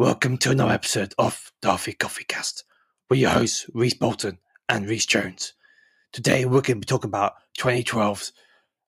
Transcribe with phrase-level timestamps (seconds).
[0.00, 2.64] Welcome to another episode of The Hoffi Coffi Cast.
[3.10, 5.52] We're your hosts, Rhys Bolton and Rhys Jones.
[6.10, 8.32] Today, we're going to be talking about 2012's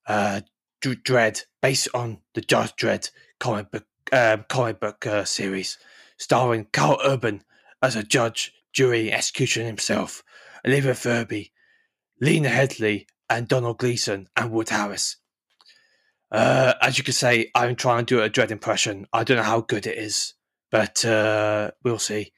[0.07, 0.41] uh,
[0.81, 5.77] Dredd, based on the Judge Dredd comic book, um, comic book uh, series,
[6.17, 7.45] starring Karl Urban
[7.83, 10.23] as a judge, jury, executioner himself,
[10.67, 11.53] Olivia Thirlby,
[12.23, 15.19] Lena Headey, and Donald Gleeson, and Wood Harris.
[16.31, 19.07] Uh, as you can say, I'm trying to do a Dredd impression.
[19.13, 20.33] I don't know how good it is,
[20.73, 22.33] but uh, we'll see.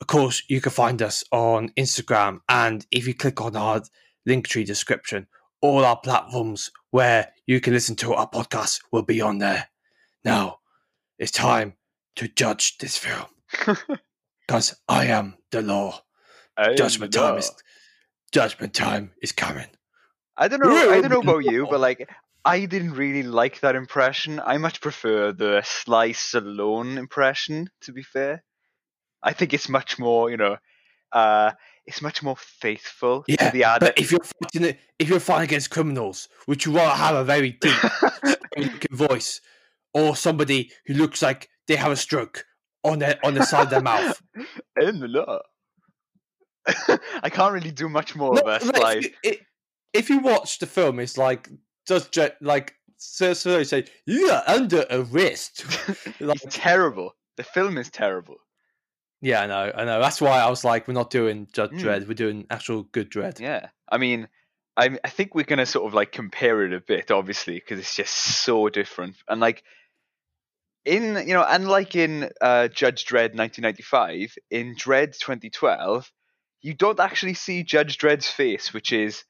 [0.00, 3.82] Of course, you can find us on Instagram, and if you click on our
[4.28, 5.26] Linktree description,
[5.60, 9.68] all our platforms where you can listen to our podcast will be on there.
[10.24, 10.58] Now,
[11.18, 11.74] it's time
[12.16, 13.26] to judge this film
[14.46, 16.02] because I am the law.
[16.56, 17.22] I Judgment know.
[17.30, 17.50] time is
[18.32, 19.68] judgment time is coming.
[20.36, 20.90] I don't know.
[20.90, 22.08] I don't know about you, but like,
[22.44, 24.40] I didn't really like that impression.
[24.44, 27.68] I much prefer the Sly Stallone impression.
[27.82, 28.42] To be fair,
[29.22, 30.56] I think it's much more, you know,
[31.12, 31.52] uh,
[31.86, 33.80] it's much more faithful Yeah, to the ad.
[33.80, 37.24] But if you're fighting it, if you're fighting against criminals, would you rather have a
[37.24, 37.74] very deep
[38.90, 39.40] voice
[39.94, 42.44] or somebody who looks like they have a stroke
[42.84, 44.20] on their on the side of their mouth?
[44.80, 45.40] in the law.
[47.22, 48.92] I can't really do much more No, of a Sly.
[48.94, 49.40] if, you, it,
[49.92, 51.48] if you watch the film, it's like
[51.86, 55.64] just ju- like so so say you are under arrest.
[56.20, 57.14] like, It's terrible.
[57.36, 58.36] The film is terrible.
[59.20, 60.00] yeah, I know, I know.
[60.00, 61.80] That's why I was like, we're not doing Judge Mm.
[61.80, 62.06] Dredd.
[62.08, 63.40] We're doing actual good Dredd.
[63.40, 64.28] Yeah, I mean,
[64.76, 67.94] I I think we're gonna sort of like compare it a bit, obviously, because it's
[67.96, 69.16] just so different.
[69.28, 69.62] And like
[70.84, 76.10] in you know, unlike in uh, Judge Dredd 1995, in Dredd 2012,
[76.60, 79.24] you don't actually see Judge Dredd's face, which is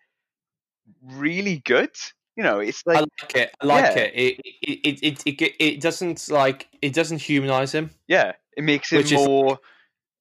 [1.03, 1.91] really good.
[2.37, 3.54] You know, it's like I like it.
[3.60, 4.03] I like Yeah.
[4.03, 4.12] it.
[4.15, 7.91] It, it, it, it, it, doesn't like it doesn't humanize him.
[8.09, 9.59] yeah, it makes it Which is- more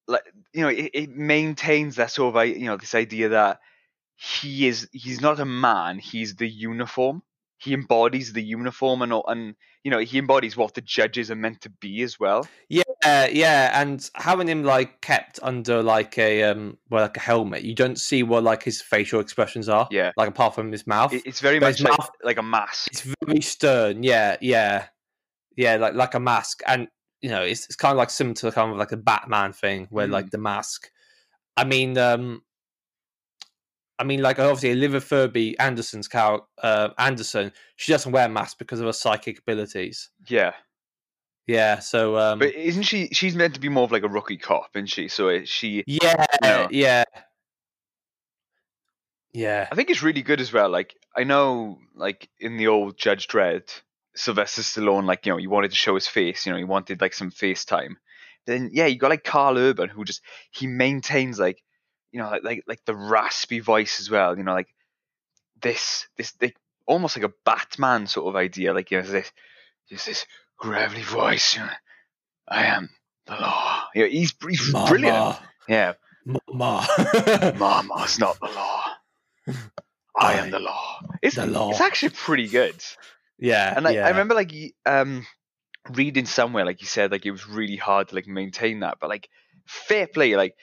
[0.08, 3.60] like you know, it, it maintains that sort of you know this idea that
[4.16, 7.22] he is he's not a man he's the uniform
[7.58, 11.60] he embodies the uniform and and you know he embodies what the judges are meant
[11.62, 16.78] to be as well Yeah, yeah, and having him like kept under like a um,
[16.90, 19.88] well, like a helmet, you don't see what like his facial expressions are.
[19.90, 20.12] Yeah.
[20.16, 22.42] like apart from his mouth, It- it's very But much his like, mouth- like a
[22.42, 24.02] mask it's very stern.
[24.02, 24.86] Yeah, yeah,
[25.56, 26.88] yeah, like like a mask, and
[27.20, 29.86] you know, it's it's kind of like similar to kind of like a Batman thing,
[29.90, 30.12] where Mm.
[30.12, 30.90] like the mask.
[31.56, 32.42] I mean, um,
[33.98, 38.80] I mean, like obviously Olivia Thirlby Anderson's cow uh, Anderson, she doesn't wear masks because
[38.80, 40.10] of her psychic abilities.
[40.28, 40.52] yeah
[41.46, 44.36] Yeah, so um, but isn't she she's meant to be more of like a rookie
[44.36, 46.68] cop isn't she so she yeah, know.
[46.70, 47.04] yeah,
[49.32, 49.66] yeah.
[49.70, 50.68] I think it's really good as well.
[50.68, 53.68] Like I know, like in the old Judge Dredd,
[54.14, 56.46] Sylvester Stallone, like you know, he wanted to show his face.
[56.46, 57.96] You know, he wanted like some face time.
[58.46, 61.62] Then yeah, you got like Karl Urban, who just he maintains like,
[62.12, 64.36] you know, like like, like the raspy voice as well.
[64.36, 64.68] You know, like
[65.60, 68.74] this this like, almost like a Batman sort of idea.
[68.74, 69.32] Like you know, this
[69.90, 70.26] this
[70.62, 71.54] gravelly voice.
[71.56, 71.70] You know,
[72.48, 72.88] I am
[73.26, 73.84] the law.
[73.94, 75.36] Yeah, he's he's brilliant.
[75.68, 75.94] Yeah,
[76.48, 76.86] mama.
[77.58, 78.84] Mama's not the law.
[80.18, 81.00] I am the law.
[81.20, 81.70] It's, the law.
[81.70, 82.76] it's actually pretty good.
[83.38, 84.06] yeah, And like, yeah.
[84.06, 84.52] I remember like
[84.86, 85.26] um
[85.90, 89.10] reading somewhere like you said like it was really hard to like maintain that, but
[89.10, 89.28] like
[89.66, 90.54] fair play, like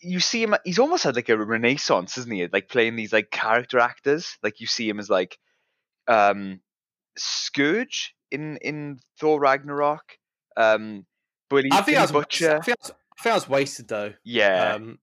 [0.00, 2.46] you see him he's almost had like a renaissance, isn't he?
[2.46, 4.38] Like playing these like character actors.
[4.42, 5.38] Like you see him as like
[6.08, 6.60] um
[7.18, 10.18] Skurge in in Thor Ragnarok.
[10.56, 11.06] Um
[11.48, 12.56] Billy, I think Billy Butcher.
[12.56, 14.14] I think I was, I think I was wasted though.
[14.24, 14.74] yeah.
[14.74, 14.98] Um,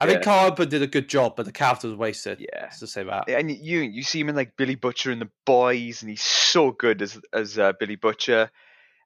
[0.00, 0.24] I think Yeah.
[0.24, 2.40] Karl Urban did a good job, but the character was wasted.
[2.40, 2.68] yeah.
[2.68, 3.28] To say that.
[3.28, 6.70] and you you see him in like Billy Butcher and the Boys, and he's so
[6.72, 8.50] good as as uh, Billy Butcher.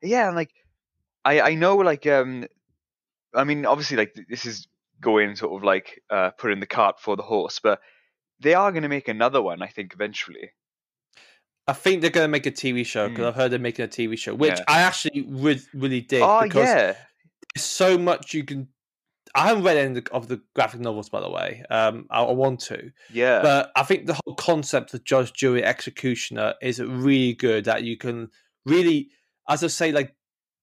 [0.02, 0.50] Yeah, and like
[1.24, 2.46] I I know like um
[3.34, 4.66] I mean obviously like this is
[5.00, 7.80] going sort of like uh putting the cart before the horse, but
[8.40, 10.52] they are going to make another one I think eventually.
[11.68, 13.28] I think they're going to make a TV show because Mm.
[13.28, 14.64] I've heard they're making a TV show, which Yeah.
[14.66, 16.94] I actually would really dig oh because yeah,
[17.54, 18.68] there's so much you can.
[19.34, 21.62] I haven't read any of the, graphic novels, by the way.
[21.68, 25.62] Um, I, I want to, yeah, but I think the whole concept of judge, jury,
[25.62, 27.66] executioner is really good.
[27.66, 28.30] That you can
[28.64, 29.10] really,
[29.48, 30.14] as I say, like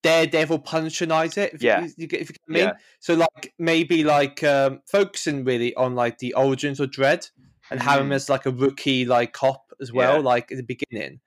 [0.02, 1.54] daredevil punishinize it.
[1.54, 1.82] If Yeah.
[1.84, 2.68] you, you get, if you what I mean.
[2.70, 2.74] Yeah.
[3.00, 7.30] So like maybe like um, focusing really on like the origins of Dredd
[7.70, 8.14] and have him Mhm.
[8.16, 10.20] as like a rookie like cop as well, Yeah.
[10.22, 11.20] like at the beginning,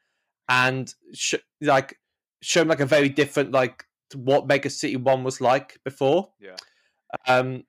[0.49, 1.99] and sh- like
[2.43, 3.85] show him like a very different like
[4.15, 6.31] what Mega City One was like before.
[6.41, 6.57] Yeah.
[7.27, 7.65] Um,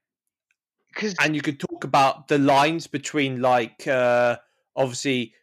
[0.88, 4.38] because and you could talk about the lines between like uh
[4.76, 5.34] obviously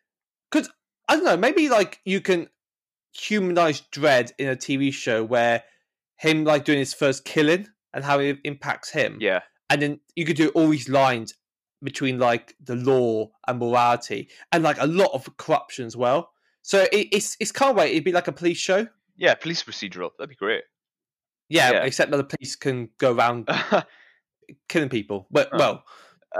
[0.51, 0.69] because
[1.09, 2.49] I don't know maybe like you can
[3.13, 5.63] humanize Dredd in a TV show where
[6.17, 9.19] him like doing his first killing and how it impacts him.
[9.21, 9.41] Yeah,
[9.71, 11.35] and then you could do all these lines
[11.83, 16.31] between like the law and morality, and like a lot of corruption as well.
[16.63, 18.87] So it, it's it's kind of like it'd be like a police show.
[19.17, 20.11] yeah, police procedural.
[20.19, 20.65] That'd be great.
[21.49, 21.85] Yeah, Yeah.
[21.85, 23.49] except that the police can go around
[24.69, 25.27] killing people.
[25.31, 25.59] But Oh.
[25.59, 25.85] well,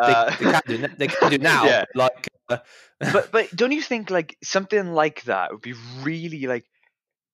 [0.07, 1.65] they, Uh, they can do they can do now.
[1.65, 1.85] Yeah.
[1.95, 2.59] Like, uh,
[3.01, 6.65] but but don't you think like something like that would be really like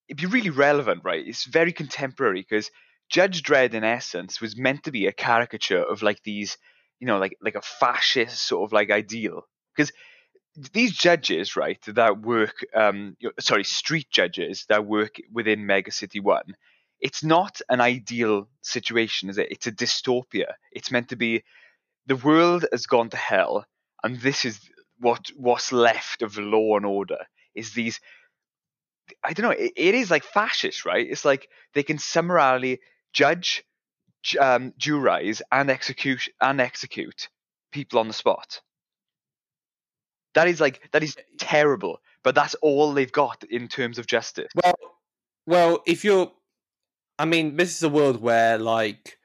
[0.09, 1.27] it'd be really relevant, right?
[1.27, 2.71] It's very contemporary because
[3.09, 6.57] Judge Dredd, in essence, was meant to be a caricature of like these,
[7.03, 9.43] you know, like like a fascist sort of like ideal.
[9.77, 9.93] Because
[10.73, 16.55] these judges, right, that work, um, sorry, street judges that work within Mega City One,
[17.01, 19.49] it's not an ideal situation, is it?
[19.51, 20.53] It's a dystopia.
[20.71, 21.43] It's meant to be
[22.07, 23.67] the world has gone to hell,
[24.05, 24.61] and this is
[25.01, 27.19] what what's left of law and order
[27.57, 27.99] is these
[29.25, 29.51] I don't know.
[29.51, 31.07] It, it is like fascist, right?
[31.11, 32.81] It's like they can summarily
[33.13, 33.63] judge, ju-
[34.41, 37.29] um, jurize, and execute and execute
[37.73, 38.61] people on the spot.
[40.35, 44.51] That is like that is terrible, but that's all they've got in terms of justice.
[44.63, 44.75] well,
[45.47, 46.33] well, if you're,
[47.19, 49.19] I mean, this is a world where like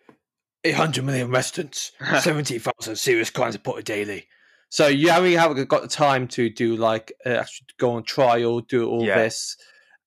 [0.65, 4.27] 800 million residents, 70,000 serious crimes reported daily.
[4.69, 8.03] So you haven't, you haven't got the time to do like uh, actually go on
[8.03, 9.19] trial, do all Yeah.
[9.19, 9.55] this,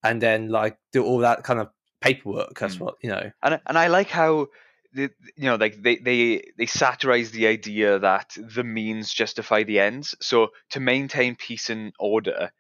[0.04, 1.68] and then like do all that kind of
[2.02, 2.58] paperwork.
[2.58, 2.80] That's Mm.
[2.80, 3.30] what you know.
[3.42, 4.48] and and I like how
[4.92, 10.14] you know like they they they satirize the idea that the means justify the ends.
[10.20, 12.50] So to maintain peace and order,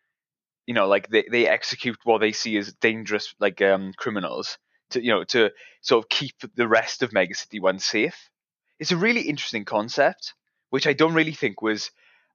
[0.66, 4.58] you know, like they they execute what they see as dangerous like um criminals
[4.90, 5.50] to you know to
[5.82, 8.30] sort of keep the rest of Mega City One safe.
[8.78, 10.34] It's a really interesting concept,
[10.70, 11.90] which I don't really think was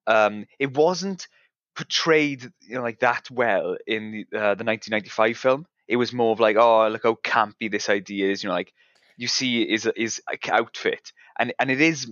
[0.08, 1.28] um it wasn't
[1.76, 5.66] portrayed you know like that well in the, uh, the 1995 film.
[5.88, 8.44] It was more of like, oh, look how campy this idea is.
[8.44, 8.74] You know, like
[9.18, 12.12] you see is is like outfit, and and it is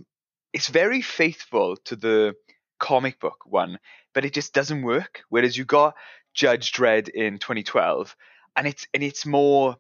[0.53, 2.35] it's very faithful to the
[2.79, 3.79] comic book one,
[4.13, 5.23] but it just doesn't work.
[5.29, 5.95] Whereas you got
[6.33, 8.15] Judge Dredd in 2012,
[8.55, 9.77] and it's and it's more.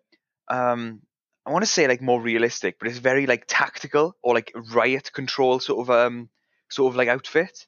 [0.49, 1.01] Um,
[1.45, 5.11] I want to say like more realistic, but it's very like tactical or like riot
[5.11, 6.29] control sort of um
[6.69, 7.67] sort of like outfit.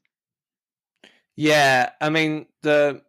[1.36, 3.02] Yeah, I mean the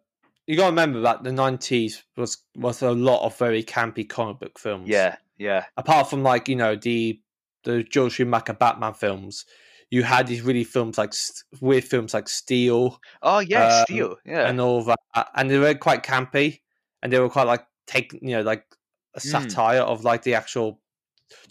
[0.45, 4.39] you got to remember that the nineties was was a lot of very campy comic
[4.39, 4.89] book films.
[4.89, 7.19] Yeah, yeah, apart from like you know the
[7.63, 9.45] the Joel Schumacher Batman films,
[9.89, 11.13] you had these really films like
[11.61, 14.17] weird films like Steel Oh yeah, Um, Steel.
[14.25, 16.61] Yeah, and all that, and they were quite campy,
[17.01, 18.65] and they were quite like take you know like
[19.15, 19.29] a Hmm.
[19.29, 20.79] satire of like the actual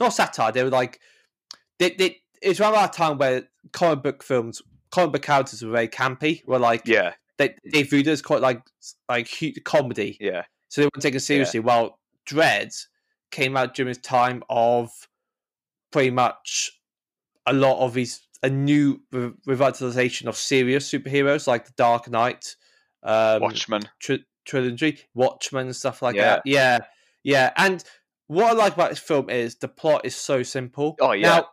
[0.01, 0.53] not satire.
[0.53, 1.01] They were like
[1.79, 2.19] they they.
[2.43, 4.61] It's around that time where comic book films,
[4.91, 6.47] comic book characters were very campy.
[6.47, 8.63] Were like yeah, they they viewed as quite like
[9.09, 9.29] like
[9.65, 11.61] comedy yeah, so they weren't taken seriously.
[11.61, 12.75] While Dredd
[13.31, 14.91] came out during his time of
[15.93, 16.73] pretty much
[17.47, 22.55] a lot of his a new re- revitalization of serious superheroes like the Dark Knight,
[23.03, 23.83] um, Watchmen.
[23.99, 26.23] tri- trilogy, Watchmen, and stuff like Yeah.
[26.37, 26.43] that.
[26.45, 26.79] Yeah,
[27.25, 27.53] yeah.
[27.57, 27.83] And
[28.27, 30.97] what I like about this film is the plot is so simple.
[31.01, 31.29] Oh, yeah.
[31.29, 31.49] Now,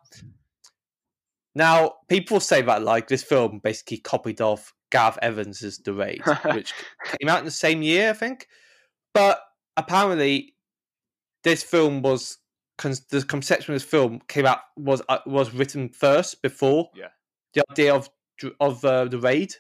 [1.56, 6.22] now people say that like this film basically copied off Gareth Evans's The Raid,
[6.54, 6.74] which
[7.20, 8.48] came out in the same year, I think.
[9.14, 9.42] But
[9.78, 10.53] apparently,
[11.44, 12.38] this film was
[12.82, 17.10] the conception of this film came out was uh, was written first before Yeah.
[17.54, 18.10] the idea of
[18.60, 19.54] of uh, the raid.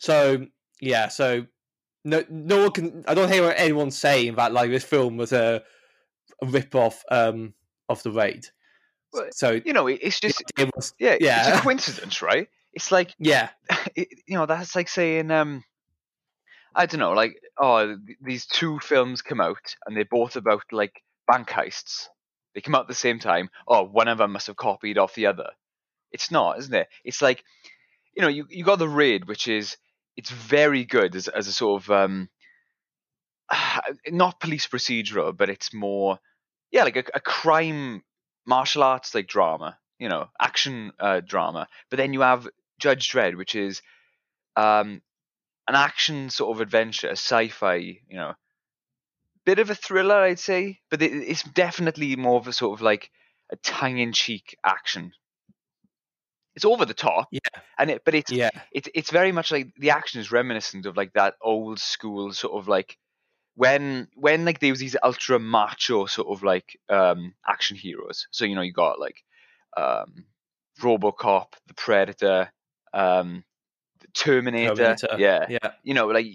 [0.00, 0.46] So
[0.80, 1.46] yeah, so
[2.04, 3.04] no no one can.
[3.08, 5.62] I don't hear anyone saying that like this film was a,
[6.42, 7.54] a rip off um
[7.88, 8.46] of the raid.
[9.12, 11.58] Well, so You know, it's just idea was yeah, it's yeah.
[11.58, 12.48] a coincidence, right?
[12.74, 13.48] It's like yeah
[13.96, 15.64] it, you know, that's like saying um
[16.74, 21.02] I don't know, like oh, these two films come out and they're both about like
[21.26, 22.06] bank heists.
[22.54, 23.50] They come out at the same time.
[23.66, 25.50] Oh, one of them must have copied off the other.
[26.12, 26.88] It's not, isn't it?
[27.04, 27.44] It's like
[28.14, 29.76] you know, you you got the raid, which is
[30.16, 32.28] it's very good as as a sort of um
[34.08, 36.18] not police procedural, but it's more
[36.70, 38.02] yeah, like a, a crime
[38.46, 41.68] martial arts like drama, you know, action uh, drama.
[41.90, 42.48] But then you have
[42.78, 43.82] Judge Dredd, which is
[44.56, 45.02] um,
[45.68, 48.34] an action sort of adventure, a sci-fi, you know,
[49.44, 52.82] bit of a thriller, I'd say, but it, it's definitely more of a sort of
[52.82, 53.10] like
[53.50, 55.12] a tongue-in-cheek action.
[56.54, 57.62] It's over the top, Yeah.
[57.78, 60.96] and it, but it's yeah it's it's very much like the action is reminiscent of
[60.96, 62.98] like that old school sort of like
[63.54, 68.26] when when like there was these ultra macho sort of like um action heroes.
[68.32, 69.22] So you know you got like
[69.76, 70.26] um
[70.80, 72.52] RoboCop, the Predator,
[72.92, 73.44] um
[74.14, 75.16] Terminator, Terminator.
[75.18, 75.46] yeah.
[75.48, 76.26] yeah You know like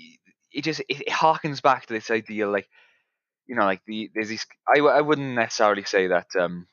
[0.51, 2.69] it just it, it harkens back to this idea like
[3.45, 4.45] you know, like the there's these.
[4.67, 6.67] I I wouldn't necessarily say that um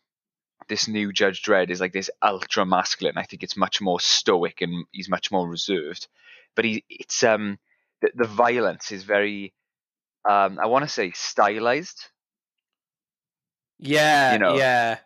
[0.68, 3.18] this new Judge Dredd is like this ultra masculine.
[3.18, 6.06] I think it's much more stoic and he's much more reserved.
[6.54, 7.59] But he it's um
[8.02, 9.52] the, the violence is very
[10.28, 12.06] um I want to say stylized.
[13.78, 14.56] Yeah, You know.
[14.56, 14.99] yeah.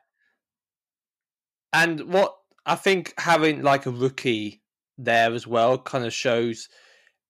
[1.73, 2.37] And what
[2.67, 4.61] I think having like a rookie
[4.99, 6.69] there as well kind of shows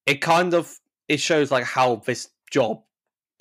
[0.07, 0.79] it kind of
[1.09, 2.83] it shows like how this job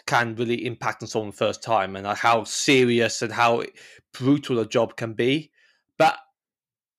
[0.05, 3.63] can really impact on someone first time and like how serious and how
[4.13, 5.51] brutal a job can be.
[5.97, 6.17] But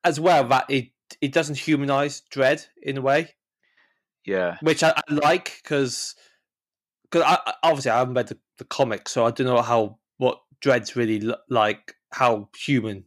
[0.04, 0.90] as well that it
[1.21, 3.35] it doesn't humanize Dredd in a way
[4.25, 4.57] Yeah.
[4.62, 6.14] which I, I like because
[7.04, 10.40] because I, obviously I haven't read the, the comic, so I don't know how what
[10.62, 13.04] Dredd's really like how human.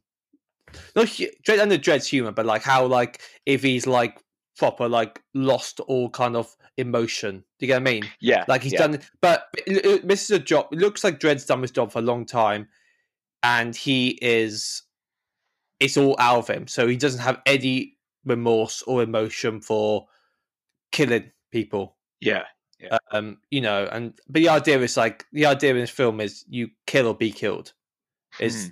[0.95, 4.21] Not Dredd and the Dredd's human, but like how like if he's like
[4.57, 7.43] proper like lost all kind of emotion.
[7.59, 8.03] Do you get what I mean?
[8.19, 8.43] Yeah.
[8.47, 8.79] Like he's yeah.
[8.87, 10.67] done, but it- it- this is a job.
[10.71, 12.67] It looks like Dredd's done this job for a long time,
[13.43, 14.83] and he is.
[15.79, 20.07] It's all out of him, so he doesn't have any remorse or emotion for
[20.91, 21.95] killing people.
[22.19, 22.43] Yeah.
[23.11, 26.43] Um, you know, and but the idea is like the idea in this film is
[26.49, 27.73] you kill or be killed.
[28.39, 28.69] Is Hmm.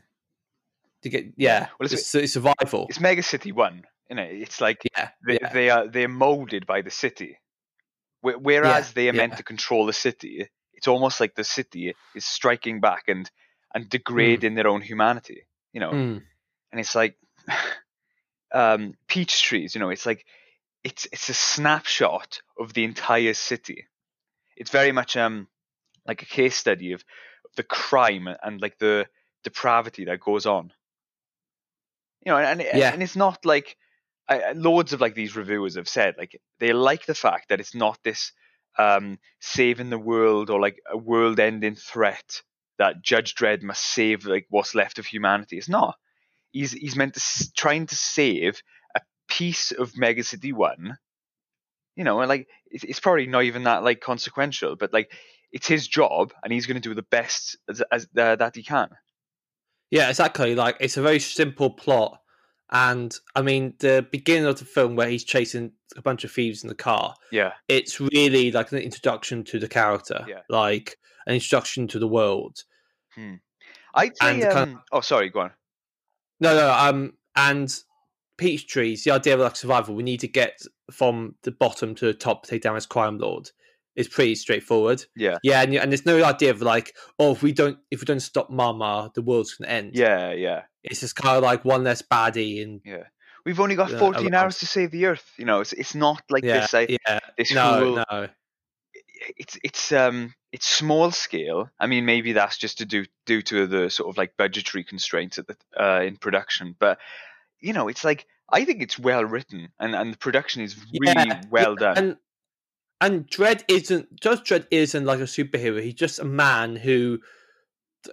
[1.06, 2.88] To get yeah, Well, it's- it's, it's survival.
[2.90, 3.84] It's Mega City One.
[4.10, 7.40] You know, it's like yeah, they, yeah, they are they're molded by the city,
[8.22, 10.50] Wh- whereas they are meant to control the city.
[10.74, 13.30] It's almost like the city is striking back and
[13.74, 15.48] and degrading their own humanity.
[15.74, 16.24] You know, Mm,
[16.72, 17.18] and it's like
[18.54, 19.76] um, peach trees.
[19.76, 20.26] You know, it's like
[20.84, 23.88] it's it's a snapshot of the entire city.
[24.58, 25.48] It's very much um
[26.08, 27.04] like a case study of
[27.56, 29.08] the crime and like the
[29.44, 30.72] depravity that goes on.
[32.26, 32.92] You know, and and, Yeah.
[32.92, 33.78] and it's not like
[34.28, 37.76] I, loads of like these reviewers have said like they like the fact that it's
[37.76, 38.32] not this
[38.80, 42.42] um saving the world or like a world-ending threat
[42.78, 45.58] that Judge Dredd must save like what's left of humanity.
[45.58, 45.96] It's not.
[46.52, 48.62] He's he's meant to s- trying to save
[48.96, 50.98] a piece of Mega City One.
[51.96, 55.12] You know, and like it's, it's probably not even that like consequential, but like
[55.52, 58.64] it's his job, and he's going to do the best as, as uh, that he
[58.64, 58.90] can.
[59.92, 60.56] Yeah, exactly.
[60.56, 62.20] Like it's a very simple plot,
[62.72, 66.64] and I mean the beginning of the film where he's chasing a bunch of thieves
[66.64, 67.16] in the car.
[67.32, 70.42] Yeah, It's really like an introduction to the character, Yeah.
[70.50, 72.64] like an introduction to the world.
[73.18, 74.42] I'd say.
[74.44, 75.52] And kind Um, oh, sorry, go on.
[76.42, 77.74] No, no, um, and
[78.38, 79.04] peach trees.
[79.06, 80.60] The idea of like survival, we need to get
[80.92, 83.52] from the bottom to the top to take down this crime lord.
[83.96, 85.06] Is pretty straightforward.
[85.16, 88.06] Yeah, Yeah, and, and there's no idea of like, oh, if we don't, if we
[88.06, 89.96] don't stop Mama, the world's gonna end.
[89.96, 93.04] yeah, yeah, it's just kind of like one less baddie, and yeah.
[93.46, 94.34] We've only got 14 around.
[94.34, 95.32] hours to save the Earth.
[95.38, 96.74] You know, it's it's not like yeah, this.
[96.74, 98.28] I, yeah, this no, whole no,
[99.38, 101.70] it's it's um it's small scale.
[101.80, 105.38] I mean, maybe that's just to do due to the sort of like budgetary constraints
[105.38, 106.76] at the, uh, in production.
[106.78, 107.00] But
[107.60, 111.28] you know, it's like I think it's well written and and the production is really
[111.28, 111.98] Yeah, well yeah, done.
[111.98, 112.18] And
[113.02, 115.82] and Dredd isn't Judge Dredd isn't like a superhero.
[115.82, 117.20] He's just a man who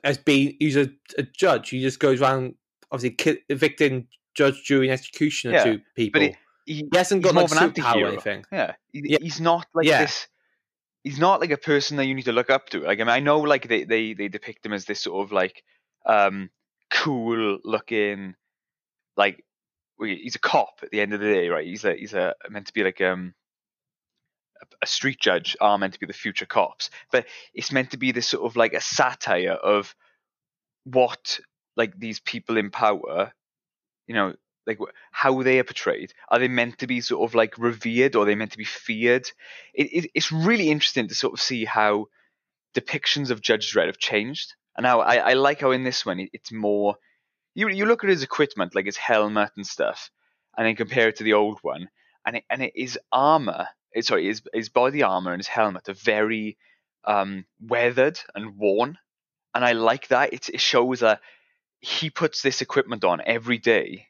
[0.04, 0.56] has been.
[0.58, 1.70] He's a, a judge.
[1.70, 2.54] He just goes around
[2.90, 6.20] obviously evicting judge, jury, and executioner Yeah, to people.
[6.20, 6.36] but it,
[6.66, 8.44] he, he hasn't got like superpower or anything.
[8.52, 9.18] yeah, he, Yeah.
[9.20, 10.02] he's not like Yeah.
[10.02, 10.26] this.
[11.04, 12.80] He's not like a person that you need to look up to.
[12.80, 15.32] Like I mean, I know like they they they depict him as this sort of
[15.32, 15.62] like
[16.06, 16.50] um
[16.90, 18.34] cool looking
[19.16, 19.44] like
[20.00, 21.66] he's a cop at the end of the day, right?
[21.66, 23.34] He's a he's a meant to be like um
[24.82, 28.12] a- street judge are meant to be the future cops, but it's meant to be
[28.12, 29.94] this sort of like a satire of
[30.84, 31.40] what
[31.76, 33.32] like these people in power,
[34.06, 34.34] you know,
[34.66, 34.78] like
[35.10, 36.12] how they are portrayed.
[36.28, 38.64] Are they meant to be sort of like revered, or are they meant to be
[38.64, 39.26] feared?
[39.74, 42.06] It, it, it's really interesting to sort of see how
[42.74, 46.20] depictions of Judge Dredd have changed, and how I, I like how in this one
[46.20, 46.96] it, it's more.
[47.54, 50.10] You you look at his equipment, like his helmet and stuff,
[50.56, 51.88] and then compare it to the old one,
[52.24, 53.68] and it, and it, his armor,
[54.00, 56.56] sorry, his his body armor and his helmet are very
[57.04, 58.98] um, weathered and worn,
[59.54, 60.32] and I like that.
[60.32, 61.20] It, it shows that
[61.80, 64.06] he puts this equipment on every day,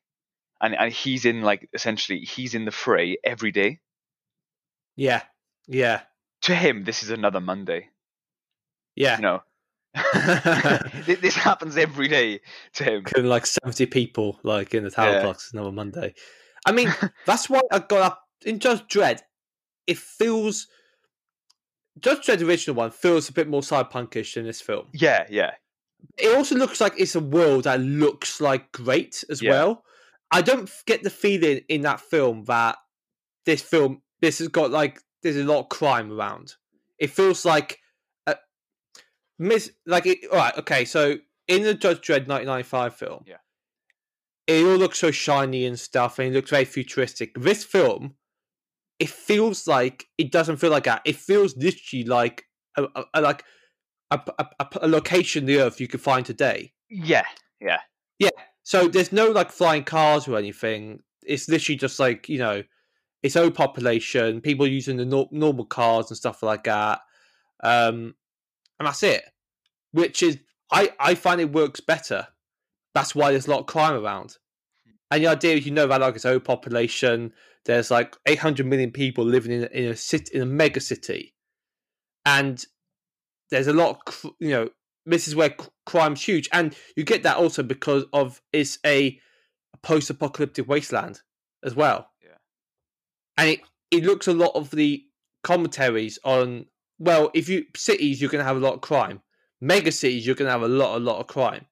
[0.60, 3.80] and and he's in like essentially he's in the fray every day.
[4.96, 5.22] Yeah,
[5.66, 6.02] yeah,
[6.42, 7.88] To him, this is another Monday.
[8.94, 9.16] yeah.
[9.16, 9.42] You know,
[11.06, 12.40] this happens every day
[12.74, 13.04] to him.
[13.04, 15.22] Killing like seventy people like in the tower Yeah.
[15.22, 16.14] blocks another Monday.
[16.66, 16.94] I mean,
[17.26, 19.20] that's why I got up in Judge Dredd.
[19.86, 20.66] It feels
[22.00, 24.86] Judge Dredd original one feels a bit more cyberpunkish than this film.
[24.94, 25.52] Yeah, yeah,
[26.16, 29.50] It also looks like it's a world that looks like great as Yeah.
[29.50, 29.84] well.
[30.30, 32.76] I don't get the feeling in that film that
[33.44, 36.54] this film this has got like there's a lot of crime around.
[36.98, 37.78] It feels like
[38.26, 38.34] uh,
[39.38, 40.84] miss like it, all right, okay.
[40.84, 41.16] So
[41.48, 43.36] in the Judge Dredd 1995 film, Yeah.
[44.46, 47.32] it all looks so shiny and stuff, and it looks very futuristic.
[47.34, 48.14] This film,
[49.02, 51.02] it feels like it doesn't feel like that.
[51.04, 52.44] It feels literally like
[52.76, 53.44] a, a, a- like
[54.12, 54.20] a,
[54.80, 56.72] a, location the Earth you could find today.
[56.88, 57.24] Yeah,
[57.60, 57.80] yeah,
[58.20, 58.30] yeah.
[58.62, 61.00] So there's no like flying cars or anything.
[61.26, 62.62] It's literally just like you know,
[63.24, 67.00] its own population, people using the nor- normal cars and stuff like that,
[67.64, 68.14] um,
[68.78, 69.24] and that's it.
[69.90, 70.38] Which is,
[70.70, 72.28] I I find it works better.
[72.94, 74.36] That's why there's a lot of crime around.
[75.10, 77.32] And the idea is, you know, that like its own population.
[77.64, 81.34] There's like 800 million people living in a- in a city, in a mega city,
[82.24, 82.64] and
[83.50, 84.68] there's a lot of you know
[85.06, 85.54] this is where
[85.86, 89.18] crime's huge, and you get that also because of it's a
[89.82, 91.20] post-apocalyptic wasteland
[91.64, 92.08] as well.
[92.22, 92.36] Yeah.
[93.36, 95.04] and it it looks a lot of the
[95.42, 96.66] commentaries on
[96.98, 99.22] well, if you cities you're going to have a lot of crime,
[99.60, 101.66] mega cities you're going to have a lot a lot of crime,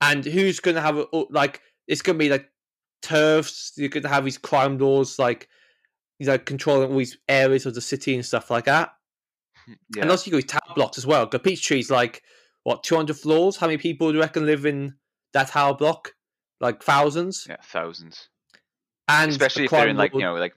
[0.00, 2.50] and who's going to have a, like it's going to be like
[3.02, 3.72] turfs.
[3.76, 5.48] You're have these crime laws like
[6.18, 8.94] you know controlling all these areas of the city and stuff like that.
[9.94, 10.02] yeah.
[10.02, 11.26] And also you got tower blocks as well.
[11.26, 12.22] The Peachtree's like
[12.64, 13.56] what, two hundred floors?
[13.56, 14.94] How many people do you reckon live in
[15.32, 16.12] that tower block?
[16.60, 17.46] Like thousands.
[17.48, 18.28] yeah, thousands.
[19.06, 20.54] And the Especially if they're in like you know like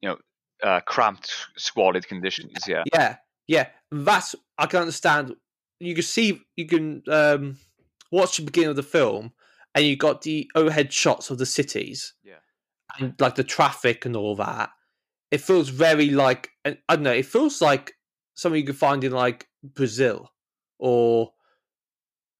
[0.00, 0.16] you know
[0.62, 2.52] uh, cramped, squalid conditions.
[2.66, 3.66] Yeah, Yeah, yeah.
[3.90, 5.34] That's I can understand.
[5.80, 7.58] You can see you can um
[8.10, 9.32] watch the beginning of the film
[9.76, 12.14] and you got the overhead shots of the cities.
[12.24, 12.34] Yeah.
[12.98, 14.70] And like the traffic and all that.
[15.30, 17.92] It feels very like I don't know, it feels like
[18.34, 20.32] something you could find in like Brazil
[20.78, 21.32] or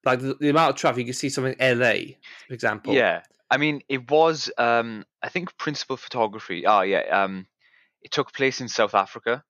[0.05, 2.14] like the, the amount of traffic you can see something in LA,
[2.49, 2.94] for example.
[2.94, 3.22] yeah.
[3.51, 6.66] I mean, it was um, I think principal photography.
[6.66, 7.46] Oh yeah, um,
[8.03, 9.44] it took place in South Africa.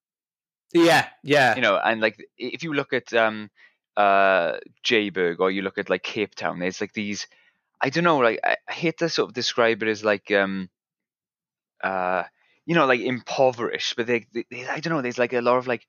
[0.75, 1.55] Yeah, yeah.
[1.55, 3.51] you know, and like if you look at um
[3.97, 7.27] uh Joburg or you look at like Cape Town, there's like these
[7.81, 10.69] I don't know, like I, hate to sort of describe it as like um
[11.83, 12.25] uh
[12.65, 15.59] you know like impoverished, but they, they, they I don't know, there's like a lot
[15.59, 15.87] of like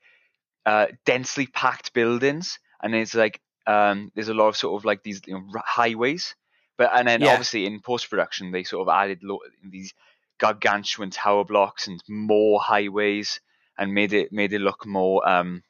[0.66, 5.04] uh densely packed buildings and there's like um there's a lot of sort of like
[5.04, 6.36] these you know, highways.
[6.78, 7.30] But and then Yeah.
[7.32, 9.94] obviously in post production they sort of added lo- these
[10.40, 13.40] gargantuan tower blocks and more highways
[13.78, 15.64] and made it made it look more um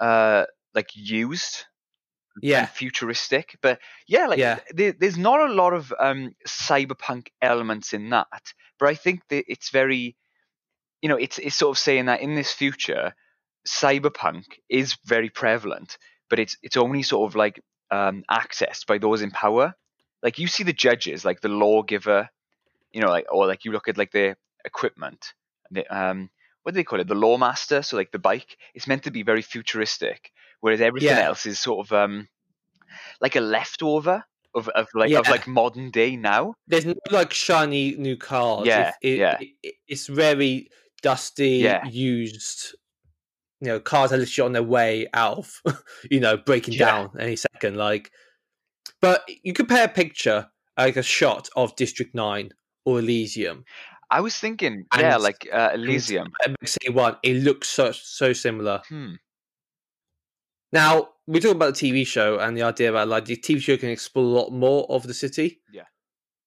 [0.00, 1.66] uh like used
[2.42, 2.66] yeah.
[2.66, 4.58] futuristic but yeah like Yeah.
[4.70, 9.44] there, there's not a lot of um cyberpunk elements in that but i think that
[9.48, 10.16] it's very
[11.02, 13.14] you know it's it's sort of saying that in this future
[13.66, 15.96] cyberpunk is very prevalent
[16.28, 19.74] but it's it's only sort of like um accessed by those in power
[20.22, 22.28] like you see the judges like the lawgiver
[22.92, 25.32] you know like or like you look at like their equipment
[25.70, 26.30] the, um
[26.64, 29.22] what do they call it the lawmaster so like the bike it's meant to be
[29.22, 31.20] very futuristic whereas everything Yeah.
[31.26, 32.28] else is sort of um
[33.20, 34.24] like a leftover
[34.54, 38.66] of, of like of like modern day now There's no like shiny new cars.
[38.66, 39.38] Yeah, It- it- yeah.
[39.62, 40.68] it- it's very
[41.02, 41.84] dusty, Yeah.
[41.86, 42.74] used.
[43.60, 45.62] You know, cars are literally on their way out of,
[46.10, 46.86] you know, breaking Yeah.
[46.86, 47.76] down any second.
[47.76, 48.10] Like,
[49.00, 50.48] but you compare a picture,
[50.78, 52.50] like a shot of District Nine
[52.84, 53.64] or Elysium,
[54.14, 57.16] i was thinking yeah like uh, elysium and City One.
[57.22, 58.82] It looks so so similar.
[58.88, 59.14] hmm.
[60.72, 63.76] Now we talk about the TV show and the idea about like the TV show
[63.76, 65.60] can explore a lot more of the city.
[65.72, 65.84] Yeah.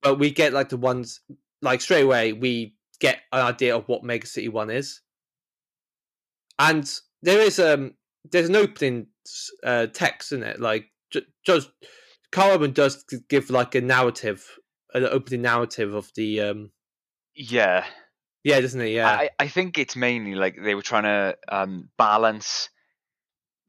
[0.01, 1.21] But we get like the ones
[1.62, 5.01] like straight away we get an idea of what Mega City One is,
[6.60, 7.93] and there is um
[8.32, 9.08] there's an opening
[9.63, 10.86] uh, text in it like
[11.45, 11.69] just
[12.32, 14.45] Karl Urban does give like a narrative,
[14.93, 16.71] an opening narrative of the um
[17.38, 17.86] yeah
[18.43, 21.89] yeah doesn't it yeah I, I think it's mainly like they were trying to um,
[21.97, 22.69] balance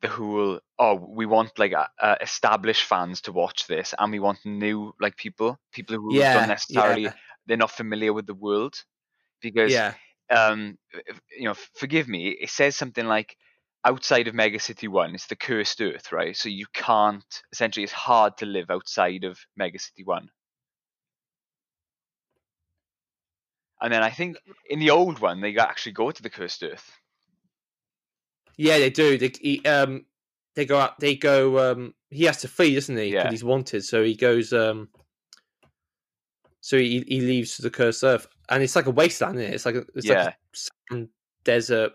[0.02, 0.60] the whole.
[0.78, 5.16] Oh, we want like uh, established fans to watch this, and we want new like
[5.16, 7.12] people, people who yeah don't necessarily yeah,
[7.46, 8.74] they're not familiar with the world,
[9.40, 9.94] because yeah
[10.30, 10.78] um,
[11.36, 13.36] you know, forgive me, it says something like
[13.84, 16.36] outside of Mega City One, it's the cursed Earth, right?
[16.36, 20.28] So you can't essentially, it's hard to live outside of Mega City One.
[23.80, 24.36] And then I think
[24.68, 26.90] in the old one, they actually go to the cursed Earth.
[28.56, 29.16] Yeah, they do.
[29.18, 30.06] They he, um
[30.56, 30.98] they go out.
[30.98, 31.70] They go.
[31.70, 33.10] Um, he has to flee, doesn't he?
[33.10, 33.30] Because Yeah.
[33.30, 33.84] he's wanted.
[33.84, 34.52] So he goes.
[34.52, 34.88] Um,
[36.60, 39.38] so he he leaves the cursed earth, and it's like a wasteland.
[39.38, 39.54] Isn't it?
[39.54, 40.24] It's like a, it's Yeah.
[40.24, 40.58] like a
[40.90, 41.08] sand
[41.44, 41.92] desert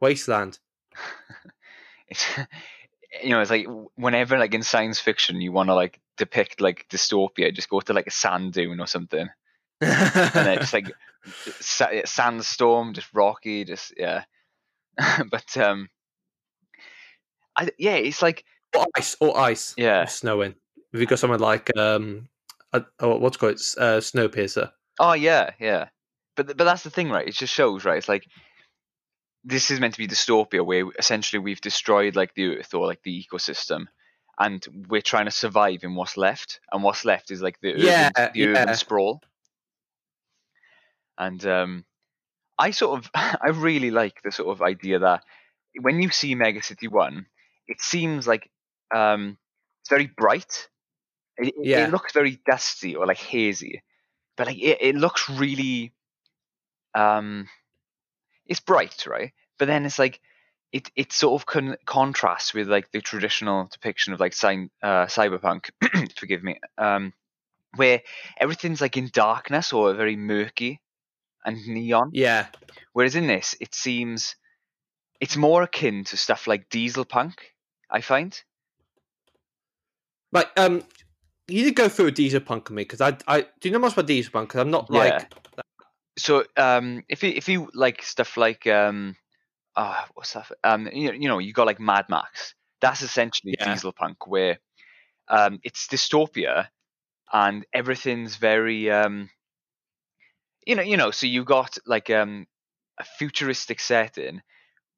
[0.00, 0.58] wasteland.
[2.08, 2.26] It's,
[3.22, 6.86] you know, it's like whenever like in science fiction you want to like depict like
[6.88, 9.28] dystopia, just go to like a sand dune or something,
[9.80, 10.92] and then just like
[11.60, 14.24] sandstorm, just rocky, just yeah.
[15.30, 15.88] but um,
[17.56, 18.44] I, yeah, it's like
[18.76, 19.74] Or ice, or ice.
[19.76, 20.04] Yeah.
[20.06, 20.54] snowing.
[20.92, 22.28] If you got someone like um,
[22.72, 24.70] uh, oh, what's it called It's, uh, Snowpiercer.
[24.98, 25.88] Oh yeah, yeah.
[26.36, 27.26] But but that's the thing, right?
[27.26, 27.98] It just shows, right?
[27.98, 28.26] It's like
[29.44, 33.02] this is meant to be dystopia where essentially we've destroyed like the earth or like
[33.02, 33.86] the ecosystem,
[34.38, 37.86] and we're trying to survive in what's left, and what's left is like the urban,
[37.86, 38.46] Yeah, the yeah.
[38.48, 39.22] urban sprawl.
[41.20, 41.86] And um,
[42.58, 45.24] I sort of I really like the sort of idea that
[45.80, 47.26] when you see Mega City One,
[47.68, 48.50] it seems like
[48.94, 49.38] um,
[49.82, 50.68] it's very bright.
[51.38, 51.86] It, it- Yeah.
[51.86, 53.82] it looks very dusty or like hazy,
[54.36, 55.92] but like it, it looks really
[56.94, 57.48] um
[58.46, 60.20] it's bright right but then it's like
[60.72, 65.06] it it sort of con- contrasts with like the traditional depiction of like cy- uh,
[65.06, 65.70] cyberpunk
[66.18, 67.12] forgive me um
[67.76, 68.02] where
[68.38, 70.80] everything's like in darkness or very murky
[71.44, 72.10] and neon.
[72.12, 72.46] Yeah,
[72.92, 74.36] whereas in this it seems
[75.20, 77.52] it's more akin to stuff like diesel punk
[77.90, 78.40] i find.
[80.32, 80.84] Like um,
[81.48, 83.80] you did go through a diesel punk with me because I I do you know
[83.80, 84.48] much about diesel punk?
[84.48, 85.26] Because I'm not like
[86.16, 89.16] so um if you if you like stuff like um
[89.74, 92.54] uh what's that um you know, you know you got like mad max.
[92.80, 93.74] That's essentially Yeah.
[93.74, 94.58] diesel punk where
[95.28, 96.68] um it's dystopia
[97.32, 99.30] and everything's very um
[100.66, 102.46] you know you know so you got like um
[102.98, 104.42] a futuristic setting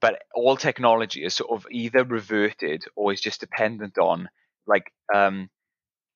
[0.01, 4.29] but all technology is sort of either reverted or is just dependent on
[4.66, 5.48] like um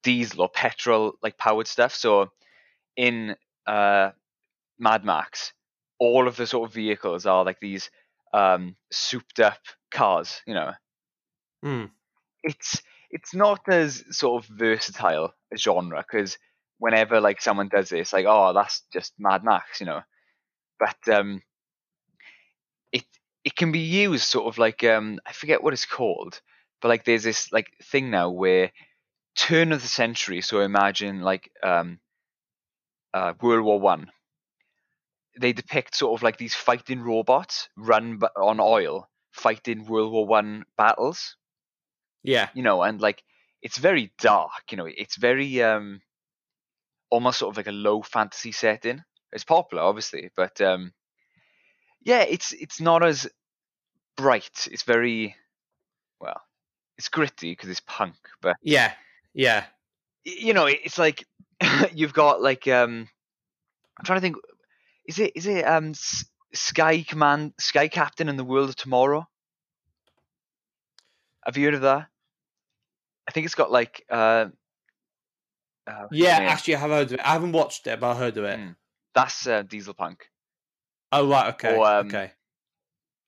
[0.02, 2.30] diesel or petrol like powered stuff so
[2.96, 4.10] in uh
[4.78, 5.52] Mad Max,
[5.98, 7.90] all of the sort of vehicles are like these
[8.32, 10.42] um, souped up cars.
[10.46, 10.72] You know,
[11.62, 11.86] Hmm.
[12.42, 16.38] it's it's not as sort of versatile a genre because
[16.78, 20.00] whenever like someone does this, like oh that's just Mad Max, you know,
[20.78, 21.42] but um,
[22.92, 23.04] it
[23.44, 26.40] it can be used sort of like um I forget what it's called,
[26.80, 28.70] but like there's this like thing now where
[29.36, 30.40] turn of the century.
[30.40, 32.00] So imagine like um,
[33.14, 34.10] uh, World War One.
[35.38, 40.64] They depict sort of like these fighting robots run on oil fighting World War One
[40.78, 41.36] battles,
[42.22, 43.22] yeah, you know, and like
[43.62, 46.00] it's very dark, you know, it's very um
[47.10, 49.02] almost sort of like a low fantasy setting.
[49.32, 50.92] It's popular, obviously, but um
[52.02, 53.28] yeah, it's it's not as
[54.16, 54.68] bright.
[54.70, 55.36] It's very
[56.20, 56.40] well,
[56.98, 58.92] it's gritty because it's punk, but yeah,
[59.34, 59.64] yeah.
[60.24, 61.24] you know, it's like
[61.92, 63.08] you've got like um
[63.98, 64.36] I'm trying to think
[65.06, 65.94] is it is it um
[66.54, 69.26] Sky Command Sky Captain in the World of Tomorrow?
[71.44, 72.08] Have you heard of that?
[73.28, 74.46] I think it's got like uh,
[75.86, 77.20] uh his Yeah, actually, I have heard of it.
[77.20, 78.58] I haven't watched it, but I heard of it.
[78.58, 78.76] Mm.
[79.14, 80.28] that's uh, Diesel Punk.
[81.12, 82.32] Oh right, okay, Or, um, okay.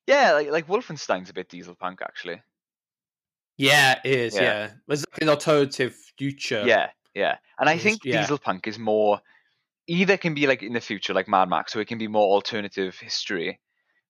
[0.06, 2.42] Yeah, like like Wolfenstein's a bit Diesel Punk actually.
[3.56, 4.34] Yeah, it is.
[4.34, 4.42] yeah.
[4.42, 6.62] Yeah, there's like an alternative future.
[6.66, 7.36] Yeah, yeah.
[7.58, 8.20] And I It's- think yeah.
[8.20, 9.20] Diesel Punk is more
[9.86, 12.26] either can be like in the future, like Mad Max, so it can be more
[12.34, 13.58] alternative history.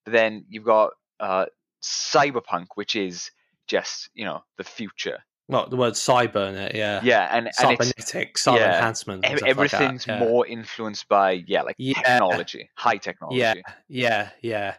[0.04, 1.46] But then you've got uh,
[1.82, 3.30] Cyberpunk, which is
[3.66, 5.18] just you know the future.
[5.50, 6.74] Well, the word cyber in it.
[6.74, 7.00] Yeah.
[7.02, 9.24] Yeah, and and Cybernetic, cyber yeah, enhancement.
[9.24, 10.18] ev- stuff like everything's yeah.
[10.18, 11.94] more influenced by yeah, like Yeah.
[12.02, 13.38] technology, high technology.
[13.38, 13.54] Yeah,
[13.88, 14.74] yeah, yeah.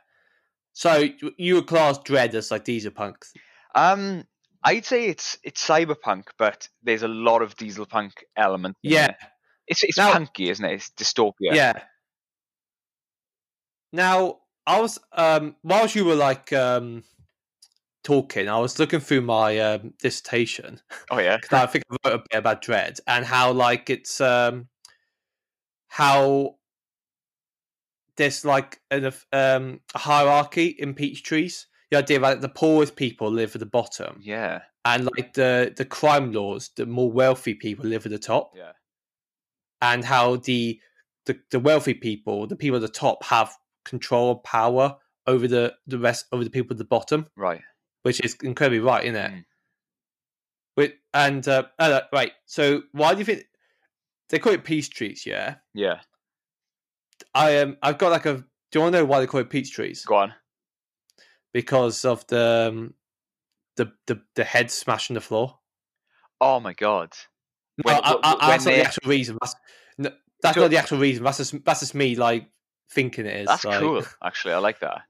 [0.73, 3.17] So you- would class Dredd as like diesel punk.
[3.73, 4.25] Um,
[4.63, 8.77] I'd say it's it's cyberpunk, but there's a lot of diesel punk element.
[8.84, 9.15] Yeah, it.
[9.67, 10.73] it's it's Now- punky, isn't it?
[10.73, 11.53] It's dystopia.
[11.53, 11.82] yeah.
[13.91, 17.03] Now I was um whilst you were like um
[18.04, 20.82] talking, I was looking through my um, dissertation
[21.12, 21.38] Oh yeah.
[21.42, 24.70] 'cause I think I wrote a bit about Dredd and how like it's um
[25.90, 26.56] how
[28.18, 31.68] there's like an, um, a hierarchy in peach trees.
[31.92, 34.62] The idea that the poorest people live at the bottom, Yeah.
[34.86, 38.74] and like the the crime laws, the more wealthy people live at the top, Yeah.
[39.82, 40.80] and how the
[41.26, 46.00] the, the wealthy people, the people at the top, have control power over the the
[46.00, 47.62] rest over the people at the bottom, Right.
[48.04, 49.32] Which is incredibly right, isn't it?
[49.32, 49.46] Mm.
[50.78, 53.46] With and uh, uh, right, so why do you think
[54.30, 55.26] they call it peach trees?
[55.26, 56.00] Yeah, Yeah.
[57.34, 58.36] I um I've got like a.
[58.36, 58.44] Do
[58.78, 60.06] you want to know why they call it peach trees?
[60.06, 60.34] Go on.
[61.54, 62.94] Because of the um,
[63.76, 65.58] the the the head smashing the floor.
[66.40, 67.14] Oh my god.
[67.86, 69.38] No, When- I, w- I, when that's not the actual reason.
[69.42, 69.56] That's
[69.98, 71.24] no, that's not the actual reason.
[71.24, 72.48] That's just that's just me like
[72.92, 73.48] thinking it is.
[73.48, 74.04] That's like- cool.
[74.24, 75.02] Actually, I like that.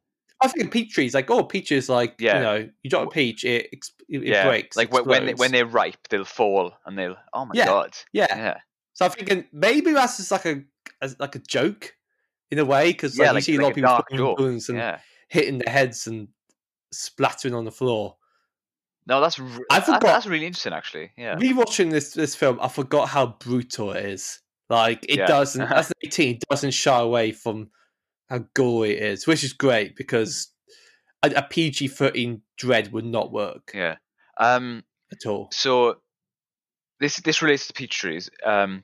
[0.42, 2.38] I think peach trees like oh peach is like Yeah.
[2.38, 3.70] you know you drop a peach it
[4.08, 4.48] it, yeah.
[4.48, 7.18] breaks like when when, they, when they're ripe, they'll fall and they'll.
[7.34, 7.66] Oh my Yeah.
[7.66, 7.98] god.
[8.14, 8.28] yeah.
[8.36, 8.58] Yeah.
[8.94, 10.64] So I'm thinking uh, maybe that's just like a
[11.02, 11.94] as, like a joke
[12.52, 14.78] in a way because Yeah, like, like- you see a lot of people balloons and
[14.78, 15.00] Yeah.
[15.28, 16.30] hitting their heads and
[16.92, 18.16] splattering on the floor.
[19.08, 21.12] No, that's re- I forgot- that's really interesting, actually.
[21.18, 21.36] Yeah.
[21.36, 24.40] Rewatching this this film, I forgot how brutal it is.
[24.70, 25.28] Like it Yeah.
[25.28, 27.70] doesn't as an eighteen, it doesn't shy away from
[28.30, 30.52] how gory it is, which is great because
[31.24, 33.96] a, a PG thirteen Dredd would not work Yeah.
[34.38, 34.84] Um.
[35.12, 35.50] at all.
[35.52, 35.96] So
[37.00, 38.30] this this relates to peach trees.
[38.46, 38.84] Um,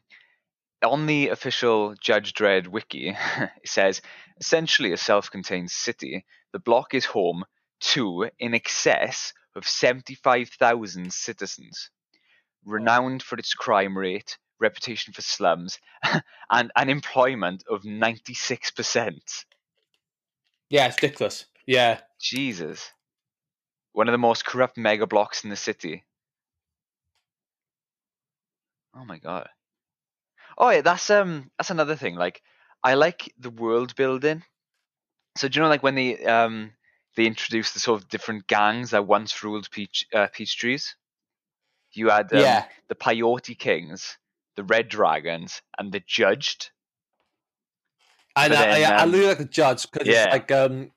[0.83, 4.01] on the official Judge Dredd wiki, it says
[4.39, 6.25] essentially a self-contained city.
[6.53, 7.43] The block is home
[7.81, 11.89] to in excess of seventy-five thousand citizens,
[12.65, 15.79] renowned for its crime rate, reputation for slums,
[16.49, 19.45] and an employment of ninety-six percent.
[20.69, 21.45] Yeah, it's ridiculous.
[21.65, 22.91] Yeah, Jesus.
[23.93, 26.03] One of the most corrupt mega blocks in the city.
[28.95, 29.49] Oh my god.
[30.57, 32.15] Oh yeah, that's um that's another thing.
[32.15, 32.41] Like
[32.83, 34.43] I like the world building.
[35.37, 36.71] So do you know like when they um
[37.15, 40.95] they introduced the sort of different gangs that once ruled peach uh, peach trees?
[41.93, 44.17] You had um, yeah, the Peyote Kings,
[44.55, 46.71] the Red Dragons, and the Judged.
[48.35, 50.25] and but I, then, I, I um, look like a judge because yeah.
[50.25, 50.91] it's like um,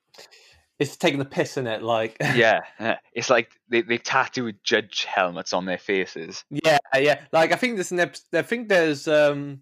[0.79, 1.83] it's taking the piss in it.
[1.83, 2.97] Like Yeah, yeah.
[3.13, 6.45] it's like they they tattooed judge helmets on their faces.
[6.49, 7.21] Yeah, yeah.
[7.31, 9.61] Like I think there's an episode, I think there's um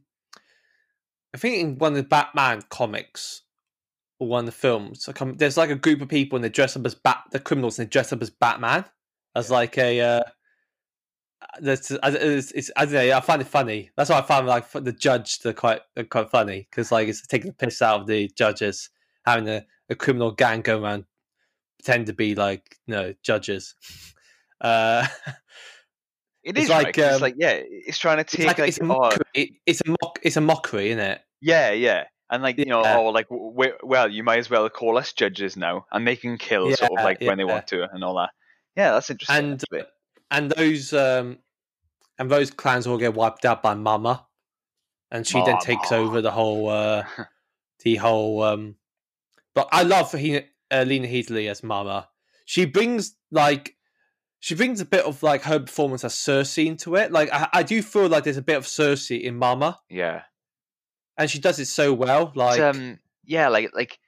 [1.34, 3.42] I think in one of the Batman comics
[4.20, 6.86] or one of the films, there's like a group of people and they dress up
[6.86, 8.86] as bat the criminals and they dress up as Batman
[9.36, 10.24] as like a uh
[11.62, 13.18] that's it's, it's I don't know.
[13.18, 13.90] I find it funny.
[13.96, 17.26] That's why I find like the judge they're quite they're quite funny because like it's
[17.26, 18.90] taking the piss out of the judges
[19.26, 21.06] having a, a criminal gang go around
[21.80, 23.76] pretend to be like you know judges.
[24.60, 25.06] Uh,
[26.44, 28.58] It It's is like, like, it's um, like yeah, it's trying to it's take like,
[28.58, 29.26] like, it's a oh, mockery.
[29.34, 31.22] it- it's a mock, it's a mockery, isn't it?
[31.42, 32.98] yeah, yeah, and like you know, Yeah.
[32.98, 36.72] oh, like well, you might as well call us judges now, and they can kill
[36.74, 37.52] sort of Yeah, like when they yeah.
[37.52, 38.32] want to and all that.
[38.76, 39.60] Yeah, that's interesting.
[39.72, 39.88] And.
[40.30, 41.40] And those um
[42.20, 44.26] and those clans all get wiped out by Mama,
[45.12, 47.04] and she then takes over the whole uh
[47.84, 48.76] the whole um.
[49.54, 50.38] But I love he,
[50.70, 52.10] uh, Lena Headey as Mama.
[52.46, 53.76] She brings like
[54.40, 57.12] she brings a bit of like her performance as Cersei into it.
[57.12, 60.24] Like I, I do feel like there's a bit of Cersei in Mama, yeah,
[61.18, 62.32] and she does it so well.
[62.36, 64.00] Like um, yeah, like like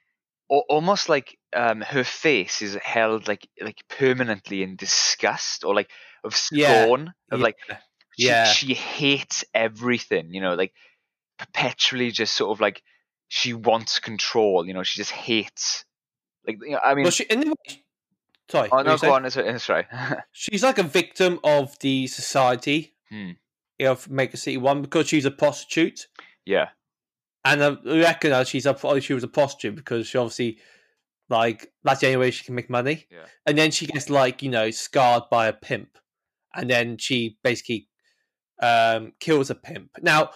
[0.50, 5.90] al- almost like um, her face is held like like permanently in disgust or like
[6.24, 7.56] of Yeah, scorn of like
[8.18, 8.44] she, yeah.
[8.46, 10.72] she hates everything you know like
[11.38, 12.82] perpetually just sort of like
[13.28, 15.84] she wants control you know she just hates
[16.46, 17.54] like you know, i mean well, she anyway.
[18.50, 19.86] Sorry, oh no go on it's, it's right
[20.32, 23.30] she's like a victim of the society Hmm.
[23.80, 26.06] of Mega City One because she's a prostitute,
[26.44, 26.68] yeah
[27.44, 30.58] and I reckon she's a she was a prostitute because she obviously
[31.28, 33.06] like that's the only way she can make money.
[33.10, 33.24] Yeah.
[33.46, 35.98] And then she gets like you know scarred by a pimp,
[36.54, 37.88] and then she basically
[38.62, 39.90] um, kills a pimp.
[40.02, 40.30] Now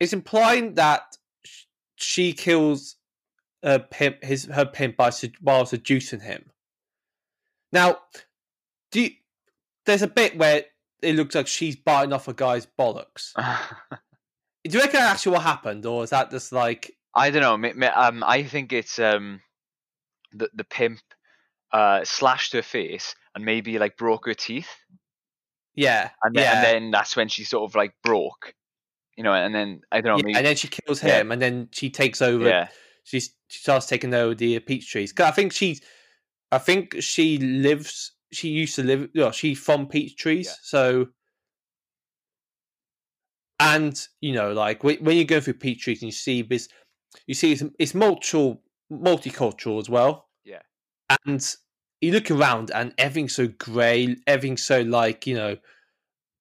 [0.00, 1.02] it's implying that
[1.44, 1.64] sh-
[1.96, 2.96] she kills
[3.62, 5.10] a pimp his her pimp by
[5.40, 6.50] while seducing him.
[7.72, 7.98] Now,
[8.92, 9.10] do you,
[9.86, 10.64] there's a bit where
[11.02, 13.32] it looks like she's biting off a guy's bollocks.
[14.66, 17.90] Do you reckon that's actually what happened, or is that just like i don't know
[17.94, 19.40] um i think it's um
[20.32, 21.00] the the pimp
[21.72, 24.68] uh slashed her face and maybe like broke her teeth
[25.74, 28.54] yeah, and then, yeah, and then that's when she sort of like broke
[29.16, 31.20] you know and then i don't know yeah, maybe and then she kills yeah.
[31.20, 32.48] him, and then she takes over.
[32.48, 32.68] yeah
[33.04, 35.12] She's she starts taking over the uh, peach trees.
[35.12, 35.82] Cause I think she's,
[36.50, 38.12] I think she lives.
[38.32, 39.10] She used to live.
[39.14, 40.52] Well, she's from peach trees, Yeah.
[40.62, 41.06] so.
[43.60, 46.68] And you know, like when, when you go through peach trees and you see this,
[47.26, 48.58] you see it's, it's multicultural,
[48.90, 50.28] multicultural as well.
[50.44, 50.62] Yeah.
[51.26, 51.46] And
[52.04, 55.56] you look around and everything's so grey, everything's so like you know,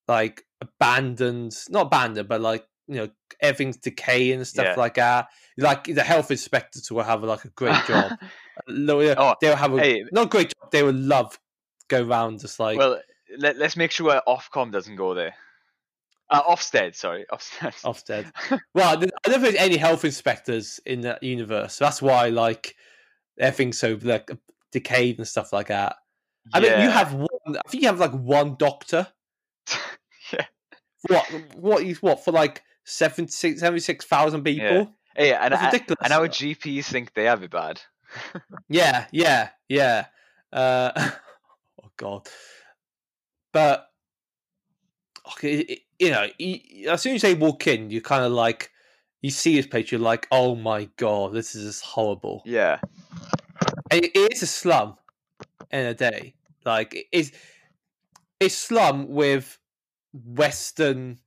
[0.07, 3.09] like abandoned, not abandoned, but like you know,
[3.41, 4.75] everything's decaying and stuff Yeah.
[4.77, 5.27] like that.
[5.57, 8.11] Like the health inspectors will have like a great job.
[8.59, 10.05] Oh, they'll have a hey.
[10.11, 10.69] not great job.
[10.71, 11.39] They will love
[11.87, 13.01] go around just like well
[13.37, 15.33] let, let's make sure ofcom doesn't go there
[16.29, 17.73] uh, Ofsted, sorry, Ofsted.
[17.83, 18.59] Ofsted.
[18.73, 21.77] well, I don't think there's any health inspectors in that universe.
[21.77, 22.75] That's why like
[23.39, 24.31] everything's so like
[24.73, 25.95] decayed and stuff like that.
[26.53, 27.27] I mean, you have one.
[27.47, 29.07] I think you have like one doctor.
[30.33, 30.45] yeah.
[31.07, 31.25] What?
[31.55, 31.85] What?
[31.85, 34.91] You what for like 76 76,000 people?
[35.17, 35.99] yeah and, That's ridiculous.
[36.03, 37.81] and our GPs think they have it bad.
[38.69, 40.05] Yeah, yeah, yeah.
[40.51, 40.91] Uh,
[41.83, 42.27] oh god.
[43.51, 43.87] But
[45.33, 46.27] okay, you know,
[46.91, 48.69] as soon as they walk in, you kind of like
[49.21, 52.43] you see his page, you're like, oh my god, this is horrible.
[52.45, 52.79] Yeah.
[53.93, 54.97] It it is a slum
[55.71, 56.35] in a day.
[56.65, 57.31] Like it is,
[58.39, 59.59] it's slum with
[60.13, 61.19] western.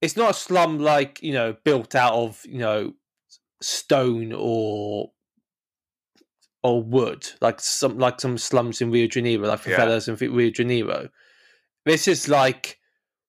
[0.00, 2.94] It's not a slum like you know built out of you know
[3.60, 5.12] stone or
[6.62, 9.78] or wood like some like some slums in Rio de Janeiro, like Yeah.
[9.78, 11.08] favelas in Rio de Janeiro.
[11.86, 12.78] This is like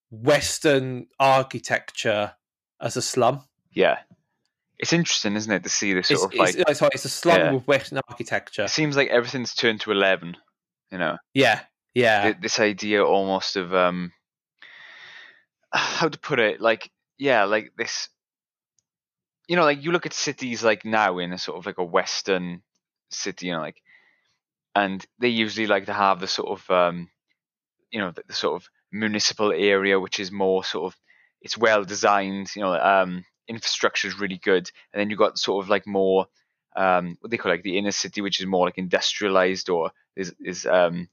[0.09, 2.33] Western architecture
[2.81, 3.45] as a slum.
[3.71, 3.99] Yeah.
[4.82, 6.56] It's interesting, isn't it, to see this It's, sort of like.
[6.58, 7.52] it's, it's a slum Yeah.
[7.54, 8.63] with Western architecture.
[8.63, 10.36] It seems like everything's turned to eleven.
[10.91, 11.62] You know, Yeah,
[11.94, 14.12] yeah, Th- this idea almost of um,
[15.72, 18.10] how to put it, like yeah, like this.
[19.48, 21.84] You know, like you look at cities like now in a sort of like a
[21.84, 22.62] Western
[23.10, 23.82] city, you know, like,
[24.76, 27.10] and they usually like to have the sort of um,
[27.91, 31.00] you know, the, the sort of municipal area which is more sort of
[31.41, 35.63] it's well designed, you know, um, infrastructure is really good, and then you've got sort
[35.63, 36.27] of like more
[36.75, 40.34] um, what they call like the inner city, which is more like industrialized or is
[40.39, 41.10] is um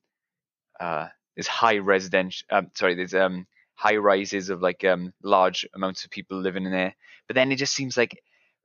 [0.81, 2.47] uh is high residential.
[2.51, 6.73] Um, sorry, there's um high rises of like um large amounts of people living in
[6.73, 6.95] there.
[7.27, 8.23] But then it just seems like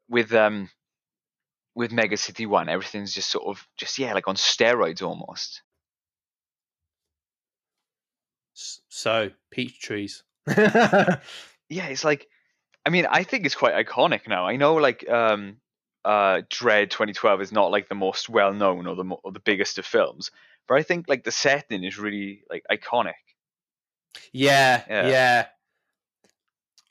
[0.09, 0.69] with um
[1.75, 5.61] with Mega City One, everything's just sort of just yeah like on steroids almost.
[8.53, 10.23] So Peach Trees.
[10.47, 11.19] yeah,
[11.69, 12.27] it's like,
[12.85, 14.45] I mean, I think it's quite iconic now.
[14.45, 15.57] I know like um,
[16.03, 19.39] uh, Dredd 2012 is not like the most well known or the mo- or the
[19.39, 20.31] biggest of films,
[20.67, 23.13] but I think like the setting is really like iconic.
[24.31, 25.07] Yeah, Yeah.
[25.07, 25.45] yeah.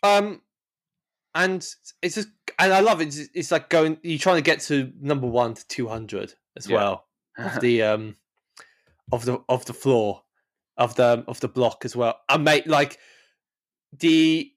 [0.02, 0.40] Um,
[1.35, 1.66] and
[2.02, 2.28] it's just,
[2.59, 3.09] and I love it.
[3.09, 3.98] It's, it's like going.
[4.02, 6.76] You're trying to get to number one to two hundred as Yeah.
[6.76, 7.07] well
[7.38, 8.16] of the um
[9.11, 10.22] of the of the floor
[10.76, 12.18] of the of the block as well.
[12.28, 12.98] I mate, like
[13.98, 14.51] the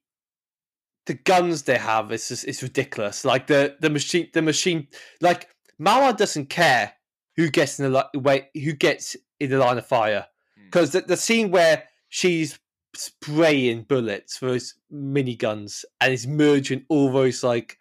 [1.06, 3.24] the guns they have is just it's ridiculous.
[3.24, 4.88] Like the the machine the machine
[5.20, 6.92] like Ma-Ma doesn't care
[7.36, 10.64] who gets in the wait who gets in the line of fire Hmm.
[10.66, 12.58] because the, the scene where she's
[12.94, 17.76] spraying bullets for those miniguns and is merging all those like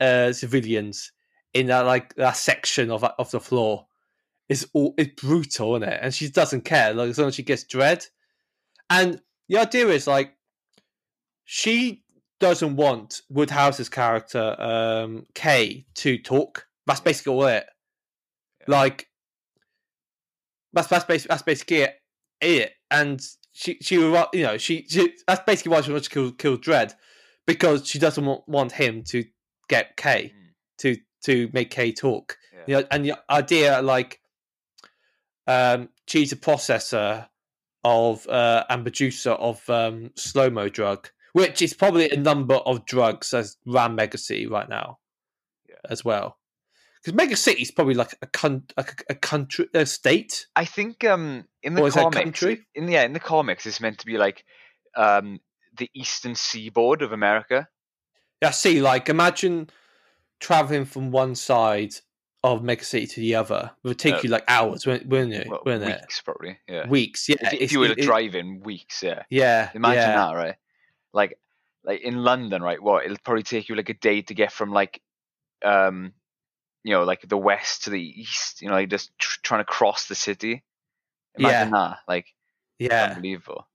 [0.00, 1.10] uh, civilians
[1.54, 3.86] in that like that section of of the floor
[4.48, 5.98] is all it's brutal, isn't it?
[6.02, 8.06] And she doesn't care like as long as she gets Dredd.
[8.90, 10.36] And the idea is like
[11.44, 12.03] she
[12.48, 16.66] doesn't want Wood Harris's character um Kay to talk.
[16.86, 17.66] That's basically all it.
[18.68, 19.08] Like
[20.72, 21.94] that's that's basically that's basically it.
[22.40, 22.72] it.
[22.90, 23.20] And
[23.52, 26.94] she she you know she, she that's basically why she wants to kill kill Dredd
[27.46, 29.24] because she doesn't want, want him to
[29.68, 30.52] get Kay Mm.
[30.78, 32.36] to to make Kay talk.
[32.52, 32.60] Yeah.
[32.66, 34.20] You know, and the idea like
[35.46, 37.28] um she's a processor
[37.84, 42.86] of uh and producer of um slow mo drug, which is probably a number of
[42.86, 44.98] drugs as ran Mega City right now
[45.68, 45.76] Yeah.
[45.90, 46.38] as well.
[47.02, 50.46] Because Mega City is probably like a con- a, a country a state.
[50.56, 52.42] I think um in the Or is that comics,
[52.74, 54.44] in yeah in the comics, it's meant to be like
[54.96, 55.40] um
[55.76, 57.68] the eastern seaboard of America.
[58.40, 59.68] Yeah, see, like imagine
[60.40, 61.94] traveling from one side
[62.42, 63.72] of Mega City to the other.
[63.82, 65.48] It would take Uh, you like hours, wouldn't, wouldn't it?
[65.48, 66.00] Well, wouldn't it?
[66.00, 66.58] weeks probably.
[66.68, 66.86] Yeah.
[66.86, 67.36] Weeks, yeah.
[67.40, 69.22] If, if you were it- it- weeks, yeah.
[69.30, 70.16] yeah, Imagine yeah.
[70.16, 70.54] that, right?
[71.14, 71.38] Like,
[71.84, 72.82] like in London, right?
[72.82, 75.02] What it'll probably take you like a day to get from like,
[75.64, 76.14] um,
[76.84, 78.62] you know, like the west to the east.
[78.62, 80.64] You know, like just tr- trying to cross the city.
[81.36, 82.34] Imagine that, like,
[82.78, 83.68] Yeah, unbelievable.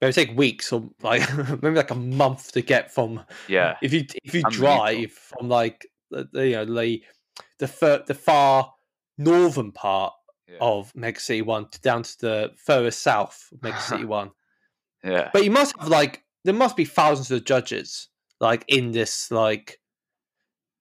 [0.00, 1.22] it would take weeks or like
[1.62, 5.86] maybe like a month to get from Yeah, if you if you drive from like
[6.10, 7.02] the, you know the
[7.58, 8.74] the fur, the far
[9.18, 10.14] northern part
[10.48, 14.30] yeah, of Mega City One to down to the furthest south of Mega City One.
[15.04, 15.30] yeah.
[15.32, 18.08] But you must have like there must be thousands of judges
[18.40, 19.78] like in this like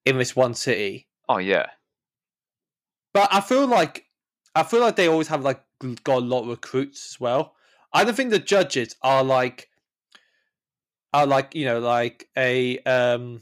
[0.06, 1.10] in this one city.
[1.28, 1.66] Oh yeah,
[3.14, 4.06] But I feel like
[4.56, 5.62] I feel like they always have like
[6.06, 7.56] got a lot of recruits as well.
[7.92, 9.70] I don't think the judges are like
[11.14, 13.42] are like you know like a um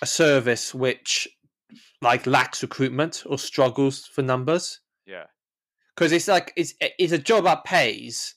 [0.00, 1.28] a service which
[2.00, 5.24] like lacks recruitment or struggles for numbers yeah,
[5.94, 8.36] because it's like it's it's a job that pays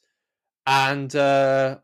[0.67, 1.77] and uh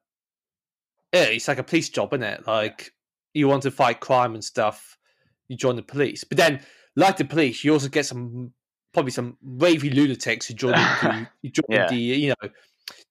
[1.13, 2.47] yeah, it's like a police job isn't it?
[2.47, 2.91] Like
[3.33, 4.97] you want to fight crime and stuff
[5.47, 6.23] you join the police.
[6.23, 6.61] But then
[6.95, 8.53] like the police you also get some
[8.93, 11.87] probably some wavy lunatics who join the, you join Yeah.
[11.89, 12.49] the you know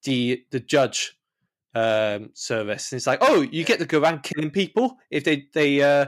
[0.03, 1.17] the the judge
[1.75, 2.91] um service.
[2.91, 6.07] And it's like oh you get to go around killing people if they they uh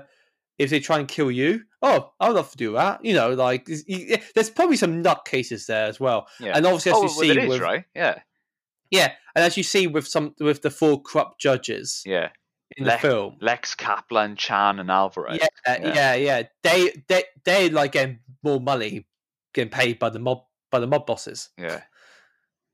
[0.60, 1.62] if they try and kill you?
[1.82, 3.04] Oh i'd love to do that.
[3.04, 6.28] You know like there's- probably some nut cases there as well.
[6.40, 6.56] Yeah.
[6.56, 7.86] and obviously as oh, you well, see is with right.
[7.96, 8.20] Yeah,
[8.92, 12.30] yeah and as you see with some with the four corrupt judges yeah.
[12.78, 15.40] in the film Lex Kaplan, Chan, and Alvarez.
[15.42, 15.94] yeah, yeah.
[15.94, 19.06] yeah yeah they they they like getting more money
[19.54, 21.82] getting paid by the mob by the mob bosses yeah.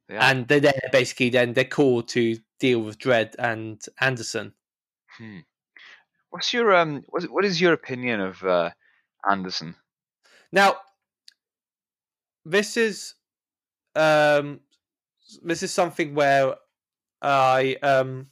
[0.10, 0.18] Are.
[0.22, 1.30] and they're there basically.
[1.30, 4.54] Then they're called to deal with Dredd and Anderson.
[5.18, 5.40] Hmm.
[6.30, 7.04] What's your um?
[7.10, 8.72] What, what is your opinion of uh,
[9.30, 9.76] Anderson?
[10.52, 10.78] Now,
[12.46, 13.16] this is
[13.96, 14.62] um,
[15.44, 16.56] this is something where
[17.22, 18.28] I um,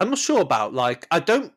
[0.00, 0.74] I'm not sure about.
[0.74, 1.52] Like, I don't.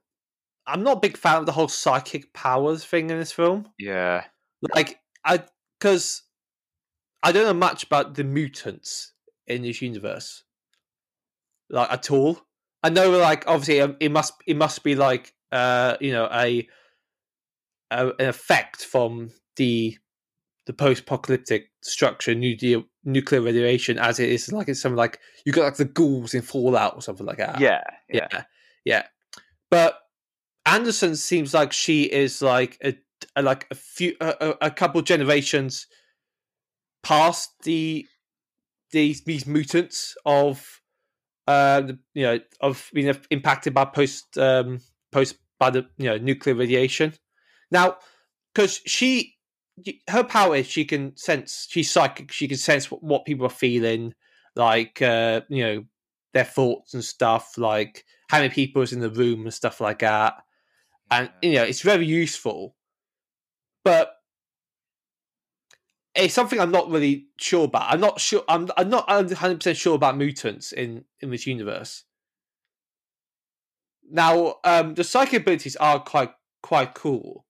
[0.66, 3.68] I'm not a big fan of the whole psychic powers thing in this film.
[3.78, 4.24] Yeah.
[4.74, 5.44] Like, I
[5.80, 6.24] because
[7.22, 9.14] I don't know much about the mutants
[9.48, 10.44] in this universe,
[11.70, 12.40] like at all.
[12.82, 16.68] I know, like, obviously, um, it must it must be like uh, you know a,
[17.92, 19.98] a an effect from the
[20.66, 25.64] the post-apocalyptic structure, nuclear nuclear radiation, as it is like it's something like you got
[25.64, 27.60] like the ghouls in Fallout or something like that.
[27.60, 27.82] Yeah.
[28.10, 28.28] Yeah.
[28.32, 28.44] yeah,
[28.86, 29.04] yeah.
[29.70, 30.00] But
[30.66, 32.96] Anderson seems like she is like a,
[33.36, 35.88] a like a few a, a- a couple generations
[37.04, 38.06] past the
[38.92, 40.82] these these mutants of
[41.48, 41.82] uh
[42.14, 44.80] you know of being impacted by post um
[45.12, 47.14] post by the you know nuclear radiation.
[47.72, 47.98] Now,
[48.54, 49.33] because she
[50.10, 53.50] her power is she can sense she's psychic she can sense what, what people are
[53.50, 54.14] feeling
[54.56, 55.84] like uh you know
[56.34, 60.00] their thoughts and stuff like how many people is in the room and stuff like
[60.00, 60.34] that.
[61.12, 62.76] And you know it's very useful.
[63.84, 64.16] But
[66.16, 67.92] it's something i'm not really sure about.
[67.94, 72.04] I'm not sure i'm, I'm not 100% sure about mutants in in this universe.
[74.10, 77.46] Now um the psychic abilities are quite quite cool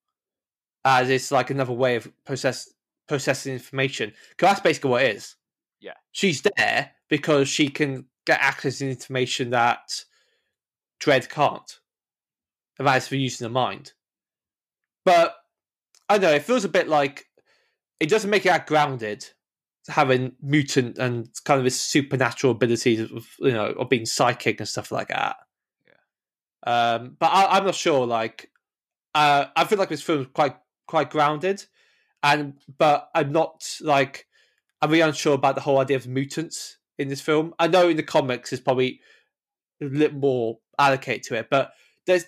[0.85, 2.71] as it's like another way of process
[3.07, 4.13] processing information.
[4.29, 5.35] Because that's basically what it is.
[5.79, 5.93] Yeah.
[6.13, 10.05] she's there because she can get access to information that
[11.01, 11.79] Dredd can't.
[12.79, 13.93] And that is for using the mind.
[15.05, 15.35] But
[16.09, 17.25] i don't know it feels a bit like
[17.99, 19.25] it doesn't make it that grounded
[19.87, 24.67] having mutant and kind of this supernatural abilities of you know of being psychic and
[24.67, 25.37] stuff like that.
[25.87, 26.93] Yeah.
[26.93, 28.49] Um but I, i'm not sure like
[29.13, 30.55] uh i feel like this film is quite
[30.93, 31.65] quite grounded
[32.21, 34.27] and but i'm not like
[34.79, 37.53] i'm really unsure about the whole idea of mutants in this film.
[37.57, 38.99] I know in the comics there's probably
[39.81, 41.71] a little more allocated to it but
[42.05, 42.25] there's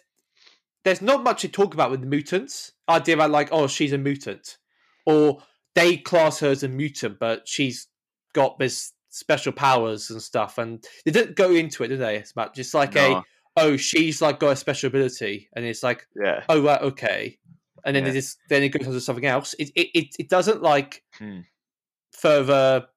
[0.84, 2.72] there's not much to talk about with the mutants.
[2.90, 4.58] Idea about like oh she's a mutant
[5.06, 5.44] or
[5.76, 7.88] they class her as a mutant but she's
[8.34, 12.32] got this special powers and stuff and they didn't go into it do they It's
[12.32, 13.22] about just like a
[13.58, 16.44] oh she's like got a special ability and it's like Yeah.
[16.50, 17.38] oh right okay
[17.86, 18.10] and then Yeah.
[18.10, 21.04] it just then it goes on to something else it it, it, it doesn't like
[21.18, 21.42] Hmm.
[22.12, 22.88] further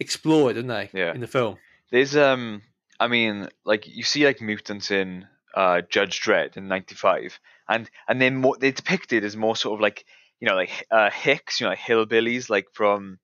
[0.00, 1.14] explore it, don't they Yeah.
[1.14, 1.58] in the film
[1.90, 2.62] There's um,
[2.98, 7.38] I mean, like you see like mutants in uh Judge Dredd in '95,
[7.68, 10.04] and and then more they're depicted as more sort of like
[10.40, 13.18] you know like uh hicks, you know, like hillbillies, like from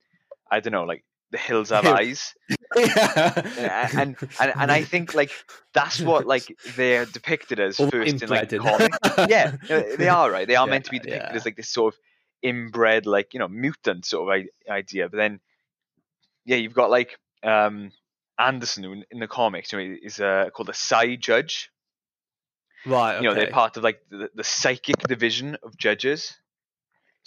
[0.50, 2.34] I don't know, like the hills have eyes,
[2.76, 5.30] yeah and and and I think like
[5.74, 8.98] that's what like they're depicted as first in like inbred comics.
[9.28, 9.56] yeah,
[9.96, 10.46] they are right.
[10.46, 11.36] They are meant to be depicted yeah.
[11.36, 12.00] as like this sort of
[12.42, 15.08] inbred, like you know, mutant sort of I- idea.
[15.08, 15.40] But then,
[16.44, 17.92] yeah, you've got like um
[18.38, 21.70] Anderson who in, the comics, you know, is uh, called a Psi Judge.
[22.86, 23.22] right okay.
[23.22, 26.36] You know, they're part of like the, the psychic division of judges.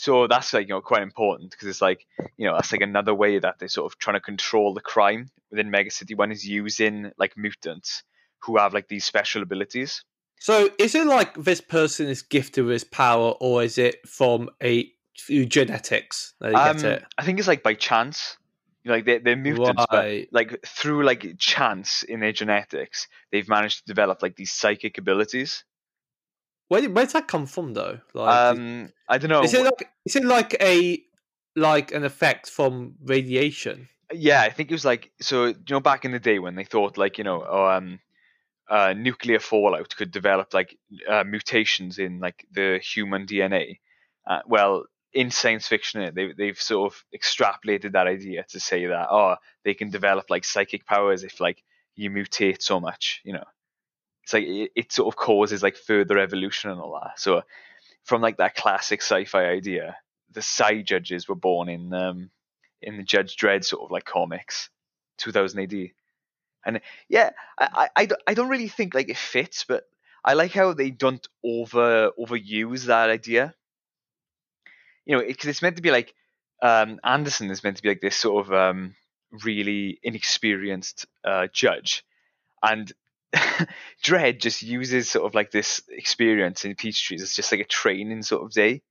[0.01, 3.13] So that's like you know quite important because it's like you know that's like another
[3.13, 6.43] way that they're sort of trying to control the crime within Mega City One is
[6.43, 8.01] using like mutants
[8.39, 10.03] who have like these special abilities.
[10.39, 14.49] so is it like this person is gifted with this power or is it from
[14.63, 18.37] a through genetics Um, get it I think it's like by chance.
[18.83, 23.47] You know, like they're, they're mutants, but like through like chance in their genetics, they've
[23.47, 25.63] managed to develop like these psychic abilities.
[26.79, 29.43] Where, does that come from though like Um, I don't know.
[29.43, 31.03] is it like is it like a
[31.55, 35.47] like an effect from radiation yeah, I think it was like so.
[35.47, 37.99] You know, back in the day when they thought like you know, oh, um,
[38.69, 43.79] uh, nuclear fallout could develop like uh, mutations in like the human DNA.
[44.27, 49.07] Uh, well, in science fiction, they they've sort of extrapolated that idea to say that
[49.09, 51.63] oh, they can develop like psychic powers if like
[51.95, 53.21] you mutate so much.
[53.23, 53.45] You know,
[54.23, 57.19] it's like it, it sort of causes like further evolution and all that.
[57.19, 57.43] So
[58.03, 59.97] from like that classic sci-fi idea,
[60.31, 62.29] the Psi judges were born in um
[62.81, 64.69] in the Judge Dredd sort of like comics,
[65.17, 65.89] 2000 AD.
[66.65, 69.83] And yeah, I, I, I don't- really think like it fits, but
[70.23, 73.53] I like how they don't over overuse that idea.
[75.05, 76.13] You know, because it's meant to be like
[76.61, 78.95] um, Anderson is meant to be like this sort of um,
[79.43, 82.03] really inexperienced uh, judge,
[82.61, 82.91] and
[84.03, 88.23] Dredd just uses sort of like this experience in Peachtree as just like a training
[88.23, 88.81] sort of day.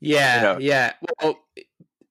[0.00, 0.58] Yeah, know.
[0.60, 0.92] yeah.
[1.22, 1.38] Well,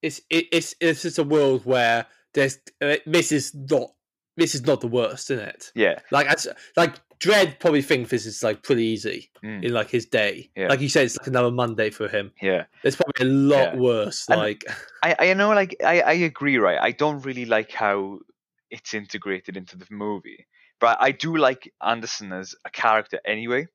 [0.01, 3.91] it's it, it's it's just a world where there's uh, this is not
[4.35, 5.71] this is not the worst, isn't it?
[5.75, 9.63] Yeah, Like as like Dredd probably thinks this is like pretty easy Mm.
[9.63, 10.49] in like his day.
[10.55, 10.67] Yeah.
[10.67, 12.31] Like you said, it's like another Monday for him.
[12.41, 12.65] yeah.
[12.83, 13.79] It's probably a lot Yeah.
[13.79, 14.27] worse.
[14.29, 14.63] And- Like
[15.03, 16.79] I I know like I I agree, right?
[16.81, 18.19] I don't really like how
[18.71, 20.47] it's integrated into the movie,
[20.79, 23.67] but I do like Anderson as a character anyway.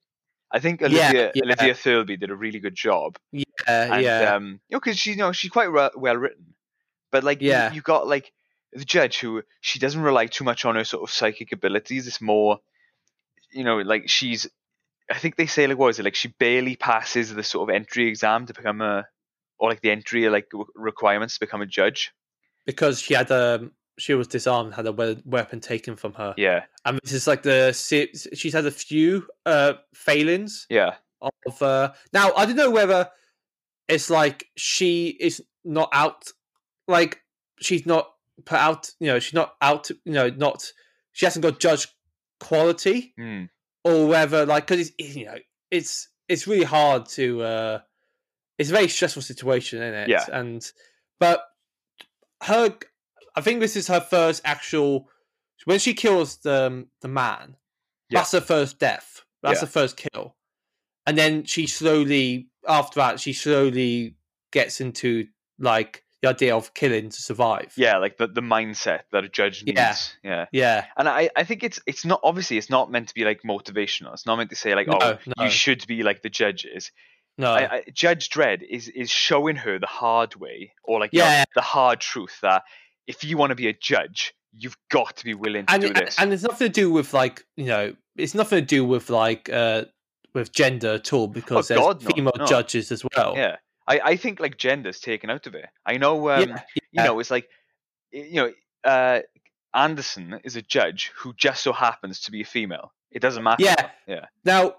[0.51, 1.43] I think Yeah, Olivia yeah.
[1.45, 3.19] Olivia Thirlby did a really good job.
[3.33, 6.55] yeah, and yeah, um, you know, because she's you know she's quite well, well written,
[7.11, 7.73] but like you- Yeah.
[7.73, 8.33] you, got like
[8.73, 12.07] the judge who she doesn't rely too much on her sort of psychic abilities.
[12.07, 12.61] It's more,
[13.53, 14.47] you know, like she's.
[15.11, 17.75] I think they say like what is it like she barely passes the sort of
[17.75, 19.07] entry exam to become a,
[19.59, 22.13] or like the entry like requirements to become a judge.
[22.67, 26.65] because she had um she was disarmed, had a we- weapon taken from her, Yeah,
[26.85, 27.73] and this is like the
[28.35, 30.95] she's had a few uh failings yeah,
[31.47, 33.11] of uh now I don't know whether
[33.89, 36.31] it's like she is not out
[36.87, 37.21] like
[37.61, 38.11] she's not
[38.45, 40.73] put out you know she's not out you know not
[41.13, 41.89] she hasn't got judge
[42.39, 43.45] quality Hmm.
[43.85, 45.39] or whether like because it's you know
[45.71, 47.79] it's it's really hard to uh
[48.59, 50.25] it's a very stressful situation isn't it Yeah.
[50.33, 50.71] and
[51.19, 51.43] but
[52.45, 52.73] her
[53.39, 55.09] i think this is her first actual
[55.65, 57.57] when she kills the um, the man
[58.11, 58.21] Yeah.
[58.21, 59.67] that's her first death that's Yeah.
[59.67, 60.37] her first kill
[61.07, 64.17] and then she slowly after that she slowly
[64.53, 65.27] gets into
[65.59, 69.63] like the idea of killing to survive yeah, like the the mindset that a judge
[69.65, 69.79] needs.
[69.79, 69.95] Yeah.
[70.25, 70.45] yeah.
[70.51, 73.43] yeah And I, I think it's it's not obviously it's not meant to be like
[73.47, 74.13] motivational.
[74.15, 76.91] It's not meant to say like no, oh no, you should be like the judges.
[77.37, 77.53] no.
[77.53, 81.27] I, I, Judge Dredd is is showing her the hard way, or like you know,
[81.27, 81.45] Yeah.
[81.55, 82.63] the hard truth that
[83.09, 85.93] if you want to be a judge, you've got to be willing to and, do
[85.93, 86.17] this.
[86.21, 89.51] and it's nothing to do with like you know it's nothing to do with like
[89.51, 89.85] uh
[90.35, 92.47] with gender at all because there's Oh, God, female no.
[92.47, 93.57] judges as well yeah,
[93.89, 95.67] I, I think like gender's taken out of it.
[95.87, 97.49] I know, um, yeah, you know, it's like
[98.13, 98.53] you know,
[98.85, 99.21] uh,
[99.75, 102.93] Anderson is a judge who just so happens to be a female.
[103.11, 103.63] It doesn't matter.
[103.63, 103.89] Yeah.
[104.07, 104.75] yeah, now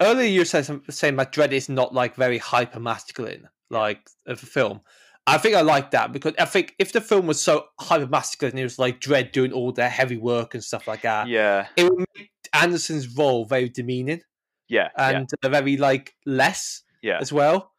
[0.00, 4.42] earlier you said some, saying that Dredd is not like very hyper masculine like of
[4.42, 4.80] a film
[5.26, 8.58] i think i like that because i think if the film was so hyper masculine
[8.58, 11.84] it was like Dredd doing all the heavy work and stuff like that yeah, it
[11.84, 14.22] would make anderson's role very demeaning
[14.70, 17.18] yeah, yeah, and uh, very like less yeah.
[17.20, 17.72] as well,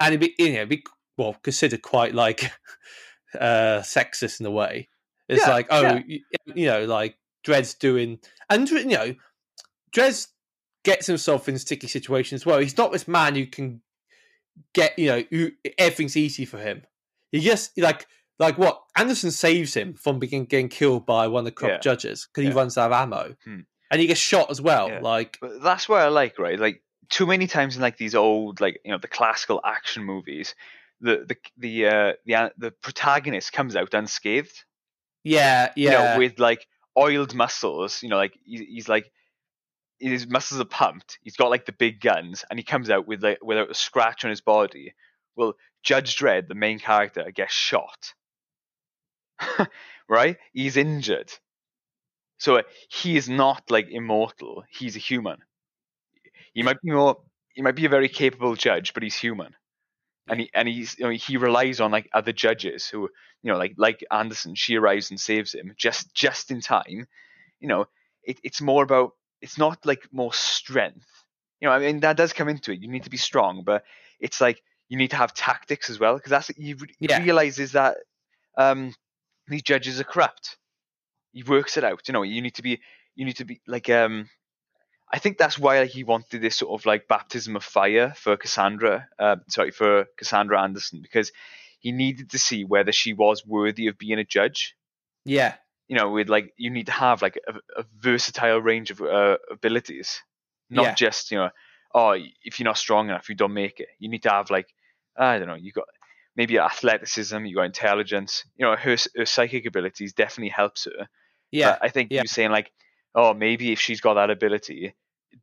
[0.00, 0.82] and it'd be you know it'd be
[1.18, 2.50] well considered quite like
[3.38, 4.88] uh sexist in a way.
[5.28, 6.00] It's Yeah, like oh yeah.
[6.06, 8.18] you, you know like Dredd's doing
[8.48, 9.14] and you know
[9.94, 10.28] Dredd's
[10.84, 12.58] gets himself in sticky situations well.
[12.60, 13.82] He's not this man who can
[14.74, 16.82] get you know everything's easy for him.
[17.32, 18.06] He just like
[18.38, 21.92] like what Anderson saves him from being getting killed by one of the corrupt Yeah.
[21.92, 23.34] judges because he runs out of ammo.
[23.44, 23.60] Hmm.
[23.90, 24.88] And he gets shot as well.
[24.88, 25.00] Yeah.
[25.00, 26.58] Like But that's what I like, right?
[26.58, 30.54] Like too many times in like these old, like you know, the classical action movies,
[31.00, 34.64] the the the uh, the uh, the protagonist comes out unscathed.
[35.24, 36.66] yeah, You yeah, know, with like
[36.98, 38.02] oiled muscles.
[38.02, 39.10] You know, like he, he's like
[40.00, 41.18] his muscles are pumped.
[41.22, 44.24] He's got like the big guns, and he comes out with like without a scratch
[44.24, 44.94] on his body.
[45.36, 48.14] Well, Judge Dredd, the main character, gets shot.
[50.08, 50.36] right?
[50.52, 51.32] He's injured.
[52.38, 54.64] So uh, he is not like immortal.
[54.70, 55.38] He's a human.
[56.54, 57.16] He might be more.
[57.54, 59.54] He might be a very capable judge, but he's human,
[60.28, 63.08] and he and he's you know, he relies on like other judges who
[63.42, 64.54] you know like like Anderson.
[64.54, 67.06] She arrives and saves him just just in time.
[67.60, 67.86] You know,
[68.24, 69.12] it, it's more about.
[69.40, 71.06] It's not like more strength.
[71.60, 72.80] You know, I mean that does come into it.
[72.80, 73.84] You need to be strong, but
[74.20, 77.22] it's like you need to have tactics as well because that's you Yeah.
[77.22, 77.98] realize is that
[78.56, 78.94] um,
[79.46, 80.56] these judges are corrupt.
[81.32, 82.08] He works it out.
[82.08, 82.80] You know, you need to be
[83.14, 84.28] you need to be like um
[85.12, 88.36] I think that's why like, he wanted this sort of like baptism of fire for
[88.36, 91.32] Cassandra, uh, sorry, for Cassandra Anderson, because
[91.80, 94.76] he needed to see whether she was worthy of being a judge.
[95.24, 95.54] yeah,
[95.88, 99.38] You know, with like you need to have like a, a versatile range of uh,
[99.50, 100.20] abilities,
[100.70, 100.94] not Yeah.
[100.94, 101.50] just you know,
[101.94, 102.12] oh,
[102.42, 103.88] if you're not strong enough, you don't make it.
[103.98, 104.68] You need to have like
[105.16, 105.86] I don't know, you got
[106.36, 108.44] maybe athleticism, you got intelligence.
[108.56, 111.08] You know, her, her psychic abilities definitely helps her.
[111.50, 111.72] yeah.
[111.72, 112.18] But I think yeah.
[112.20, 112.70] you're saying like,
[113.14, 114.94] oh, maybe if she's got that ability,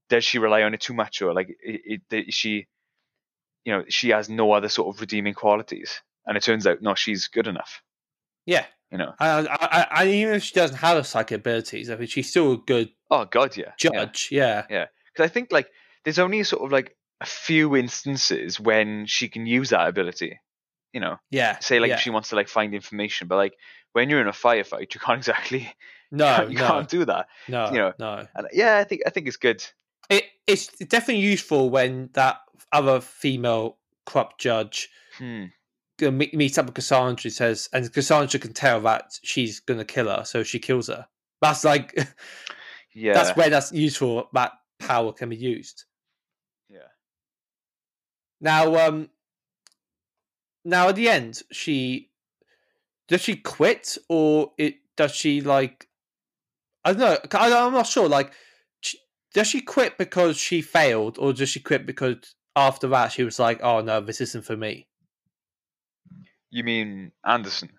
[0.08, 2.68] does she rely on it too much, or like, it, it, she,
[3.66, 6.96] you know, she has no other sort of redeeming qualities, and it turns out no,
[6.96, 7.82] she's good enough.
[8.46, 8.66] Yeah.
[8.98, 9.14] You know.
[9.20, 12.54] I, I, I, even if she doesn't have the psychic abilities, I think she's still
[12.54, 13.74] a good Oh God, yeah.
[13.84, 13.90] yeah.
[13.92, 14.30] judge.
[14.32, 14.66] Yeah.
[14.70, 14.86] Yeah.
[15.14, 15.70] Because I think like
[16.04, 20.40] there's only sort of like a few instances when she can use that ability.
[20.94, 21.60] You know, Yeah.
[21.60, 21.96] say like yeah.
[21.96, 23.54] if she wants to like find information, but like
[23.94, 25.72] when you're in a firefight, you can't exactly
[26.12, 27.28] no, you no, can't do that.
[27.50, 27.94] no, you know.
[28.00, 28.26] no.
[28.34, 29.66] And yeah, I think I think it's good.
[30.10, 32.38] It, it's definitely useful when that
[32.72, 35.46] other female corrupt judge Hmm.
[36.00, 37.32] You know, meet, meets up with Cassandra.
[37.32, 41.08] Says, and Cassandra can tell that she's gonna kill her, so she kills her.
[41.42, 41.94] That's like,
[42.94, 43.14] Yeah.
[43.14, 44.30] that's where that's useful.
[44.34, 45.86] That power can be used.
[46.70, 46.80] yeah.
[48.42, 49.10] Now, um,
[50.64, 52.10] now at the end, she
[53.08, 55.88] does she quit or it does she like?
[56.84, 57.40] I don't know.
[57.40, 58.08] I, I'm not sure.
[58.08, 58.32] Like,
[58.82, 59.00] she,
[59.34, 63.40] does she quit because she failed, or does she quit because after that she was
[63.40, 64.88] like, "Oh no, this isn't for me."
[66.56, 67.70] You mean Anderson?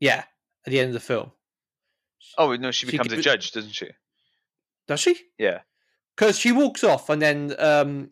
[0.00, 0.24] Yeah,
[0.66, 1.30] at the end of the film,
[2.36, 3.90] Oh no, she She becomes a judge, doesn't she?
[4.88, 5.16] does she?
[5.38, 5.60] Yeah.
[6.16, 8.10] Because she walks off, and then um,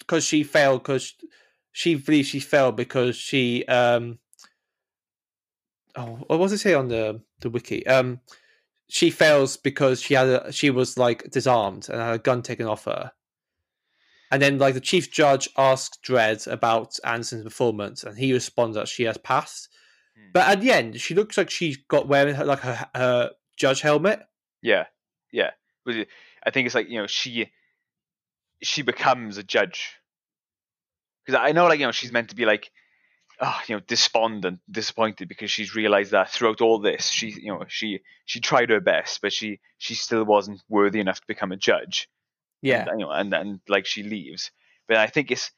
[0.00, 1.14] because she failed, because
[1.70, 4.18] she believes she failed because she um,
[5.94, 7.86] oh, what was it say on the the wiki?
[7.86, 8.18] Um,
[8.88, 12.66] she fails because she had a, she was like disarmed and had a gun taken
[12.66, 13.12] off her.
[14.30, 18.88] And then, like the chief judge asked Dredd about Anderson's performance, and he responds that
[18.88, 19.68] she has passed.
[20.16, 20.30] Hmm.
[20.32, 23.80] But at the end, she looks like she's got wearing her, like her, her judge
[23.80, 24.20] helmet.
[24.62, 24.86] Yeah,
[25.30, 25.50] yeah.
[25.86, 27.50] I think it's like you know she
[28.62, 29.96] she becomes a judge
[31.24, 32.70] because I know like you know she's meant to be like
[33.40, 37.64] oh you know despondent, disappointed because she's realized that throughout all this she you know
[37.68, 41.56] she she tried her best but she she still wasn't worthy enough to become a
[41.56, 42.08] judge.
[42.64, 44.50] Yeah, and, you know, and and like she leaves.
[44.88, 45.52] But I think it's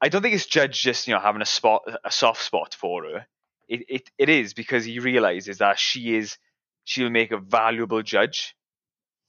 [0.00, 3.04] I don't think it's Judge just you know having a spot a soft spot for
[3.04, 3.26] her.
[3.68, 6.38] It it, it is because he realizes that she is
[6.84, 8.54] she'll make a valuable judge.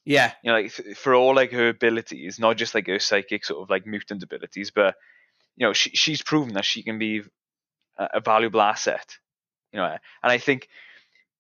[0.06, 3.62] yeah, You know, like for all like her abilities, not just like her psychic sort
[3.62, 4.96] of like mutant abilities, but
[5.58, 7.24] you know she she's proven that she can be
[7.98, 9.18] a, a valuable asset.
[9.74, 9.86] You know,
[10.24, 10.70] and I think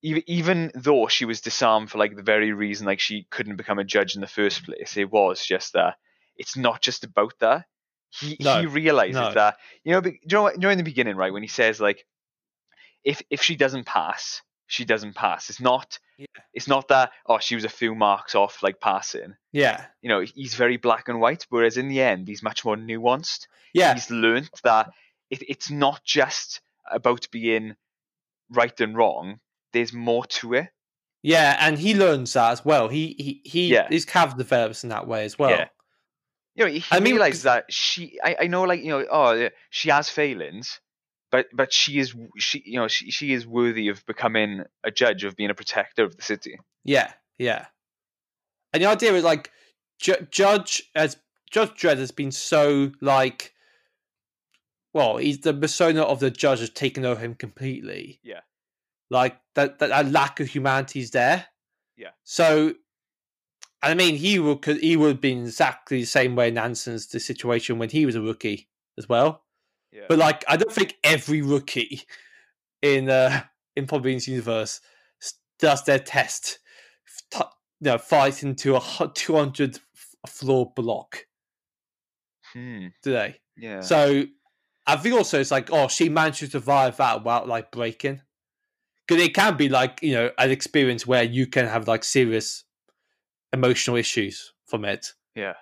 [0.01, 3.79] even even though she was disarmed for like the very reason like she couldn't become
[3.79, 5.95] a judge in the first place, it was just that
[6.35, 7.65] it's not just about that.
[8.09, 9.33] He No, he realizes no.
[9.33, 12.05] that you know, you know, you know in the beginning, right, when he says like,
[13.03, 15.49] if if she doesn't pass, she doesn't pass.
[15.49, 15.99] It's not.
[16.17, 16.25] Yeah.
[16.53, 19.35] It's not that oh she was a few marks off like passing.
[19.51, 22.75] yeah, You know he's very black and white, whereas in the end he's much more
[22.75, 23.93] nuanced yeah.
[23.93, 24.91] he's learnt that
[25.29, 27.75] it, it's not just about being
[28.49, 29.39] right and wrong.
[29.73, 30.67] There's more to it.
[31.21, 32.87] Yeah, and he learns that as well.
[32.87, 33.87] He he he Yeah.
[33.89, 35.51] his character develops in that way as well.
[35.51, 35.67] Yeah.
[36.55, 38.19] You know, he I mean, realizes that she.
[38.23, 40.79] I, I know, like you know, oh, she has failings,
[41.31, 45.23] but but she is she you know she she is worthy of becoming a judge
[45.23, 46.57] of being a protector of the city.
[46.83, 47.67] Yeah, yeah.
[48.73, 49.51] And the idea is like
[49.99, 51.17] Ju- Judge as
[51.51, 53.53] Judge Dredd has been so like,
[54.93, 58.19] well, he's the persona of the judge has taken over him completely.
[58.23, 58.41] Yeah.
[59.09, 61.47] Like that that, that lack of humanity is there.
[61.97, 62.11] Yeah.
[62.23, 62.73] So,
[63.81, 67.77] I mean, he would he would have been exactly the same way Nansen's the situation
[67.77, 69.43] when he was a rookie as well.
[69.91, 70.05] Yeah.
[70.07, 72.03] But like, I don't think every rookie
[72.81, 73.41] in uh
[73.75, 74.81] in Podbean's universe
[75.59, 76.59] does their test,
[77.33, 77.41] you
[77.81, 79.79] know, fight into a two hundred
[80.27, 81.25] floor block.
[82.53, 82.87] Hmm.
[83.03, 83.39] Do they?
[83.57, 83.81] Yeah.
[83.81, 84.23] So
[84.87, 88.21] I think also it's like, oh, she managed to survive that without like breaking.
[89.09, 92.63] Because it can be like you know an experience where you can have like serious
[93.51, 95.13] emotional issues from it.
[95.33, 95.53] Yeah.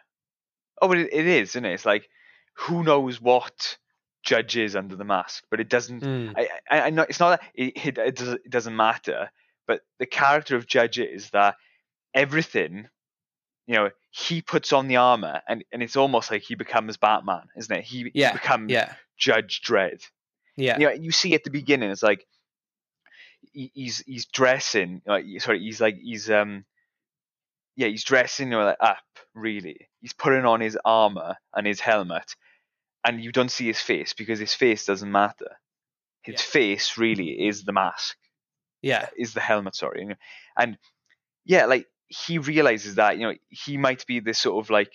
[0.82, 1.74] Oh, but it, it is, isn't it?
[1.74, 2.10] It's like
[2.56, 3.78] who knows what
[4.22, 6.04] judge is under the mask, but it doesn't.
[6.04, 6.34] Mm.
[6.36, 9.32] I, I, I know it's not that it, it, doesn't, it doesn't matter,
[9.66, 11.56] but the character of Judge is that
[12.14, 12.90] everything,
[13.66, 17.44] you know, he puts on the armor, and, and it's almost like he becomes Batman,
[17.56, 17.84] isn't it?
[17.86, 20.04] He, Yeah, he becomes Yeah, Judge Dredd.
[20.58, 22.26] yeah, You know, you see at the beginning, it's like
[23.54, 26.66] he, he's he's dressing, like sorry, he's like he's um,
[27.76, 29.90] yeah, he's dressing you know, like up really.
[30.02, 32.36] He's putting on his armor and his helmet,
[33.06, 35.58] and you don't see his face because his face doesn't matter.
[36.24, 36.42] His Yeah.
[36.42, 38.18] face really is the mask,
[38.82, 39.76] yeah, is the helmet.
[39.76, 40.16] Sorry,
[40.58, 40.78] and
[41.46, 44.92] yeah, like he realizes that you know he might be this sort of like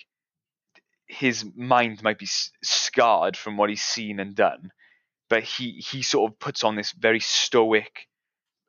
[1.06, 2.28] his mind might be
[2.62, 4.70] scarred from what he's seen and done,
[5.28, 8.06] but he he sort of puts on this very stoic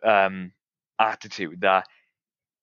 [0.03, 0.51] um,
[0.99, 1.87] attitude that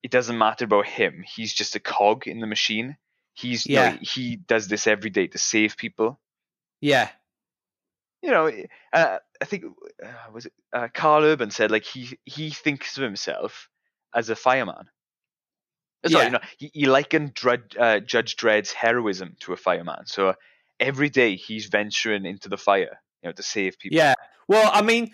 [0.03, 1.23] it doesn't matter about him.
[1.27, 2.97] He's just a cog in the machine.
[3.35, 6.19] He's you know, he does this every day to save people.
[6.81, 7.09] yeah,
[8.23, 8.51] You know,
[8.93, 9.65] uh, I think
[10.05, 13.69] uh, was it uh, Karl Urban said like he he thinks of himself
[14.15, 14.89] as a fireman.
[16.07, 16.31] Sorry, Yeah.
[16.31, 17.39] no, he, he likened
[17.79, 20.07] uh, Judge Dredd's heroism to a fireman.
[20.07, 20.35] So
[20.79, 23.97] every day he's venturing into the fire, you know, to save people.
[23.97, 24.15] yeah.
[24.49, 25.13] Well, I mean,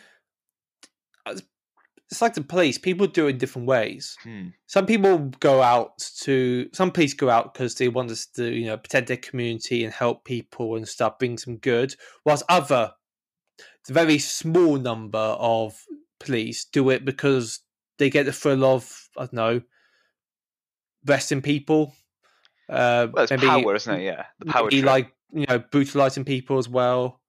[2.11, 2.79] it's like the police.
[2.79, 4.17] People do it in different ways.
[4.23, 4.49] Hmm.
[4.67, 6.69] Some people go out to.
[6.73, 9.93] Some police go out because they want us to, you know, protect their community and
[9.93, 11.95] help people and stuff, bring some good.
[12.25, 12.93] Whilst other
[13.87, 15.81] the very small number of
[16.21, 17.61] police do it because
[17.99, 19.61] they get the thrill of I don't know,
[21.09, 21.95] arresting people.
[22.69, 24.05] Uh, Well, it's maybe- power, isn't it?
[24.05, 24.65] Yeah, the power.
[24.65, 27.21] maybe like you know brutalizing people as well.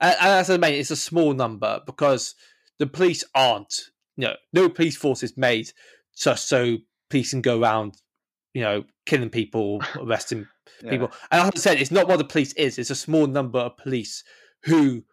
[0.00, 2.34] And, and as I mean, it's a small number because
[2.78, 3.90] the police aren't.
[4.16, 5.70] You know, no police force is made
[6.16, 6.78] just so
[7.10, 7.94] police can go around,
[8.52, 10.46] you know, killing people, arresting
[10.82, 10.90] Yeah.
[10.90, 11.12] people.
[11.30, 12.78] And I said, it's not what the police is.
[12.78, 14.22] It's a small number of police
[14.64, 15.04] who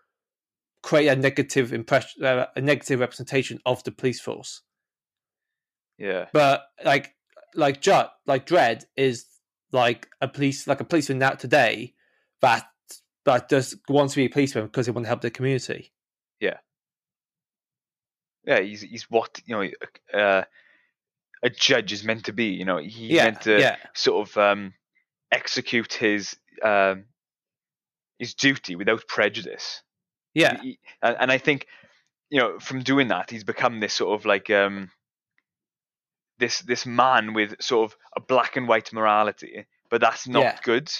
[0.84, 4.62] create a negative impression, uh, a negative representation of the police force.
[5.98, 7.14] Yeah, But like,
[7.54, 9.26] like Jut, like Dredd is
[9.72, 11.94] like a police, like a policeman now today
[12.42, 12.66] that
[13.26, 15.92] that just wants to be a policeman because they want to help the community.
[16.40, 16.58] yeah.
[18.46, 19.70] Yeah, he's he's what you know.
[20.20, 20.44] Uh,
[21.44, 22.46] a judge is meant to be.
[22.46, 24.74] You know, he's yeah, meant to yeah, sort of um,
[25.32, 27.06] execute his um,
[28.20, 29.82] his duty without prejudice.
[30.34, 31.68] yeah, He- and, and I think
[32.30, 34.92] you know from doing that he's become this sort of like um,
[36.40, 40.58] this this man with sort of a black and white morality, but that's not Yeah.
[40.64, 40.92] good.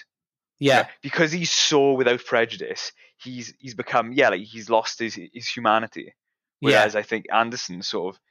[0.60, 2.92] You know, yeah, because he's so without prejudice.
[3.18, 6.14] He's he's become yeah like he's lost his his humanity.
[6.62, 8.22] Yeah, Whereas I think Anderson sort of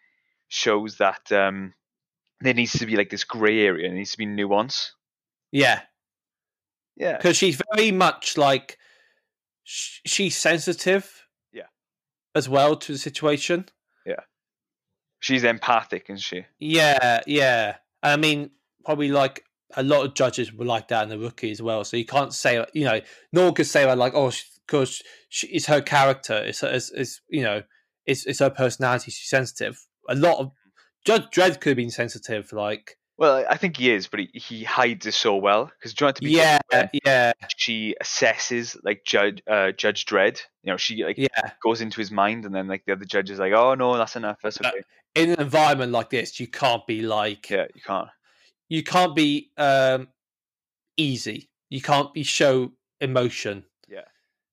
[0.49, 1.75] shows that um,
[2.41, 4.95] there needs to be like this grey area, there needs to be nuance.
[5.53, 5.81] yeah.
[6.97, 8.77] Yeah, Because she's very much like
[9.65, 11.27] sh- she's sensitive.
[11.51, 11.69] Yeah.
[12.35, 13.71] As well to the situation.
[14.05, 14.21] Yeah.
[15.21, 16.45] She's empathic, isn't she?
[16.59, 17.77] Yeah, yeah.
[18.03, 18.51] I mean,
[18.85, 19.45] probably like
[19.77, 21.85] a lot of judges were like that in the rookie as well.
[21.85, 23.01] So you can't say, you know,
[23.33, 24.31] no one could say like, oh,
[24.67, 25.01] because
[25.31, 27.63] it's her character, it's, it's, it's you know,
[28.11, 29.11] it's it's her personality.
[29.11, 29.77] She's sensitive.
[30.09, 30.53] A lot of
[31.07, 34.65] Judge Dredd could have been sensitive, like Well, I think he is, but he, he
[34.65, 36.59] hides it so well because do you want to be yeah,
[37.05, 40.41] yeah, she assesses like Judge uh, Judge Dredd.
[40.65, 41.53] You know, she like yeah.
[41.63, 44.17] goes into his mind, and then like the other judge is like, "Oh no, that's
[44.17, 44.39] enough.
[44.43, 44.83] That's Uh, okay."
[45.15, 48.09] In an environment like this, you can't be like Yeah, you can't.
[48.69, 50.09] you can't be um
[50.97, 51.51] easy.
[51.69, 53.65] You can't be show emotion.
[53.89, 54.05] Yeah.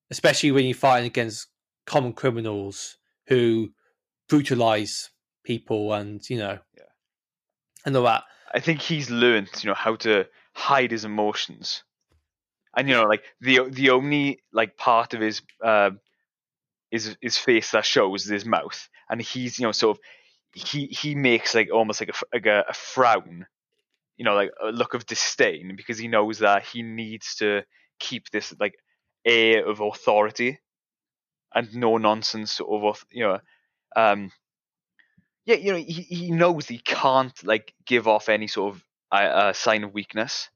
[0.10, 1.48] Especially when you're fighting against
[1.86, 2.98] common criminals
[3.28, 3.70] who
[4.30, 5.10] brutalize
[5.44, 6.84] people and, you know, Yeah.
[7.86, 8.24] and all that.
[8.54, 11.84] I think he's learned, you know, how to hide his emotions.
[12.76, 15.92] And you know, like the the only like part of his uh,
[16.92, 20.04] his his face that shows is his mouth, and he's you know sort of
[20.54, 23.48] he he makes like almost like a like a, a frown,
[24.16, 27.64] you know, like a look of disdain because he knows that he needs to
[28.00, 28.76] keep this like
[29.26, 30.60] air of authority
[31.54, 33.40] and no nonsense sort of you know
[33.96, 34.32] um
[35.46, 39.16] yeah you know he, he knows he can't like give off any sort of uh,
[39.16, 40.50] uh, sign of weakness.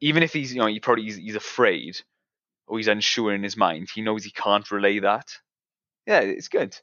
[0.00, 2.00] Even if he's you know he probably he's, he's afraid
[2.66, 5.26] or he's unsure in his mind he knows he can't relay that.
[6.06, 6.78] Yeah it's good.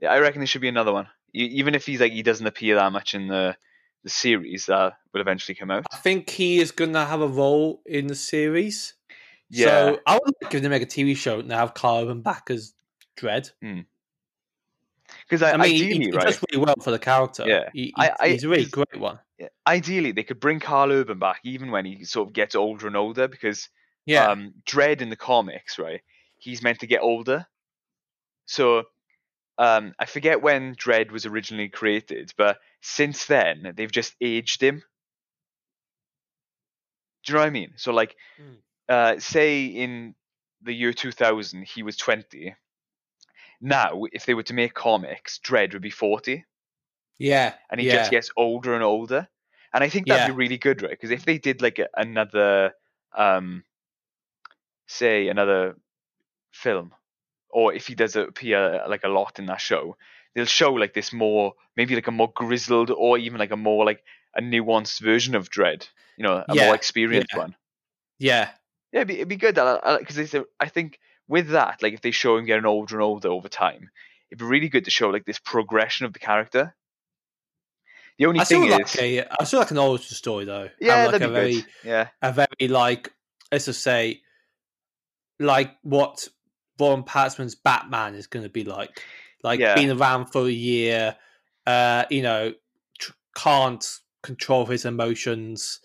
[0.00, 1.08] Yeah i reckon there should be another one.
[1.32, 3.56] Even if he's like he doesn't appear that much in the
[4.04, 5.86] the series that will eventually come out.
[5.92, 8.94] I think he is going to have a role in the series.
[9.54, 12.04] Yeah So I would like if they make a TV show and they have Karl
[12.04, 12.72] Urban back as
[13.18, 13.50] Dredd.
[13.60, 17.44] because I mean, he- ideally he, right does really well for the character.
[17.46, 17.68] Yeah.
[17.72, 19.18] He, he- I- I- he's a really great one.
[19.38, 22.86] Yeah, ideally they could bring Karl Urban back even when he sort of gets older
[22.86, 23.68] and older because
[24.06, 24.28] Yeah.
[24.30, 26.00] um Dredd in the comics, right?
[26.38, 27.46] He's meant to get older.
[28.46, 28.84] So
[29.58, 34.82] um I forget when Dredd was originally created, but since then they've just aged him.
[37.24, 37.74] Do you know what I mean?
[37.76, 38.56] So like Mm.
[38.88, 40.14] Uh say in
[40.62, 42.54] the year 2000 he was 20.
[43.60, 46.44] Now if they were to make comics, Dredd would be 40
[47.18, 47.54] yeah.
[47.70, 47.96] and he yeah.
[47.98, 49.28] just gets older and older.
[49.72, 50.32] And I think that'd Yeah.
[50.32, 50.90] be really good, right?
[50.90, 52.74] Because if they did like a, another,
[53.16, 53.64] um,
[54.86, 55.76] say another
[56.52, 56.94] film,
[57.50, 59.96] or if he does appear like a lot in that show,
[60.34, 63.84] they'll show like this more, maybe like a more grizzled, or even like a more
[63.84, 64.04] like
[64.36, 65.88] a nuanced version of Dredd.
[66.16, 67.56] You know, a Yeah, more experienced one.
[68.18, 68.50] yeah.
[68.92, 72.36] Yeah, it'd be, it'd be good because I think with that, like if they show
[72.36, 73.90] him getting older and older over time,
[74.30, 76.74] it'd be really good to show like this progression of the character.
[78.18, 80.68] The only I thing is, like a, I still like an origin story though.
[80.78, 81.66] yeah, like that'd a be very, good.
[81.84, 83.10] Yeah, a very like
[83.50, 84.20] let's just say,
[85.40, 86.28] like what
[86.78, 89.00] Rob Pattinson's Batman is going to be like,
[89.42, 89.74] like Yeah.
[89.74, 91.16] being around for a year,
[91.66, 92.52] uh, you know,
[92.98, 93.84] tr- can't
[94.22, 95.80] control his emotions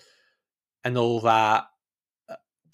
[0.84, 1.66] and all that.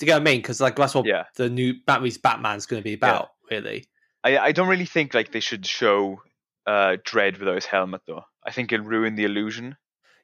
[0.03, 0.39] You get what I mean?
[0.39, 1.23] Because like that's what yeah.
[1.37, 3.85] the new Batman's Batman's going to be about, really.
[4.21, 6.21] I I don't really think like they should show
[6.67, 8.25] uh Dredd without his helmet though.
[8.45, 9.77] I think it'll ruin the illusion.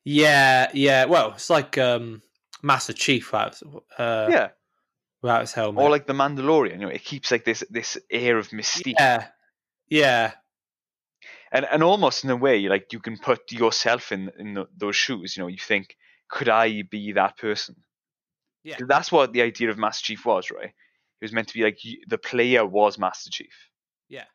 [0.03, 1.05] Yeah, yeah.
[1.05, 2.21] Well, it's like um
[2.61, 3.57] Master Chief, right?
[3.97, 4.49] Uh, yeah,
[5.21, 5.81] without his helmet.
[5.81, 6.73] or like the Mandalorian.
[6.73, 9.27] You know, it keeps like this this air of mystique, yeah,
[9.87, 10.33] yeah,
[11.53, 14.97] and and almost in a way, like you can put yourself in in tho- those
[14.97, 15.37] shoes.
[15.37, 15.95] You know, you think,
[16.29, 17.77] could I be that person?
[18.69, 18.85] Yeah.
[18.87, 20.65] That's what the idea of Master Chief was, right?
[21.21, 23.53] It was meant to be like the player was Master Chief.
[24.07, 24.25] yeah.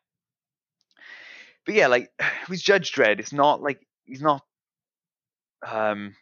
[1.66, 2.10] But yeah, like
[2.48, 4.42] with Judge Dredd, it's not like he's not
[5.66, 6.14] um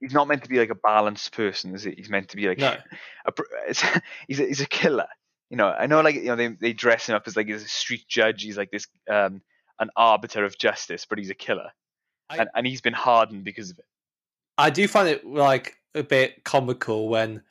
[0.00, 1.92] he's not meant to be like a balanced person, is he?
[1.96, 2.76] He's meant to be like No,
[3.26, 3.32] a,
[3.68, 3.82] it's,
[4.26, 5.08] he's a, he's a killer.
[5.50, 7.62] You know, I know like you know they they dress him up as like he's
[7.64, 8.42] a street judge.
[8.42, 9.42] He's like this um
[9.78, 11.70] an arbiter of justice, but he's a killer,
[12.28, 13.84] I- and and he's been hardened because of it.
[14.56, 17.42] I do find it like a bit comical when,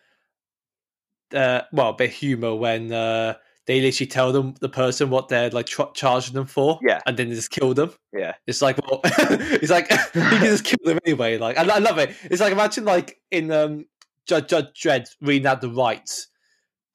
[1.34, 3.36] uh, well, a bit humor when uh,
[3.68, 7.00] they literally tell them the person what they're like tr- charging them for, Yeah.
[7.06, 7.92] and then they just kill them.
[8.14, 11.38] Yeah, It's like, well, it's like you can just kill them anyway.
[11.38, 12.16] Like, I, I love it.
[12.24, 13.86] It's like imagine like in um,
[14.26, 16.28] Judge Judge Dredd reading out the rights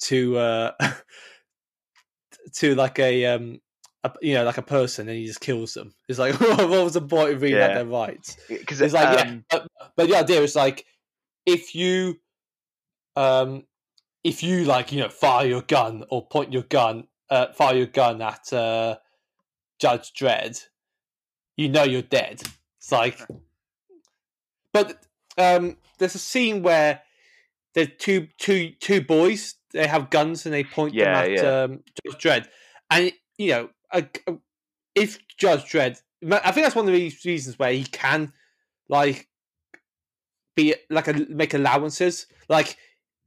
[0.03, 0.73] to uh,
[2.55, 3.61] to like a um,
[4.03, 5.95] a, you know, like a person, and he just kills them.
[6.09, 7.75] It's like, what was the point of reading out Yeah.
[7.77, 8.37] their rights?
[8.49, 9.67] because It's like, yeah, um, but,
[9.97, 10.85] but the idea is like,
[11.47, 12.21] if you,
[13.17, 13.65] um,
[14.23, 17.87] if you like, you know, fire your gun or point your gun, uh, fire your
[17.87, 18.97] gun at uh,
[19.79, 20.67] Judge Dredd,
[21.57, 22.43] you know you're dead.
[22.79, 23.21] It's like,
[24.73, 25.05] but
[25.39, 27.03] um, there's a scene where
[27.75, 29.57] there's two two two boys.
[29.73, 31.63] They have guns and they point Yeah, them at yeah.
[31.65, 32.49] um, Judge Dredd,
[32.91, 34.39] and you know, a, a-
[34.95, 38.33] if Judge Dredd, I think that's one of the reasons where he can
[38.89, 39.29] like
[40.55, 42.27] be like a, make allowances.
[42.49, 42.77] Like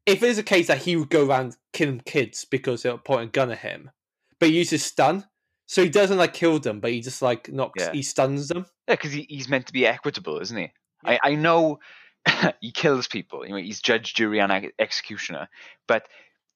[0.05, 3.23] if it is a case that he would go around killing kids because they'll point
[3.23, 3.91] a gun at him,
[4.39, 5.25] but he uses stun,
[5.65, 7.91] so he doesn't like kill them, but he just like knocks, Yeah.
[7.91, 8.65] he stuns them.
[8.87, 10.71] yeah, because he, he's meant to be equitable, isn't he?
[11.05, 11.17] Yeah.
[11.23, 11.79] I I know
[12.61, 13.45] he kills people.
[13.45, 15.49] You know, he's judge, jury, and executioner,
[15.87, 16.07] but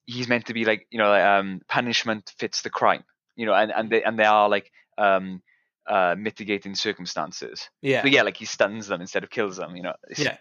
[0.06, 3.04] he's meant to be like you know, like, um, punishment fits the crime.
[3.36, 5.42] You know, and and they and they are like um
[5.86, 7.68] uh mitigating circumstances.
[7.82, 9.74] Yeah, But yeah, like he stuns them instead of kills them.
[9.76, 9.94] You know.
[10.10, 10.36] It's- Yeah.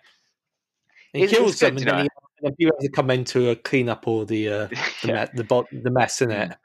[1.14, 2.02] He it's kills them, good, and then, know.
[2.04, 4.68] he, and then people have to come in to uh, clean up all the uh,
[4.68, 5.28] the, yeah.
[5.34, 6.56] me- the, the mess in it.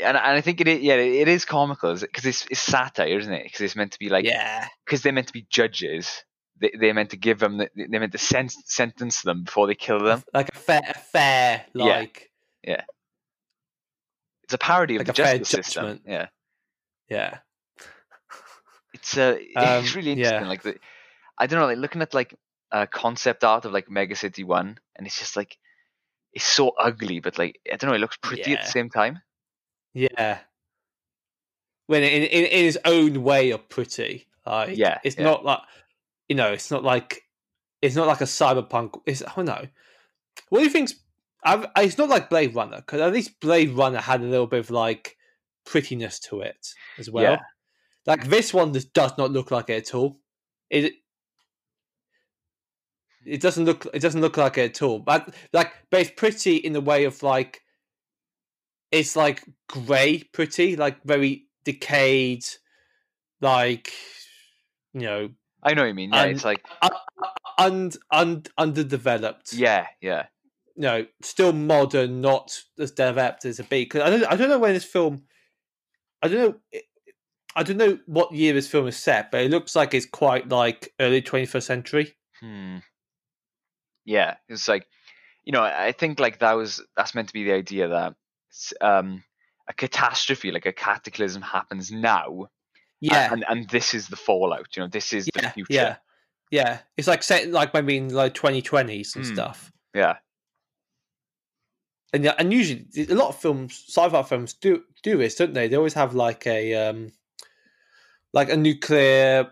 [0.00, 3.32] and, and I think it is, yeah it is comical because it's, it's satire isn't
[3.32, 3.44] it?
[3.44, 6.24] Because it's meant to be like yeah, because they're meant to be judges.
[6.60, 9.74] They, they're meant to give them the, they're meant to sen- sentence them before they
[9.74, 10.22] kill them.
[10.32, 12.30] like a fair, a fair, like,
[12.62, 12.72] Yeah.
[12.74, 12.84] like
[14.44, 16.00] it's a parody of Like the justice system.
[16.06, 16.26] yeah.
[17.10, 17.38] Yeah,
[18.94, 20.16] it's uh, Um, it's really yeah.
[20.16, 20.76] interesting like the
[21.38, 22.34] I don't know like looking at like
[22.74, 25.56] uh, concept art of like Mega City One and it's just like
[26.32, 29.20] it's so ugly but like I don't know it looks pretty at the same time
[29.94, 30.40] yeah.
[31.86, 35.24] When in, in in his own way of pretty, like Yeah, it's yeah.
[35.24, 35.60] not like
[36.28, 37.22] you know, it's not like
[37.80, 39.00] it's not like a cyberpunk.
[39.06, 39.66] It's I don't know.
[40.48, 40.94] What do you think's?
[41.44, 44.60] I've, it's not like Blade Runner because at least Blade Runner had a little bit
[44.60, 45.16] of like
[45.64, 46.66] prettiness to it
[46.98, 47.32] as well.
[47.32, 47.38] Yeah.
[48.06, 50.18] Like this one just does not look like it at all.
[50.70, 50.94] It
[53.26, 54.98] it doesn't look it doesn't look like it at all.
[54.98, 57.62] But like but it's pretty in the way of like
[58.92, 62.44] it's like grey pretty, like very decayed,
[63.40, 63.92] like
[64.92, 65.30] you know,
[65.62, 66.64] I know what you mean yeah Um, it's like
[67.58, 69.52] un, un, underdeveloped.
[69.52, 70.26] yeah yeah
[70.76, 73.84] you know, still modern, not as developed as it be.
[73.84, 75.22] Because I don't, I don't know when this film,
[76.20, 76.38] I don't
[76.72, 76.80] know,
[77.54, 80.48] I don't know what year this film is set, but it looks like it's quite
[80.48, 82.14] like early twenty first century.
[82.40, 82.78] Hmm.
[84.04, 84.86] Yeah, it's like,
[85.44, 88.14] you know, I think like that was that's meant to be the idea that
[88.80, 89.22] um,
[89.68, 92.48] a catastrophe, like a cataclysm, happens now,
[93.00, 94.76] Yeah, and and this is the fallout.
[94.76, 95.72] You know, this is the future.
[95.74, 95.96] yeah,
[96.50, 96.78] yeah.
[96.96, 99.34] It's like set like maybe in like twenty twenties and Hmm.
[99.34, 99.72] stuff.
[99.94, 100.16] yeah,
[102.12, 105.66] And yeah, and usually a lot of films, sci-fi films, do do this, don't they?
[105.68, 107.12] They always have like a um,
[108.32, 109.50] like a nuclear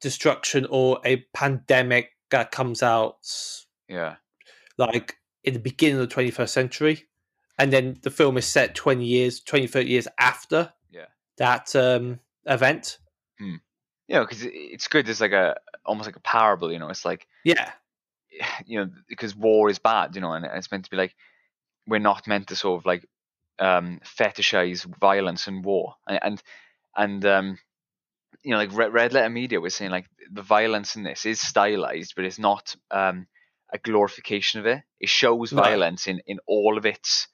[0.00, 3.16] destruction or a pandemic that comes out
[3.90, 4.16] yeah,
[4.78, 7.04] like in the beginning of the 21st century
[7.58, 11.06] and then the film is set 20 years 20 30 years after Yeah.
[11.38, 12.98] that um event
[14.10, 15.06] you know, because it's good.
[15.06, 16.72] There's like a almost like a parable.
[16.72, 17.70] You know, it's like yeah
[18.66, 20.14] you know because war is bad.
[20.14, 21.14] You know, and it's meant to be like
[21.86, 23.06] we're not meant to sort of like
[23.58, 26.42] um fetishize violence and war and and,
[26.96, 27.58] and um
[28.42, 31.40] you know like red, red letter media was saying like the violence in this is
[31.40, 33.26] stylized but it's not um
[33.72, 34.82] a glorification of it.
[34.98, 37.28] It shows violence in in all of its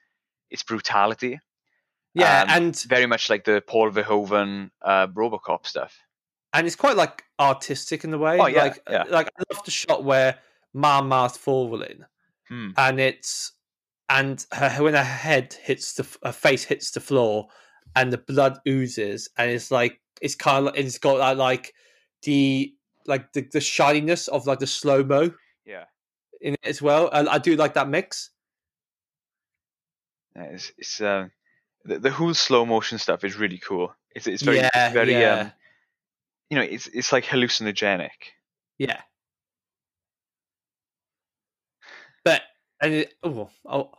[0.50, 1.38] its brutality.
[2.14, 5.98] Yeah Um, and very much like the paul verhoeven uh robocop stuff.
[6.52, 8.38] And it's quite like artistic in the way.
[8.38, 9.04] Oh, yeah, like yeah.
[9.08, 10.38] like i love the shot where
[10.74, 12.04] Ma-Ma's falling.
[12.48, 12.70] Hmm.
[12.76, 13.52] and it's
[14.08, 17.48] and her when her head hits the her face hits the floor,
[17.96, 21.74] and the blood oozes, and it's like it's kind of it's got that like
[22.22, 22.72] the
[23.06, 25.32] like the, the shininess of like the slow mo
[25.64, 25.84] Yeah.
[26.46, 27.10] In it as well.
[27.12, 28.30] And I do like that mix.
[30.36, 31.26] Yeah, It's, it's uh,
[31.84, 33.92] the, the whole slow motion stuff is really cool.
[34.14, 35.40] It's it's very Yeah, very yeah.
[35.40, 35.52] um,
[36.48, 38.10] you know, it's it's like hallucinogenic.
[38.78, 39.00] Yeah.
[42.24, 42.42] But
[42.80, 43.90] and it, oh, oh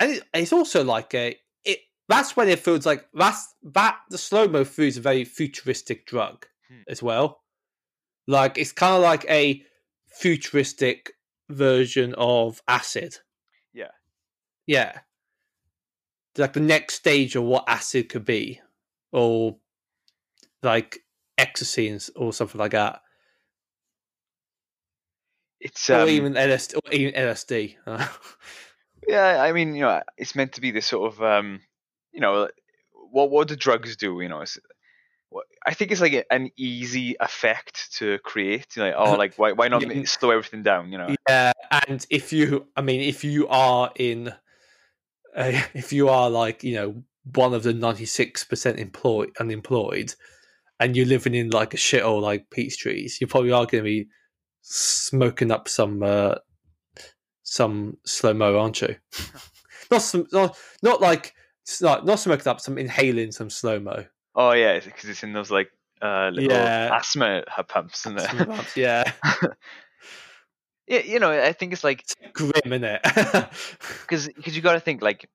[0.00, 1.78] and it, it's also like a it.
[2.08, 6.06] That's when it feels like that's that the slow mo food is a very futuristic
[6.06, 6.82] drug Hmm.
[6.88, 7.42] as well.
[8.26, 9.62] Like it's kind of like a
[10.06, 11.12] futuristic
[11.50, 13.18] version of acid.
[13.72, 13.90] Yeah.
[14.66, 15.00] Yeah.
[16.36, 18.60] Like the next stage of what acid could be,
[19.12, 19.56] or
[20.62, 21.00] like
[21.36, 23.00] ecstasy or something like that.
[25.60, 26.76] It's um, or even LSD.
[26.76, 27.76] Or even LSD.
[29.08, 31.60] yeah, I mean, you know, it's meant to be this sort of um,
[32.12, 32.48] you know,
[33.10, 34.20] what what do drugs do?
[34.20, 34.44] You know,
[35.66, 38.76] I think it's like an easy effect to create.
[38.76, 40.02] You know, like, oh, like why why not Yeah.
[40.04, 40.90] slow everything down?
[40.92, 41.52] You know, yeah,
[41.86, 44.28] and if you, I mean, if you are in,
[45.36, 47.02] uh, if you are like you know
[47.34, 50.14] one of the ninety six percent employed unemployed,
[50.78, 53.88] and you're living in like a shithole like Peach Trees, you probably are going to
[53.88, 54.08] be
[54.62, 56.36] smoking up some uh,
[57.42, 58.96] some slow mo, aren't you?
[59.90, 61.34] not some, not not like
[61.80, 64.06] not not smoking up some inhaling some slow mo.
[64.40, 65.70] Oh yeah, because it's in those like
[66.00, 66.96] uh little Yeah.
[66.96, 68.76] asthma pumps, isn't it?
[68.76, 69.12] yeah,
[70.88, 73.00] yeah, you know, I think it's like it's grim, isn't it?
[74.00, 75.28] because because you got to think like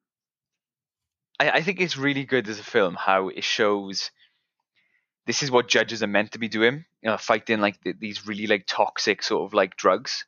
[1.40, 4.12] I, I think it's really good as a film how it shows
[5.28, 8.28] this is what judges are meant to be doing you know fighting like th- these
[8.28, 10.26] really like toxic sort of like drugs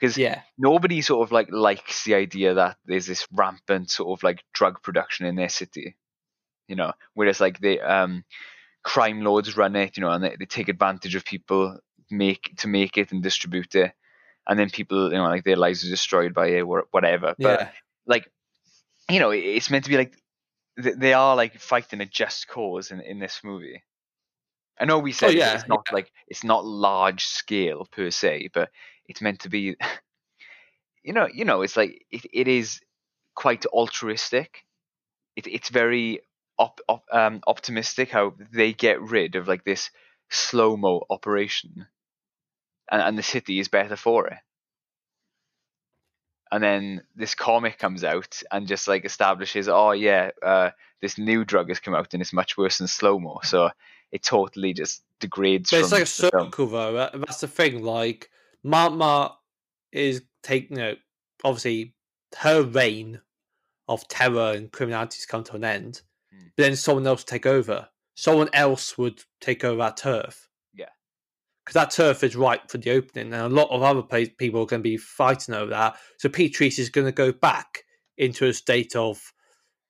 [0.00, 4.22] because yeah, nobody sort of like likes the idea that there's this rampant sort of
[4.24, 5.96] like drug production in their city
[6.72, 8.24] you know whereas like the um
[8.82, 11.78] crime lords run it you know and they, they take advantage of people
[12.12, 13.92] make to make it and distribute it.
[14.46, 17.34] And then people you know like their lives are destroyed by it or whatever.
[17.38, 17.68] But yeah.
[18.06, 18.30] like
[19.10, 20.16] you know it's meant to be like
[20.76, 23.82] they are like fighting a just cause in, in this movie.
[24.78, 28.50] I know we said Oh, yeah, it's not like it's not large scale per se
[28.52, 28.70] but
[29.06, 29.76] it's meant to be
[31.04, 32.80] you know you know it's like it, it is
[33.34, 34.64] quite altruistic.
[35.36, 36.20] It, it's very
[36.58, 39.90] op, op, um, optimistic how they get rid of like this
[40.30, 41.86] slow mo operation
[42.90, 44.38] and, and the city is better for it
[46.50, 51.44] and then this comic comes out and just like establishes oh yeah uh, this new
[51.44, 53.70] drug has come out and it's much worse than slow mo so
[54.12, 57.10] it totally just degrades But from it's like a circle, though.
[57.14, 57.82] That's the thing.
[57.82, 58.30] Like,
[58.62, 59.32] Ma-Ma
[59.90, 60.94] is taking, you know,
[61.42, 61.94] obviously
[62.38, 63.20] her reign
[63.88, 66.02] of terror and criminality has come to an end.
[66.56, 67.88] But then someone else take over.
[68.14, 70.48] Someone else would take over that turf.
[70.74, 70.88] Yeah.
[71.64, 74.62] Because that turf is ripe for the opening, and a lot of other pla- people
[74.62, 75.96] are going to be fighting over that.
[76.18, 77.84] So Peach Trees is going to go back
[78.18, 79.32] into a state of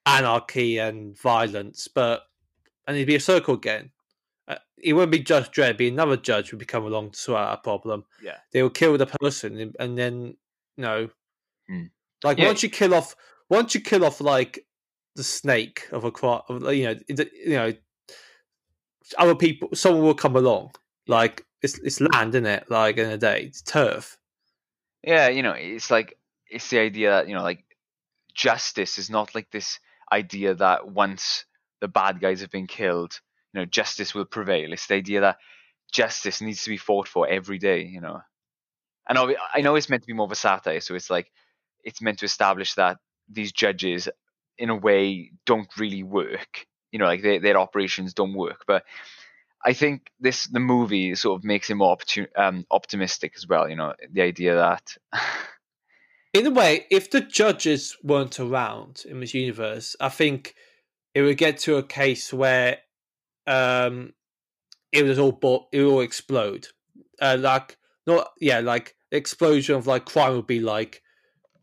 [0.07, 2.22] anarchy and violence, but
[2.86, 3.90] and it'd be a circle again.
[4.49, 7.40] Uh, it wouldn't be Judge Dredd, it'd be another judge would come along to sort
[7.40, 8.05] out a problem.
[8.22, 8.38] Yeah.
[8.53, 10.36] They will kill the person and, and then
[10.76, 11.09] you know
[11.68, 11.84] Hmm.
[12.24, 12.47] like Yeah.
[12.47, 13.14] once you kill off
[13.49, 14.66] once you kill off like
[15.14, 16.94] the snake of a crime you know
[17.44, 17.72] you know
[19.18, 20.72] other people someone will come along.
[21.06, 22.70] Like it's it's land, isn't it?
[22.70, 23.44] Like in a day.
[23.44, 24.18] It's turf.
[25.02, 26.16] Yeah, you know, it's like
[26.48, 27.64] it's the idea that you know, like
[28.34, 29.78] justice is not like this
[30.12, 31.44] idea that once
[31.80, 33.18] the bad guys have been killed,
[33.52, 34.72] you know, justice will prevail.
[34.72, 35.38] It's the idea that
[35.90, 37.82] justice needs to be fought for every day.
[37.82, 38.20] You know,
[39.08, 39.18] and
[39.54, 41.30] I know it's meant to be more of a satire, so it's like
[41.84, 42.98] it's meant to establish that
[43.28, 44.08] these judges,
[44.62, 46.66] in a way, don't really work.
[46.90, 48.84] You know, like their their operations don't work, but.
[49.64, 51.96] I think this the movie sort of makes it more
[52.34, 53.68] um, optimistic as well.
[53.68, 54.96] You know, the idea that
[56.34, 60.54] In a way, if the judges weren't around in this universe, I think
[61.14, 62.78] it would get to a case where
[63.46, 64.14] um
[64.92, 66.68] it was all bo- it would all explode.
[67.20, 71.02] Uh, like not yeah, like explosion of like crime would be like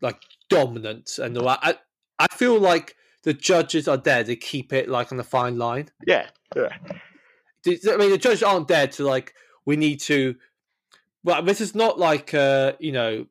[0.00, 1.80] like dominant and all that.
[2.20, 5.90] I, feel like the judges are there to keep it like on the fine line.
[6.06, 6.76] Yeah, yeah,
[7.66, 9.34] I mean, the judges aren't there to like.
[9.66, 10.36] We need to.
[11.22, 13.26] Well, this is not like uh, you know,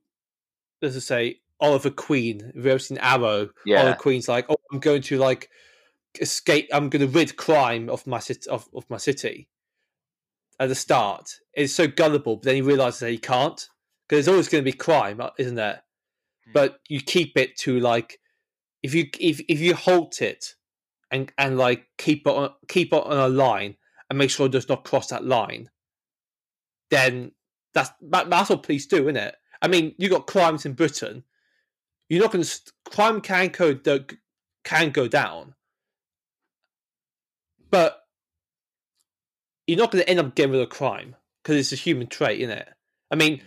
[0.81, 2.41] let's just say Oliver Queen.
[2.49, 3.81] If you've ever seen Arrow, Yeah.
[3.81, 5.49] Oliver Queen's like, oh, I'm going to like
[6.19, 6.69] escape.
[6.71, 8.49] I'm going to rid crime of my city.
[8.49, 9.49] Of, of my city.
[10.61, 13.65] At the start, it's so gullible, but then he realizes that he can't
[14.07, 15.83] because there's always going to be crime, uh, isn't there?
[16.53, 18.19] but you keep it to like
[18.83, 20.55] if you if if you halt it
[21.11, 23.75] and and like keep it on keep it on a line
[24.09, 25.69] and make sure it does not cross that line,
[26.89, 27.31] then
[27.73, 29.35] that's that, that's what police do, isn't it?
[29.61, 31.23] I mean, you got crimes in Britain.
[32.07, 33.75] You're not going to crime can go
[34.63, 35.55] can go down,
[37.69, 37.99] but
[39.67, 42.41] you're not going to end up getting rid of crime because it's a human trait,
[42.41, 42.69] isn't it?
[43.11, 43.41] I mean,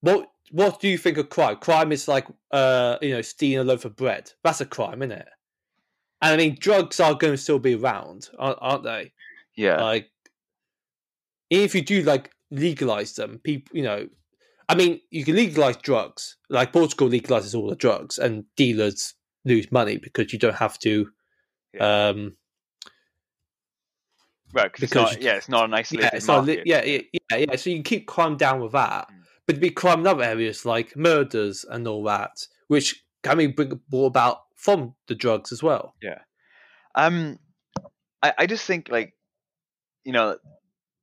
[0.00, 1.56] what what do you think of crime?
[1.56, 4.32] Crime is like uh, you know stealing a loaf of bread.
[4.42, 5.28] That's a crime, isn't it?
[6.20, 9.12] And I mean, drugs are going to still be around, aren't, aren't they?
[9.56, 9.80] Yeah.
[9.80, 10.10] Like,
[11.50, 14.08] if you do like legalize them, people, you know,
[14.68, 16.36] I mean, you can legalize drugs.
[16.50, 21.08] Like Portugal legalizes all the drugs, and dealers lose money because you don't have to.
[21.72, 22.08] Yeah.
[22.08, 22.36] Um,
[24.52, 24.72] right.
[24.72, 27.36] Cause it's not, yeah, it's not an isolated yeah, it's not, li- yeah, yeah, yeah,
[27.36, 27.56] yeah.
[27.56, 29.08] So you can keep crime down with that.
[29.48, 33.80] But be crime in other areas like murders and all that, which can be bring,
[33.88, 35.94] brought about from the drugs as well.
[36.02, 36.18] Yeah.
[36.94, 37.38] Um,
[38.22, 39.14] I, I just think like,
[40.04, 40.36] you know,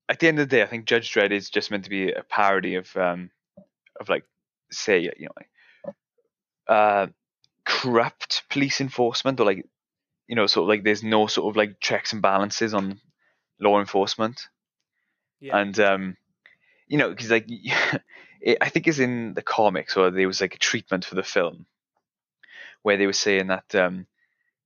[0.08, 2.12] at the end of the day, I think Judge Dredd is just meant to be
[2.12, 3.32] a parody of um,
[4.00, 4.26] of like,
[4.72, 5.96] say, you know, like,
[6.68, 7.08] uh,
[7.66, 9.66] corrupt police enforcement or like,
[10.28, 13.00] you know, sort of like there's no sort of like checks and balances on
[13.60, 14.40] law enforcement.
[15.40, 15.58] Yeah.
[15.58, 16.18] and um,
[16.88, 17.50] you know, because like
[18.46, 21.24] it, I think it's in the comics or there was like a treatment for the
[21.24, 21.66] film
[22.84, 24.06] where they were saying that um,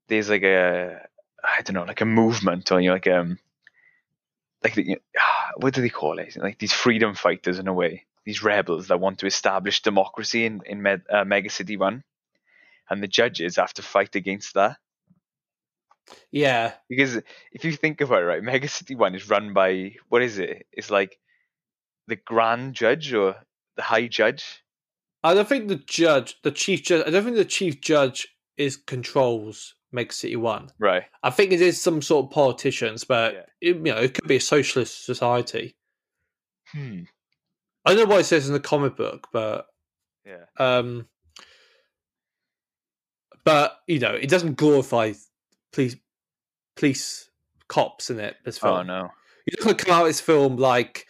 [0.10, 1.08] there's like a
[1.42, 3.40] I don't know, like a movement or you know, like um,
[4.64, 5.22] like the, you know,
[5.58, 6.36] what do they call it?
[6.36, 10.62] Like these freedom fighters in a way, these rebels that want to establish democracy in
[10.66, 12.04] in Med, uh, Mega City One,
[12.90, 14.78] and the judges have to fight against that.
[16.32, 17.18] Yeah, Because
[17.52, 20.66] if you think about it, right, Mega City One is run by what is it?
[20.74, 21.18] It's like
[22.08, 23.36] the Grand Judge or
[23.80, 24.64] the High Judge.
[25.24, 28.28] I don't think the judge, the chief judge, I don't think the chief judge
[28.58, 30.70] is controls Mega City One.
[30.80, 31.04] Right.
[31.24, 33.70] I think it is some sort of politicians, but Yeah.
[33.72, 35.76] it, you know, it could be a socialist society.
[36.74, 37.02] Hmm.
[37.86, 39.68] I don't know what it says in the comic book, but
[40.26, 40.46] Yeah.
[40.58, 41.08] um,
[43.44, 45.14] but you know, it doesn't glorify
[45.74, 45.96] police,
[46.76, 47.30] police
[47.68, 48.38] cops in it.
[48.46, 48.74] This film.
[48.80, 49.10] Oh no.
[49.46, 51.08] You're not to come out of this film like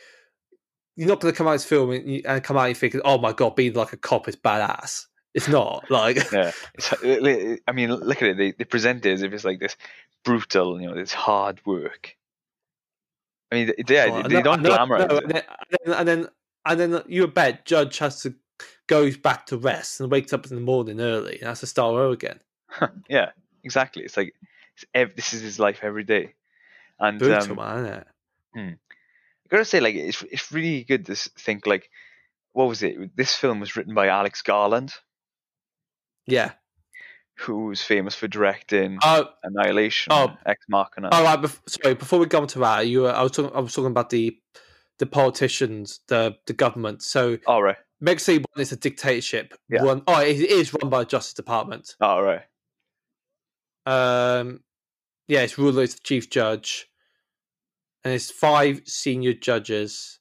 [1.00, 2.76] you're not going to come out of this film and, you- and come out and
[2.78, 6.52] think, "Oh my god, being like a cop is badass." It's not like Yeah.
[6.74, 8.38] It's, uh, I mean, look at it.
[8.38, 9.78] They, they present it as if it's like this
[10.26, 12.18] brutal, you know, this hard work.
[13.52, 15.24] I mean, yeah, they, they no, don't no, glamorize no, it.
[15.24, 16.28] and, then, and then
[16.66, 18.36] and then you bet Judge has to
[18.88, 21.94] goes back to rest and wakes up in the morning early and has to start
[21.94, 22.40] over again.
[23.08, 23.30] yeah,
[23.64, 24.04] exactly.
[24.04, 24.34] It's like
[24.76, 26.34] it's ev- this is his life every day,
[27.00, 28.80] and Brutal, um, man, isn't it?
[29.52, 31.90] I gotta say, like, it's it's really good to think like,
[32.54, 33.16] what was it?
[33.16, 34.94] This film was written by Alex Garland,
[36.28, 36.52] Yeah.
[37.40, 40.38] who's famous for directing Uh, Annihilation, oh.
[40.46, 41.10] Ex Machina.
[41.12, 41.40] all right.
[41.42, 43.56] Bef- sorry, before we go on to that, you were, I was talking.
[43.56, 44.38] I was talking about the
[45.00, 47.02] the politicians, the the government.
[47.02, 49.54] So All right, Mega City One is a dictatorship.
[49.70, 49.82] Yeah.
[49.84, 51.96] Run, oh, it is run by the Justice Department.
[52.02, 52.44] all right,
[53.86, 54.62] Um,
[55.28, 56.89] yeah, its ruler is the chief judge,
[58.04, 60.20] and it's five senior judges.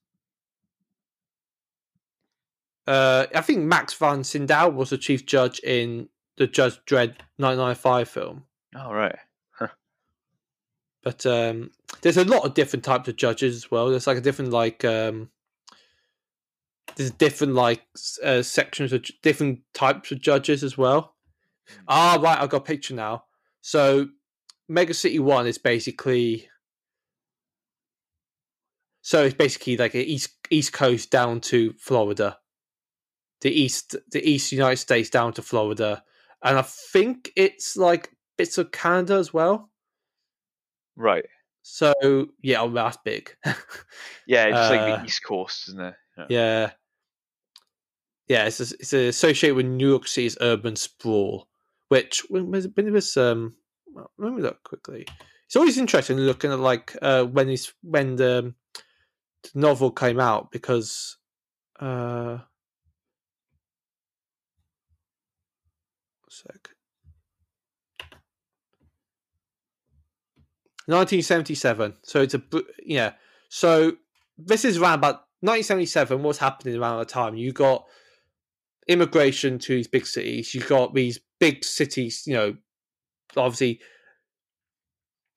[2.87, 8.09] Uh, I think Max von Sydow was the chief judge in the Judge Dredd 995
[8.09, 8.45] film.
[8.75, 9.17] all right.
[11.03, 11.71] But um,
[12.03, 13.89] there's a lot of different types of judges as well.
[13.89, 15.31] There's like a different like um,
[16.97, 17.83] there's different like
[18.23, 21.15] uh, sections of different types of judges as well.
[21.87, 23.25] Ah, right, I've got a picture now.
[23.61, 24.09] So
[24.69, 26.49] Mega City One is basically
[29.09, 32.37] so it's basically like east east coast down to Florida,
[33.41, 36.03] the east the east United States down to Florida,
[36.45, 39.71] and I think it's like bits of Canada as well.
[40.95, 41.25] Right.
[41.63, 41.95] So
[42.43, 43.35] yeah, oh, that's big.
[44.27, 45.95] Yeah, it's just like Uh, the East Coast, isn't it?
[46.19, 46.27] Yeah.
[46.29, 46.71] yeah,
[48.29, 48.45] yeah.
[48.45, 51.49] It's it's associated with New York City's urban sprawl,
[51.89, 53.57] which when was when it was um.
[54.19, 55.07] Let me look quickly.
[55.47, 58.68] It's always interesting looking at like uh when it's when the, the
[59.55, 61.17] novel came out because
[61.81, 62.39] uh.
[66.31, 66.71] Sec.
[70.87, 71.95] 1977.
[72.03, 72.43] So it's a
[72.85, 73.13] yeah.
[73.51, 73.93] So
[74.39, 76.23] this is around about 1977.
[76.23, 77.37] What's happening around the time?
[77.37, 77.85] You got
[78.87, 80.55] immigration to these big cities.
[80.55, 82.23] You got these big cities.
[82.27, 82.57] You know,
[83.37, 83.81] obviously,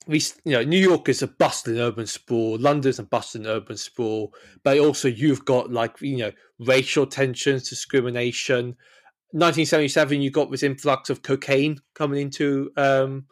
[0.07, 2.57] these you know New York is a bustling urban sprawl.
[2.57, 4.33] London's a bustling urban sprawl.
[4.63, 8.75] But also you've got like you know racial tensions, discrimination.
[9.33, 13.25] 1977, you got this influx of cocaine coming into um,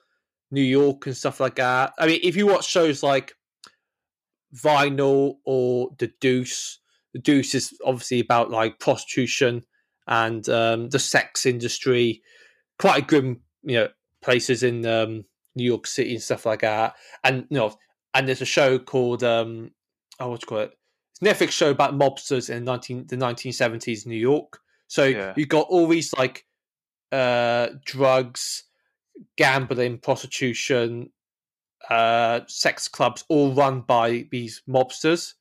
[0.50, 1.94] New York and stuff like that.
[2.00, 3.34] I mean, if you watch shows like
[4.56, 6.80] Vinyl or The Deuce,
[7.14, 9.66] The Deuce is obviously about like prostitution
[10.08, 12.22] and um, the sex industry,
[12.80, 13.90] quite a grim, you know,
[14.22, 15.26] places in um,
[15.56, 16.96] New York City and stuff like that.
[17.24, 17.76] And you know,
[18.14, 19.72] and there's a show called um,
[20.20, 20.72] oh, what you call it?
[21.12, 24.60] It's Netflix show about mobsters in 19 the 1970s New York.
[24.88, 25.34] So Yeah.
[25.36, 26.46] you got all these like
[27.12, 28.64] uh, drugs,
[29.38, 31.12] gambling, prostitution,
[31.90, 35.34] uh, sex clubs, all run by these mobsters,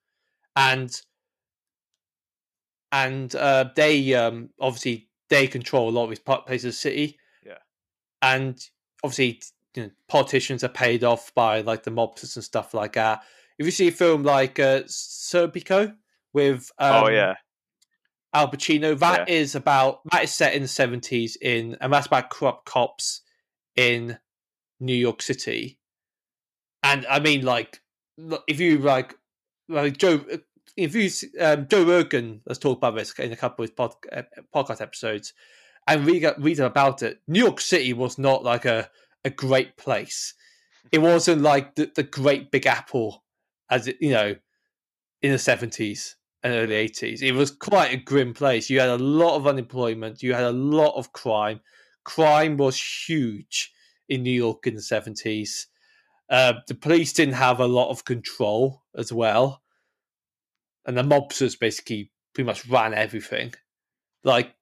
[0.57, 0.91] and
[2.93, 7.19] and uh, they um, obviously they control a lot of these places of the city.
[7.45, 7.59] Yeah.
[8.23, 8.59] and
[9.05, 9.41] obviously
[9.75, 13.23] you know, politicians are paid off by like the mobsters and stuff like that.
[13.59, 15.95] If you see a film like uh, Serpico
[16.33, 17.35] with um, oh yeah,
[18.33, 18.99] Al Pacino.
[18.99, 23.23] That is about that is set in the seventies in, and that's about corrupt cops
[23.77, 24.19] in
[24.81, 25.79] New York City.
[26.83, 27.81] And I mean, like,
[28.47, 29.15] if you like,
[29.69, 30.25] like Joe,
[30.77, 33.95] if you um, Joe Rogan has talked about this in a couple of his pod,
[34.13, 34.23] uh,
[34.55, 35.33] podcast episodes,
[35.87, 37.21] and read read about it.
[37.27, 38.91] New York City was not like a
[39.25, 40.35] a great place.
[40.93, 43.25] It wasn't like the, the Great Big Apple,
[43.71, 44.37] as it you know,
[45.23, 47.23] in the seventies and early 80s.
[47.23, 48.71] It was quite a grim place.
[48.71, 51.61] You had a lot of unemployment, you had a lot of crime.
[52.05, 53.73] Crime was huge
[54.09, 55.67] in New York in the 70s.
[56.31, 59.63] Uh, the police didn't have a lot of control as well.
[60.87, 63.55] And the mobsters basically pretty much ran everything.
[64.25, 64.55] Like,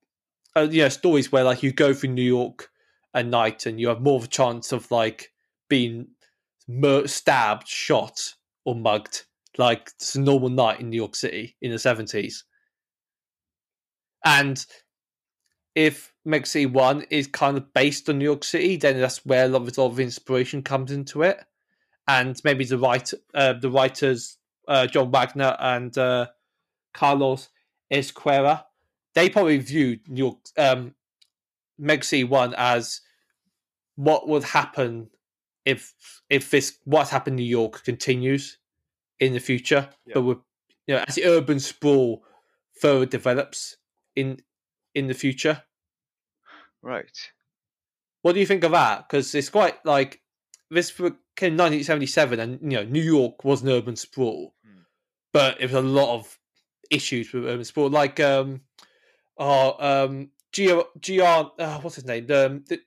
[0.56, 2.70] uh, you know, stories where like you go through New York
[3.16, 5.32] at night and you have more of a chance of like
[5.68, 6.06] being
[6.68, 8.34] mur- stabbed, shot,
[8.64, 9.22] or mugged
[9.58, 12.44] like it's a normal night in New York City in the seventies.
[14.24, 14.64] And
[15.74, 19.46] if Mega City One is kind of based on New York City, then that's where
[19.46, 21.38] a lot of, a lot of inspiration comes into it.
[22.08, 24.38] And maybe the writer, uh, the writers,
[24.68, 26.26] uh, John Wagner and uh,
[26.92, 27.48] Carlos
[27.90, 28.64] Ezquerra,
[29.14, 30.94] they probably viewed New York, um,
[31.78, 33.00] Mega City One as
[33.96, 35.10] what would happen
[35.64, 35.94] if
[36.30, 38.58] if this what happened in New York continues
[39.18, 40.14] in the future, Yeah.
[40.14, 40.38] but with
[40.86, 42.24] you know as the urban sprawl
[42.80, 43.76] further develops
[44.14, 44.40] in
[44.94, 45.62] in the future.
[46.82, 47.32] right.
[48.22, 49.08] What do you think of that?
[49.08, 50.20] Because it's quite like
[50.70, 54.80] this came in 1977, and you know New York was an urban sprawl, Hmm.
[55.32, 56.38] but it was a lot of
[56.90, 58.62] issues with urban sprawl, like um,
[59.38, 62.26] oh um, Gr Gr uh, what's his name?
[62.26, 62.80] The, um, the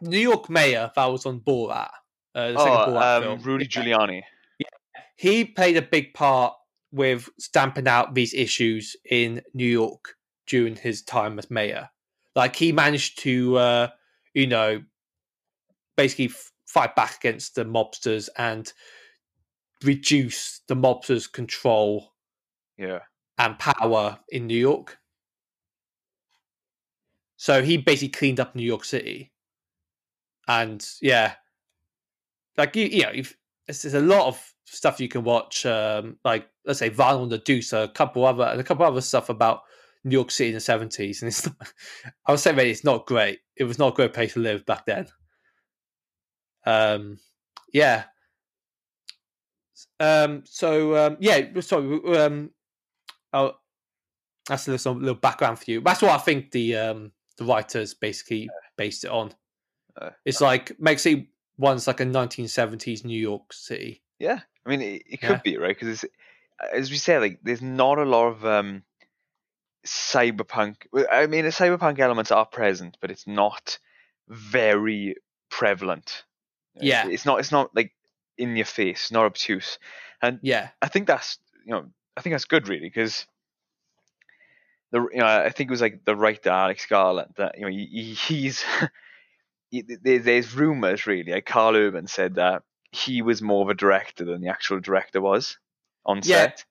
[0.00, 1.88] New York mayor that was on Borat.
[2.34, 3.42] Uh, the second Oh, Borat um, film.
[3.42, 4.22] Rudy Giuliani.
[4.58, 4.66] Yeah.
[5.16, 6.54] he played a big part
[6.92, 10.14] with stamping out these issues in New York
[10.46, 11.88] during his time as mayor.
[12.34, 13.88] Like he managed to, uh,
[14.34, 14.82] you know,
[15.96, 18.70] basically f- fight back against the mobsters and
[19.82, 22.12] reduce the mobsters' control
[22.78, 23.00] Yeah.
[23.38, 24.98] and power in New York.
[27.36, 29.32] So he basically cleaned up New York City,
[30.48, 31.34] and yeah,
[32.56, 33.36] like you, you know, if,
[33.66, 35.66] there's, there's a lot of stuff you can watch.
[35.66, 39.00] Um, like let's say Vinyl and the Deuce, a couple other and a couple other
[39.00, 39.62] stuff about
[40.04, 41.56] New York City in the seventies, and it's not,
[42.26, 43.40] I would say maybe it's not great.
[43.56, 45.06] It was not a great place to live back then.
[46.64, 47.18] Um,
[47.72, 48.04] yeah.
[50.00, 50.44] Um.
[50.46, 51.16] So um.
[51.20, 51.60] Yeah.
[51.60, 52.16] Sorry.
[52.16, 52.50] Um.
[53.32, 53.52] Oh,
[54.48, 55.80] that's a little, little background for you.
[55.80, 59.32] That's what I think the um the writers basically based it on.
[60.00, 64.02] Uh, It's like Mega City One's like a 1970s New York City.
[64.18, 65.28] Yeah, I mean, it, it Yeah.
[65.28, 66.04] could be right because,
[66.72, 68.82] as we say, like there's not a lot of um,
[69.86, 70.76] cyberpunk.
[71.10, 73.78] I mean, the cyberpunk elements are present, but it's not
[74.28, 75.16] very
[75.50, 76.24] prevalent.
[76.74, 77.08] Yeah.
[77.08, 77.40] it's not.
[77.40, 77.92] It's not like
[78.36, 79.78] in your face, not obtuse,
[80.20, 81.86] and Yeah, I think that's you know,
[82.16, 83.26] I think that's good really because
[84.92, 87.70] the you know I think it was like the writer Alex Garland that you know
[87.70, 88.62] he, he's
[89.72, 92.62] there's rumors really like Karl Urban said that
[92.92, 95.58] he was more of a director than the actual director was
[96.04, 96.36] on Yeah.
[96.44, 96.64] set.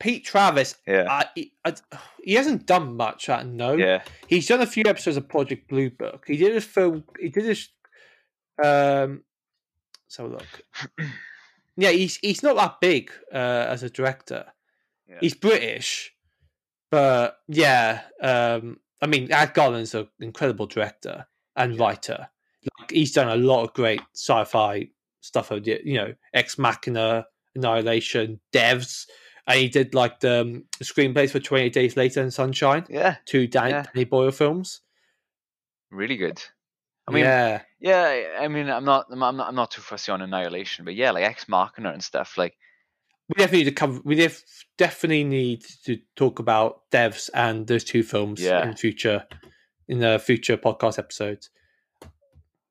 [0.00, 0.76] Pete Travis.
[0.86, 1.74] Yeah, Uh, he, I,
[2.22, 3.28] he hasn't done much.
[3.28, 3.72] I know.
[3.74, 6.24] yeah, He's done a few episodes of Project Blue Book.
[6.26, 7.02] He did a film.
[7.18, 7.68] He did this.
[8.62, 9.24] Um,
[10.06, 10.62] let's have a look.
[11.76, 13.36] yeah, he's he's not that big uh,
[13.68, 14.46] as a director.
[15.08, 15.18] Yeah.
[15.20, 16.14] He's British,
[16.90, 18.02] but yeah.
[18.22, 21.26] Um, I mean, Ad Garland's an incredible director
[21.56, 22.28] and writer.
[22.80, 24.88] Like he's done a lot of great sci-fi
[25.20, 25.50] stuff.
[25.50, 29.06] of the- You know, Ex Machina, Annihilation, Devs,
[29.46, 33.16] and he did like the, um, screenplays for Twenty Eight Days Later and Sunshine, Yeah,
[33.26, 33.82] two Dan- Yeah.
[33.94, 34.80] Danny Boyle films.
[35.90, 36.42] really good.
[37.06, 38.36] I mean, yeah, yeah.
[38.38, 41.24] I mean, I'm not, I'm not, I'm not too fussy on Annihilation, but yeah, like
[41.24, 42.36] Ex Machina and stuff.
[42.36, 42.54] Like,
[43.30, 44.00] we definitely need to cover.
[44.04, 44.44] We def-
[44.76, 48.66] definitely need to talk about Devs and those two films Yeah.
[48.68, 49.26] in future
[49.88, 51.48] in the future podcast episodes.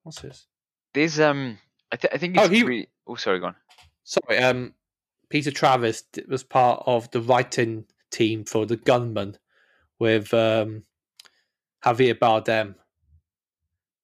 [0.08, 0.48] What's this?
[0.94, 1.58] there's um,
[1.92, 3.56] I, th- I think Oh, he- re- oh, sorry, go on.
[4.04, 4.74] Sorry, um,
[5.30, 9.38] Peter Travis was part of the writing team for The Gunman
[10.00, 10.84] with um,
[11.84, 12.76] Javier Bardem.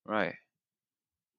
[0.06, 0.36] Right.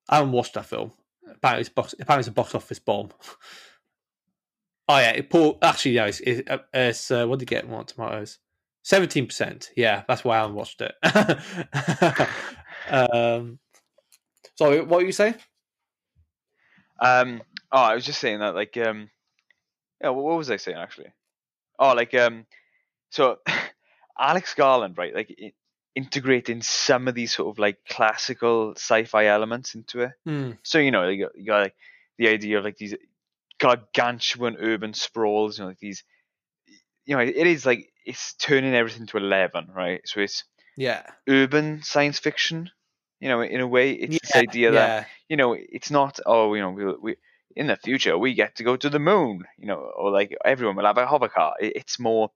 [0.08, 0.92] I haven't watched that film.
[1.30, 1.94] Apparently, it's box.
[2.00, 3.10] Apparently, it's a box office bomb.
[4.88, 5.58] oh yeah, it, Paul.
[5.60, 6.06] Actually, no.
[6.06, 7.68] It's, it's, uh, it's uh, what did you get?
[7.68, 8.38] Rotten Tomatoes.
[8.82, 9.70] Seventeen percent.
[9.76, 10.94] Yeah, that's why I haven't watched it.
[12.90, 13.58] um,
[14.56, 15.34] sorry, what were you saying?
[17.00, 17.42] Um.
[17.72, 19.10] Oh, I was just saying that, like, um,
[20.00, 20.10] yeah.
[20.10, 21.12] What, was I saying actually?
[21.78, 22.46] Oh, like, um,
[23.10, 23.38] so
[24.18, 25.14] Alex Garland, right?
[25.14, 25.54] Like,
[25.96, 30.12] integrating some of these sort of like classical sci-fi elements into it.
[30.24, 30.52] Hmm.
[30.62, 31.74] So you know, you got, you got like
[32.18, 32.94] the idea of like these
[33.58, 35.58] gargantuan urban sprawls.
[35.58, 36.04] You know, like these.
[37.06, 40.00] You know, it is like it's turning everything to eleven, right?
[40.06, 40.44] So it's
[40.76, 41.02] Yeah.
[41.28, 42.70] urban science fiction.
[43.20, 44.94] You know, in a way, it's this Yeah, idea that
[45.28, 47.16] you know, it's not oh, you know, we we
[47.56, 50.76] in the future we get to go to the moon, you know, or like everyone
[50.76, 51.54] will have a hover car.
[51.60, 52.30] It, it's more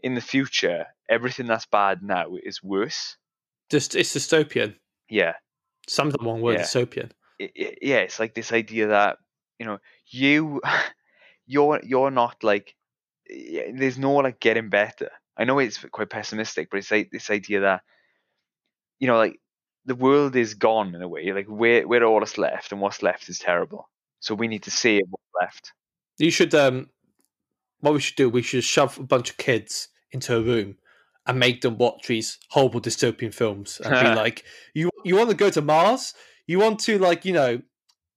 [0.00, 3.16] in the future, everything that's bad now is worse.
[3.70, 4.78] Just it's dystopian.
[5.08, 5.34] Yeah,
[5.88, 6.60] Some of the one word Yeah.
[6.60, 7.10] dystopian.
[7.38, 9.18] it, it- yeah, it's like this idea that
[9.58, 9.78] you know
[10.08, 10.60] you
[11.46, 12.76] you're you're not like
[13.28, 15.10] there's no like getting better.
[15.36, 17.84] I know it's quite pessimistic, but it's like this idea that
[18.98, 19.40] you know like
[19.88, 21.32] the world is gone in a way.
[21.32, 23.88] Like we're we're all that's left, and what's left is terrible.
[24.20, 25.72] So we need to save what's left.
[26.18, 26.90] You should um
[27.80, 30.76] what we should do, we should shove a bunch of kids into a room
[31.26, 34.44] and make them watch these horrible dystopian films and be like,
[34.74, 36.14] You you want to go to Mars?
[36.46, 37.62] You want to like, you know,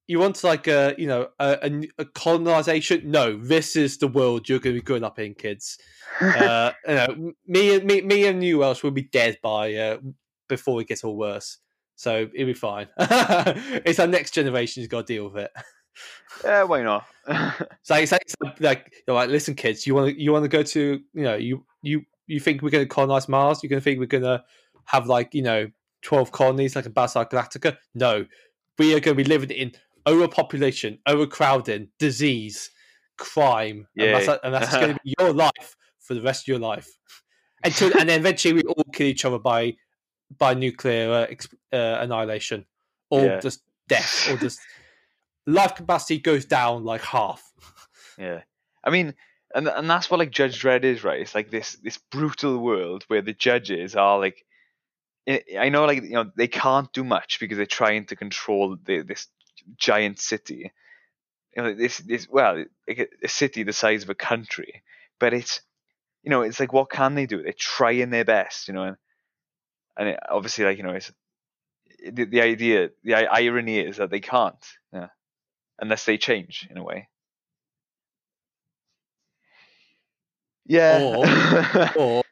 [0.07, 3.11] you want to like a you know a colonization?
[3.11, 5.77] No, this is the world you're going to be growing up in, kids.
[6.22, 9.98] Uh, you know, me and me, me and you Welsh will be dead by uh,
[10.51, 11.57] before it gets all worse.
[11.95, 12.87] So it'll be fine.
[12.99, 15.51] it's our next generation who's got to deal with it.
[16.43, 17.05] yeah, why not?
[17.83, 20.43] So it's like, it's like, like, you're like, listen, kids, you want to you want
[20.43, 23.61] to go to you know you you you think we're going to colonize Mars?
[23.61, 24.43] You're going to think we're going to
[24.85, 25.69] have like you know
[26.01, 27.77] twelve colonies like a Battlestar Galactica?
[27.93, 28.25] No,
[28.79, 29.71] we are going to be living in
[30.07, 32.71] overpopulation, overcrowding, disease,
[33.17, 34.37] crime, and that's, Yeah.
[34.43, 36.89] and that's going to be your life for the rest of your life.
[37.63, 39.75] Until and then eventually we all kill each other by
[40.37, 42.65] by nuclear uh, uh, annihilation,
[43.09, 43.39] or Yeah.
[43.39, 44.59] just death, or just
[45.45, 47.51] life capacity goes down like half.
[48.17, 48.41] Yeah,
[48.83, 49.15] I mean,
[49.53, 51.21] and and that's what like Judge Dredd is, right?
[51.21, 54.45] It's like this this brutal world where the judges are like,
[55.27, 58.77] I I know, like you know, they can't do much because they're trying to control
[58.83, 59.27] the, this
[59.77, 60.71] giant city.
[61.55, 64.83] You know, this this well, like a, a city the size of a country,
[65.19, 65.61] but it's
[66.23, 67.41] you know, it's like what can they do?
[67.41, 68.97] They're trying their best, you know, and
[69.97, 71.11] and it, obviously, like you know, it's
[72.11, 75.07] the, the idea, the irony is that they can't, yeah,
[75.80, 77.07] unless they change in a way.
[80.65, 81.91] Yeah.
[81.97, 82.23] or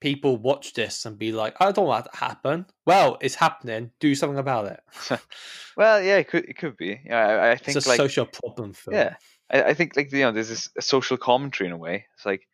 [0.00, 2.66] people watch this and be like, I don't want that to happen.
[2.86, 3.90] Well, it's happening.
[4.00, 5.20] Do something about it.
[5.76, 7.00] well, yeah, it could it could be.
[7.04, 8.96] Yeah, I, I think It's a like social problem film.
[8.96, 9.14] yeah,
[9.50, 12.06] I, I think like you know, there's this a social commentary in a way.
[12.14, 12.46] It's like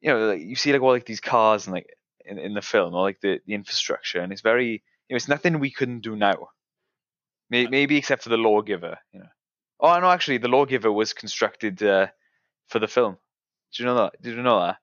[0.00, 1.86] you know, like you see like all like these cars and like
[2.24, 5.28] in, in the film or like the, the infrastructure, and it's very you know, it's
[5.28, 6.48] nothing we couldn't do now.
[7.50, 9.28] Maybe, maybe except for the lawgiver, you know.
[9.80, 12.08] Oh no, actually, the lawgiver was constructed uh,
[12.68, 13.16] for the film.
[13.74, 14.22] do you know that?
[14.22, 14.76] Did you know that?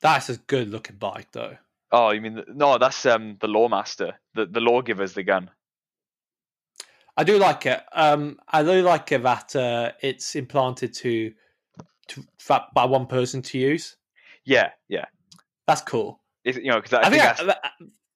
[0.00, 1.56] That's a good looking bike, though.
[1.90, 2.78] Oh, you mean the, no?
[2.78, 4.14] That's um the lawmaster.
[4.34, 5.50] The the lawgiver's the gun.
[7.16, 7.82] I do like it.
[7.92, 11.34] Um, I do like it that uh, it's implanted to,
[12.08, 12.24] to
[12.74, 13.96] by one person to use.
[14.44, 15.06] Yeah, yeah.
[15.66, 16.20] That's cool.
[16.44, 17.72] It, you know, because I, I, think think that's, that,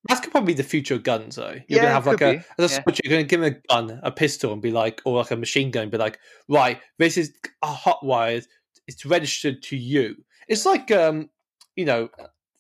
[0.09, 1.53] that's probably be the future of guns, though.
[1.53, 2.83] You're Yeah, gonna have like could a a Yeah.
[3.05, 5.71] you're gonna give him a gun, a pistol, and be like, or like a machine
[5.71, 7.33] gun, and be like, right, this is
[7.63, 8.41] a hot wire.
[8.89, 10.17] It's registered to you.
[10.49, 11.31] It's like um,
[11.77, 12.09] you know,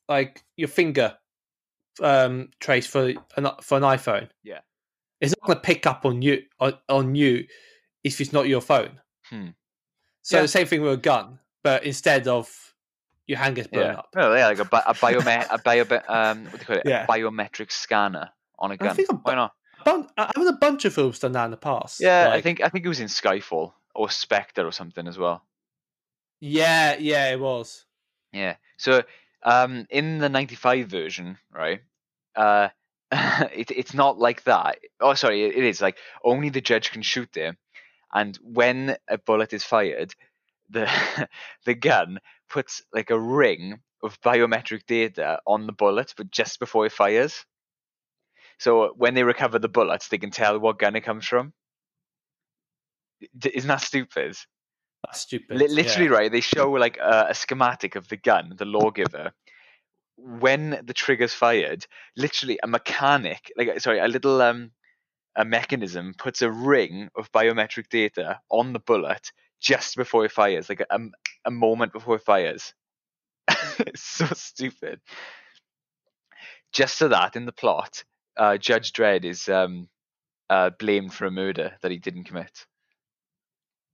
[0.08, 1.16] like your finger
[2.02, 4.28] um trace for an for an iPhone.
[4.44, 4.60] Yeah.
[5.20, 7.44] it's not gonna pick up on you on, on you
[8.04, 9.00] if it's not your phone.
[9.30, 9.48] Hmm.
[10.22, 10.42] So Yeah.
[10.42, 12.65] the same thing with a gun, but instead of
[13.26, 13.94] your hand gets blown yeah.
[13.94, 14.08] up.
[14.14, 16.82] Well, yeah, like a, bi- a biome- a bio um what do you call it?
[16.86, 17.04] Yeah.
[17.04, 18.88] A biometric scanner on a gun.
[18.88, 19.52] I think a Why bi- not?
[19.84, 22.00] Bun- I mean, a bunch of films done that in the past.
[22.00, 25.42] Yeah, I think I think it was in Skyfall or Spectre or something as well.
[26.40, 27.84] Yeah, yeah, it was.
[28.32, 28.56] Yeah.
[28.76, 29.02] So
[29.42, 31.80] um, in the '95 version, right?
[32.34, 32.68] Uh,
[33.12, 34.78] it, it's not like that.
[35.00, 37.56] Oh, sorry, it, it is like only the judge can shoot there,
[38.12, 40.14] and when a bullet is fired,
[40.70, 40.90] the
[41.64, 46.86] the gun puts like a ring of biometric data on the bullet, but just before
[46.86, 47.44] it fires.
[48.58, 51.52] So when they recover the bullets, they can tell what gun it comes from.
[53.38, 54.36] D- Isn't that stupid?
[55.04, 55.58] That's stupid.
[55.58, 56.16] Li- literally, yeah.
[56.16, 56.32] right?
[56.32, 59.32] They show like a, a schematic of the gun, the lawgiver.
[60.16, 61.86] When the trigger's fired,
[62.16, 64.70] literally a mechanic, like sorry, a little um,
[65.36, 70.68] a mechanism puts a ring of biometric data on the bullet just before he fires,
[70.68, 71.00] like a,
[71.44, 72.74] a moment before he fires.
[73.78, 75.00] it's so stupid.
[76.72, 78.04] Just so that in the plot,
[78.36, 79.88] uh, Judge Dredd is um,
[80.50, 82.66] uh, blamed for a murder that he didn't commit.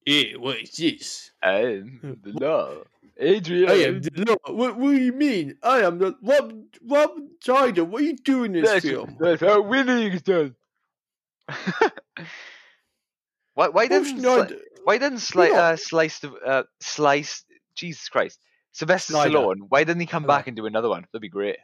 [0.05, 1.31] Yeah, what is this?
[1.43, 2.75] The law,
[3.19, 3.71] Adrian.
[3.71, 4.53] I am the law.
[4.53, 5.57] What, what do you mean?
[5.63, 6.53] I am the Rob
[6.85, 7.11] Rob
[7.41, 7.85] Schneider.
[7.85, 9.17] What are you doing in this That's, film?
[9.21, 10.57] that's how winning is done.
[13.55, 13.69] why?
[13.69, 14.55] Why Rob doesn't Schneider.
[14.55, 17.45] Sli- Why doesn't Sli- uh, Slice the uh, Slice?
[17.75, 18.39] Jesus Christ,
[18.73, 19.15] Sylvester.
[19.15, 19.57] Stallone.
[19.69, 21.03] Why didn't he come back and do another one?
[21.13, 21.57] That'd be great.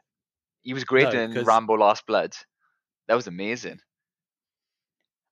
[0.63, 2.35] He was great No, in because- Rambo: Last Blood.
[3.09, 3.81] That was amazing.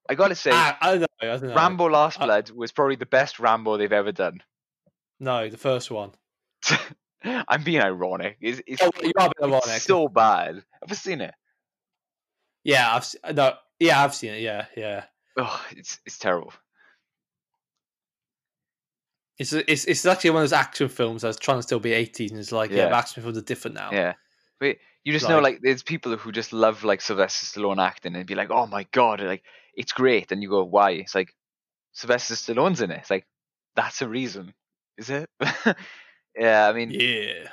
[0.09, 1.05] I gotta say, Ah, I know.
[1.21, 1.53] I know.
[1.55, 4.41] Rambo: Last I- Blood was probably the best Rambo they've ever done.
[5.19, 6.11] No, the first one.
[7.23, 8.37] I'm being ironic.
[8.39, 9.81] It's, it's, Oh, you are being ironic.
[9.81, 10.55] so bad.
[10.55, 11.33] Have you seen it?
[12.63, 13.53] Yeah, I've no.
[13.79, 14.41] Yeah, I've seen it.
[14.41, 15.05] Yeah, yeah.
[15.37, 16.53] Oh, it's it's terrible.
[19.37, 22.31] It's it's it's actually one of those action films that's trying to still be 80s
[22.31, 22.97] and it's like yeah, Yeah.
[22.97, 23.91] action films are different now.
[23.91, 24.13] Yeah.
[24.59, 28.15] But you just know, Like- like, there's people who just love like Sylvester Stallone acting
[28.15, 29.43] and be like, oh my god, like
[29.75, 30.91] it's great, and you go, why?
[30.91, 31.33] It's like
[31.93, 32.97] Sylvester Stallone's in it.
[33.01, 33.27] It's like
[33.75, 34.53] that's a reason,
[34.97, 35.29] is it?
[36.35, 37.49] yeah, I mean, yeah.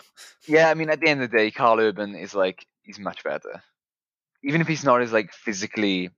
[0.48, 0.70] Yeah.
[0.70, 3.62] I mean, at the end of the day, Karl Urban is like he's much better,
[4.42, 6.08] even if he's not as like physically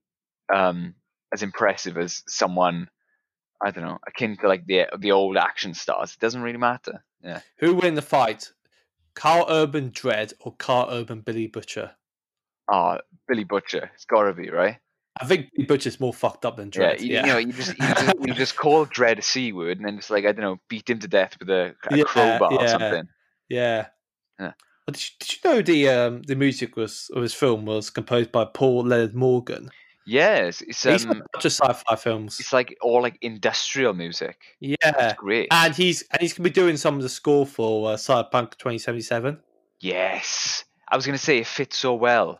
[0.53, 0.95] um
[1.33, 2.89] as impressive as someone.
[3.59, 6.13] I don't know, akin to like the the old action stars.
[6.13, 7.03] It doesn't really matter.
[7.23, 7.41] Yeah.
[7.59, 8.51] Who win the fight?
[9.15, 11.93] Karl Urban Dredd or Karl Urban Billy Butcher?
[12.71, 13.89] Oh, Billy Butcher.
[13.95, 14.77] It's gotta be right.
[15.19, 16.99] I think Billy Butcher's more fucked up than Dredd.
[16.99, 19.51] Yeah, Yeah, you, you know, you just you just, you just call Dredd a c
[19.53, 21.97] word, and then just like I don't know, beat him to death with a, a
[21.97, 23.07] Yeah, crowbar or something.
[23.49, 23.87] yeah.
[24.39, 24.51] Yeah.
[24.85, 28.31] Did you, did you know the um, the music was of his film was composed
[28.31, 29.71] by Paul Leonard Morgan?
[30.07, 32.39] Yes, it's he's um, a bunch of sci-fi films.
[32.39, 34.37] it's like all like industrial music.
[34.61, 35.49] Yeah, It's great.
[35.51, 39.37] and he's and he's gonna be doing some of the score for uh, Cyberpunk 2077.
[39.81, 42.39] yes, I was gonna say it fits so well.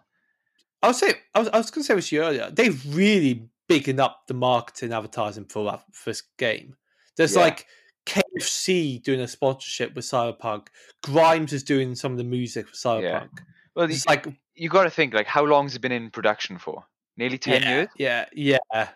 [0.81, 2.49] I was say I was, I was going to say this to you earlier.
[2.51, 6.75] They've really bigging up the marketing advertising for that for this game.
[7.17, 7.41] There's Yeah.
[7.41, 7.65] like
[8.05, 10.67] KFC doing a sponsorship with Cyberpunk.
[11.03, 13.29] Grimes is doing some of the music for Cyberpunk.
[13.75, 16.57] Well, It's you, like you got to think like how long's it been in production
[16.57, 16.85] for?
[17.17, 17.87] Nearly ten yeah, years.
[17.97, 18.89] Yeah, yeah.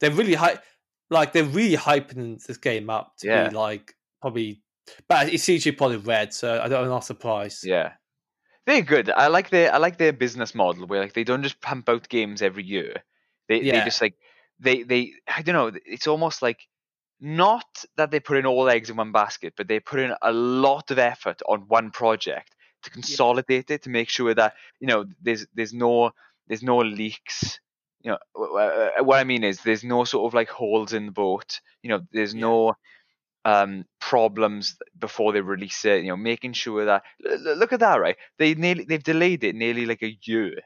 [0.00, 0.62] They're really hype.
[1.10, 3.48] Like they're really hyping this game up to Yeah.
[3.48, 4.62] be like probably,
[5.08, 7.64] but it's CD Projekt Red, so I don't, I'm not surprised.
[7.64, 7.92] Yeah,
[8.66, 9.10] they're good.
[9.10, 12.08] I like their I like their business model where like they don't just pump out
[12.08, 13.02] games every year.
[13.48, 14.14] They they just like
[14.58, 15.78] they they I don't know.
[15.84, 16.68] It's almost like
[17.20, 20.32] not that they put in all eggs in one basket, but they put in a
[20.32, 25.06] lot of effort on one project to consolidate it to make sure that you know
[25.20, 26.10] there's there's no
[26.48, 27.60] there's no leaks.
[28.02, 28.18] You know
[28.58, 31.60] uh, what I mean is there's no sort of like holes in the boat.
[31.82, 32.40] You know there's Yeah.
[32.40, 32.74] no
[33.44, 36.02] um problems before they release it.
[36.04, 38.16] You know making sure that look at that right.
[38.38, 40.60] They nearly they've delayed it nearly like a year.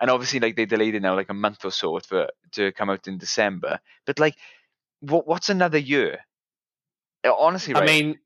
[0.00, 2.90] And obviously, like they delayed it now, like a month or so for to come
[2.90, 3.80] out in December.
[4.04, 4.36] But like,
[5.00, 6.20] what what's another year?
[7.24, 7.82] Uh, Honestly, right?
[7.82, 8.18] I mean,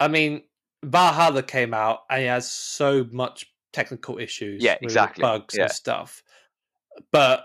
[0.00, 0.42] I mean,
[0.84, 4.62] Valhalla came out and it has so much technical issues.
[4.62, 5.64] Yeah, exactly, Bugs yeah.
[5.64, 6.22] and stuff.
[7.12, 7.44] But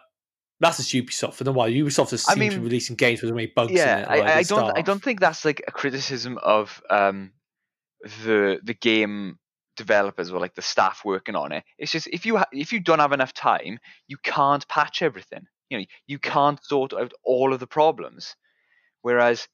[0.59, 1.33] that's just Ubisoft.
[1.33, 3.97] For the while, Ubisoft has I seems to be releasing games with many bugs yeah,
[3.97, 4.07] in it.
[4.07, 7.31] I, like, I the don't I don't think that's like a criticism of um
[8.23, 9.39] the the game
[9.75, 11.63] developers or like the staff working on it.
[11.77, 15.45] It's just if you ha- if you don't have enough time, you can't patch everything.
[15.69, 18.35] You know, you can't sort out all of the problems.
[19.01, 19.47] Whereas,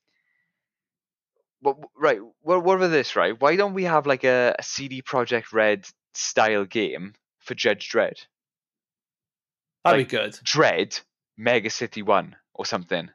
[1.62, 2.20] what right?
[2.42, 3.16] What what about this?
[3.16, 3.40] Right?
[3.40, 5.86] Why don't we have like a, a CD Projekt Red
[6.18, 8.26] style game for Judge Dredd?
[9.84, 10.34] That'd like- be good.
[10.44, 11.02] Dredd
[11.38, 13.10] Mega City One or something.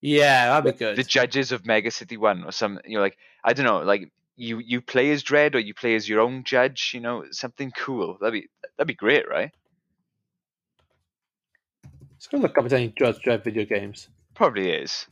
[0.00, 0.96] Yeah, that'd be good.
[0.96, 4.10] the judges of Mega City One or some you know like I don't know like
[4.36, 7.70] you you play as Dredd or you play as your own judge you know something
[7.72, 8.48] cool that'd be
[8.78, 9.52] that'd be great right
[12.12, 14.08] Let's go look up if any Judge Dredd video games.
[14.34, 15.06] probably is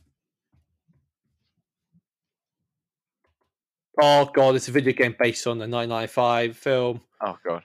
[4.01, 7.63] Oh god, it's a video game based on the 1995 film Oh god.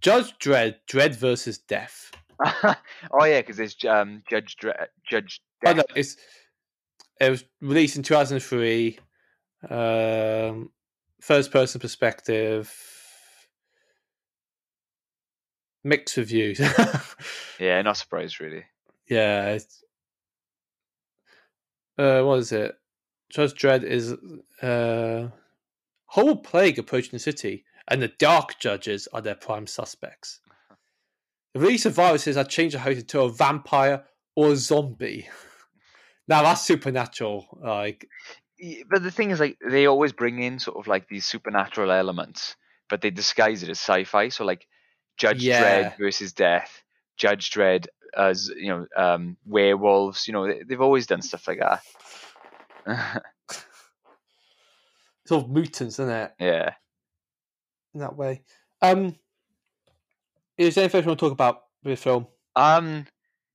[0.00, 2.10] Judge Dredd, Dredd versus Death.
[2.44, 4.74] oh yeah, because it's um, Judge Dre-
[5.08, 5.40] Judge.
[5.64, 6.16] Oh, no, it's
[7.20, 8.98] it was released in 2003.
[9.70, 10.70] Um,
[11.20, 12.74] first person perspective.
[15.84, 16.60] Mixed reviews.
[17.60, 18.64] Yeah, not surprised really.
[19.08, 19.50] yeah.
[19.50, 19.84] It's,
[21.96, 22.74] uh, what is it?
[23.32, 24.14] Judge Dredd is
[24.62, 25.28] uh,
[26.06, 30.40] whole plague approaching the city, and the dark judges are their prime suspects.
[31.54, 34.04] The release of viruses had changed the host into a vampire
[34.36, 35.28] or a zombie.
[36.28, 37.46] now that's supernatural.
[37.62, 38.06] Like,
[38.90, 42.56] But the thing is, like, they always bring in sort of like these supernatural elements,
[42.88, 44.28] but they disguise it as sci-fi.
[44.28, 44.66] So like,
[45.16, 45.62] Judge Yeah.
[45.62, 46.82] Dredd versus Death,
[47.16, 47.86] Judge Dredd
[48.16, 50.26] as you know, um, werewolves.
[50.26, 51.82] You know, they've always done stuff like that.
[55.26, 56.32] sort of mutants, isn't it?
[56.38, 56.74] yeah.
[57.94, 58.42] In that way.
[58.80, 59.16] Um,
[60.56, 62.26] is there anything else you want to talk about with the film?
[62.56, 63.06] Um.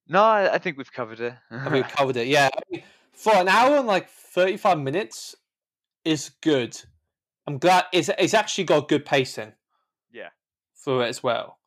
[0.10, 1.34] No, I, I think we've covered it.
[1.52, 2.28] I mean, we covered it.
[2.28, 5.36] Yeah, I mean, for an hour and like thirty-five minutes
[6.06, 6.80] is good.
[7.45, 9.54] I'm glad it's it's actually got good pacing.
[10.12, 10.30] Yeah.
[10.74, 11.60] for it as well,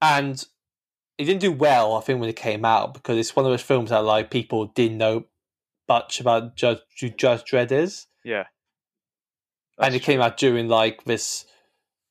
[0.00, 0.44] and
[1.18, 1.96] it didn't do well.
[1.96, 4.66] I think when it came out because it's one of those films that like people
[4.66, 5.24] didn't know
[5.88, 6.78] much about Judge
[7.16, 8.44] Judge Dredd is, yeah.
[9.78, 11.46] and That's it came out during like this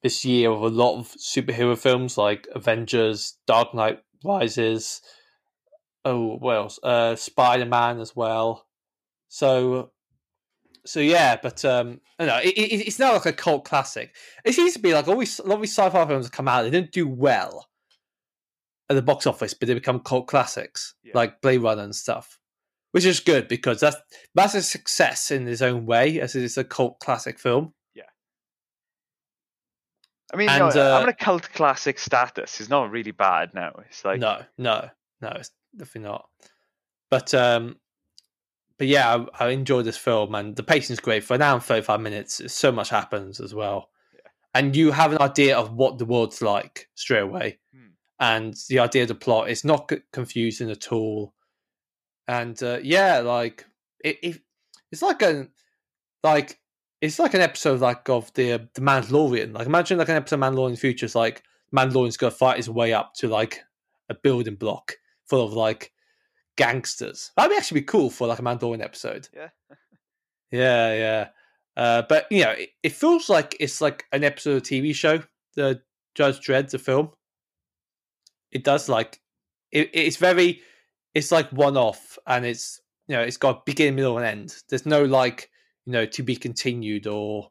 [0.04, 5.02] this year of a lot of superhero films like Avengers, Dark Knight Rises.
[6.04, 6.80] Oh, what else?
[6.84, 8.68] Uh, Spider Man as well.
[9.28, 9.92] So,
[10.86, 14.14] so yeah, but um, I don't know it, it, it's now like a cult classic.
[14.46, 16.70] It seems to be like always a lot of these sci-fi films come out, they
[16.70, 17.68] didn't do well
[18.90, 21.14] at the box office, but they become cult classics Yeah.
[21.16, 22.38] like Blade Runner and stuff,
[22.96, 23.98] which is good because that's
[24.36, 27.74] that's a success in its own way as it is a cult classic film.
[27.94, 28.04] Yeah,
[30.34, 33.74] I mean, And, know, uh, having a cult classic status is not really bad now.
[33.90, 34.88] It's like no, no,
[35.20, 36.30] no, it's definitely not.
[37.10, 37.76] But um,
[38.78, 41.26] but yeah, I, I enjoyed this film, and the pacing's great.
[41.26, 43.90] For an hour and thirty-five minutes, so much happens as well,
[44.54, 47.88] and you have an idea of what the world's like straight away, Hmm.
[48.22, 51.34] and the idea of the plot is not confusing at all,
[52.28, 53.66] and uh, yeah, like
[54.04, 54.42] it, it,
[54.92, 55.50] it's like an
[56.24, 56.60] like
[57.02, 59.54] it's like an episode like of the uh, the Mandalorian.
[59.54, 61.06] Like imagine like an episode of Mandalorian in the future.
[61.06, 61.44] It's like
[61.76, 63.62] Mandalorian's to fight his way up to like
[64.10, 64.94] a building block
[65.26, 65.92] full of like
[66.58, 67.32] gangsters.
[67.36, 69.28] That'd be actually be cool for like a Mandalorian episode.
[69.34, 69.50] Yeah.
[70.52, 71.28] yeah, yeah.
[71.78, 74.96] Uh, but you know, it, it feels like it's like an episode of a TV
[74.96, 75.22] show.
[75.56, 75.82] The
[76.16, 77.12] Judge Dredd, the film.
[78.52, 79.20] It does like
[79.72, 80.62] it, it's very
[81.16, 84.56] it's like one off and it's you know it's got beginning middle and end.
[84.70, 85.50] There's no like
[85.86, 87.50] you know to be continued or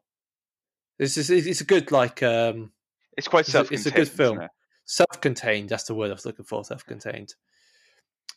[0.99, 2.71] it's just, it's a good like um
[3.17, 3.71] it's quite self.
[3.71, 4.39] it's a good film.
[4.85, 7.33] self-contained that's the word i was looking for self-contained.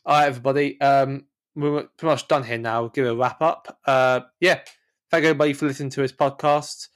[0.05, 1.25] All right everybody um
[1.55, 2.81] we're pretty much done here now.
[2.81, 3.79] We'll give it a wrap up.
[3.85, 4.59] Uh yeah
[5.11, 6.87] thank everybody for listening to this podcast.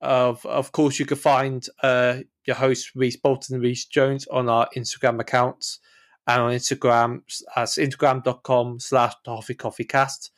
[0.00, 4.48] Of of course you can find uh your host Rhys Bolton and Rhys Jones on
[4.48, 5.80] our instagram accounts
[6.26, 7.22] and on instagram
[7.56, 10.30] as instagram.com slash Hoffi Coffi Cast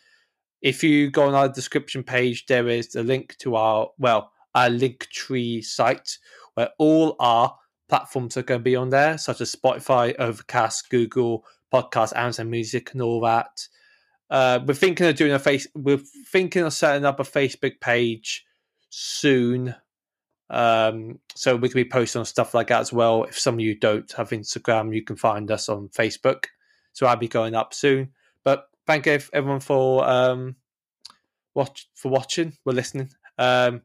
[0.60, 4.70] if you go on our description page there is a link to our well our
[4.70, 6.18] link tree site
[6.54, 7.56] where all our
[7.92, 12.92] platforms are going to be on there, such as Spotify, Overcast, Google Podcast, Amazon Music,
[12.92, 13.68] and all that.
[14.30, 15.66] Uh, we're thinking of doing a face.
[15.74, 16.00] We're
[16.30, 18.46] thinking of setting up a Facebook page
[18.88, 19.74] soon,
[20.50, 23.24] um, so we can be posting on stuff like that as well.
[23.24, 26.44] If some of you don't have Instagram, you can find us on Facebook.
[26.92, 28.10] So I'll be going up soon.
[28.44, 30.56] But thank you everyone for um,
[31.54, 33.10] watch for watching, for listening.
[33.38, 33.82] Um,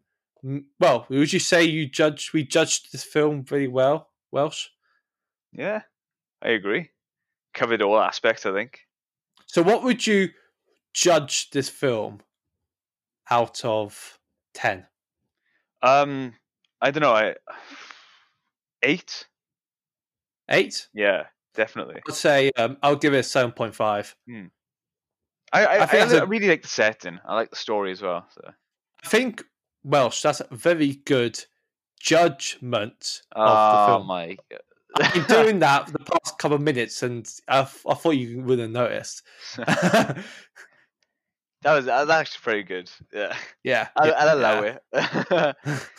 [0.79, 4.67] well, would you say you judged we judged this film very well, Welsh?
[5.53, 5.81] Yeah,
[6.41, 6.89] I agree.
[7.53, 8.81] Covered all aspects, I think.
[9.45, 10.29] So what would you
[10.93, 12.19] judge this film
[13.29, 14.19] out of
[14.53, 14.85] ten?
[15.81, 16.33] Um,
[16.81, 17.13] I don't know.
[17.13, 17.35] I
[18.83, 19.27] eight.
[20.49, 20.87] Eight?
[20.93, 21.23] Yeah,
[21.55, 22.01] definitely.
[22.07, 24.15] I'd say um, I'll give it a seven point five.
[24.29, 24.41] I
[25.53, 27.19] I, I I, think I, that's a- really like the setting.
[27.25, 28.27] I like the story as well.
[28.33, 28.41] So.
[29.03, 29.43] I think
[29.83, 31.43] Welsh, that's a very good
[31.99, 34.07] judgment of the Oh film.
[34.07, 34.59] my god.
[34.99, 38.41] I've been doing that for the past couple of minutes, and I, I thought you
[38.41, 39.21] would have noticed.
[39.57, 40.23] that
[41.63, 42.89] was that was actually pretty good.
[43.13, 44.77] Yeah, yeah, I'll, yeah, I'll allow yeah.
[44.93, 45.55] it.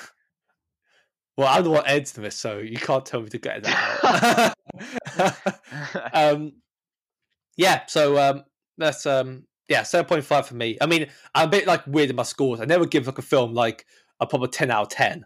[1.38, 4.54] Well, I'm the one editing this, so you can't tell me to get that
[5.14, 6.10] out.
[6.12, 6.52] um,
[7.56, 8.42] yeah, so um,
[8.76, 10.76] let's um, yeah, seven point five for me.
[10.80, 11.06] I mean,
[11.36, 12.60] I'm a bit like weird in my scores.
[12.60, 13.86] I never give like a film like
[14.18, 15.24] a proper ten out of ten.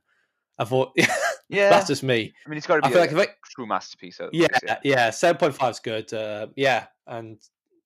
[0.59, 0.93] I thought,
[1.49, 2.35] Yeah, that's just me.
[2.47, 4.21] I mean, it's got to I be feel a like if I, true masterpiece.
[4.33, 4.79] Yeah, yeah.
[4.85, 6.13] yeah, seven point five is good.
[6.13, 7.39] Uh, yeah, and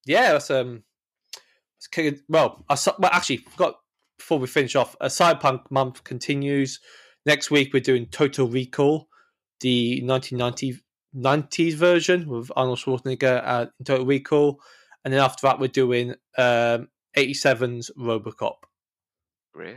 [0.04, 0.82] yeah, that's um,
[1.78, 3.76] it's kind of- well, I well, actually, forgot
[4.18, 4.96] before we finish off.
[5.00, 6.80] A Cyberpunk month continues.
[7.26, 9.08] Next week, we're doing Total Recall,
[9.60, 10.80] the 1990
[11.14, 14.60] 90s version with Arnold Schwarzenegger in Total Recall,
[15.04, 18.56] and then after that, we're doing um 87's RoboCop.
[19.54, 19.76] Great.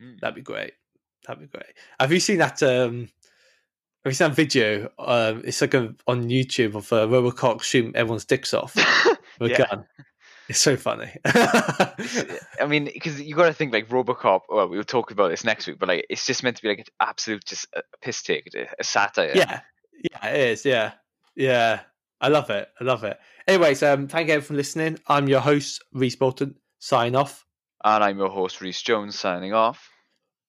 [0.00, 0.14] Hmm.
[0.20, 0.72] That'd be great.
[1.26, 1.74] That'd be great.
[2.00, 2.62] Have you seen that?
[2.62, 3.08] Um,
[4.04, 4.90] have you seen that video?
[4.98, 8.74] Um, it's like a, on YouTube of uh, RoboCop shooting everyone's dicks off
[9.38, 9.66] with a Yeah.
[9.68, 9.84] gun.
[10.48, 11.12] It's so funny.
[11.26, 14.42] I mean, because you got to think like RoboCop.
[14.48, 16.78] Well, we'll talk about this next week, but like it's just meant to be like
[16.78, 19.32] an absolute just a piss take, a- a satire.
[19.34, 19.60] yeah,
[20.10, 20.64] yeah, it is.
[20.64, 20.92] Yeah,
[21.36, 21.80] yeah.
[22.20, 22.68] I love it.
[22.80, 23.18] I love it.
[23.46, 24.98] Anyways, um, thank you everyone for listening.
[25.06, 26.56] I'm your host, Rhys Bolton.
[26.80, 27.44] Sign off.
[27.84, 29.88] And I'm your host, Rhys Jones, signing off.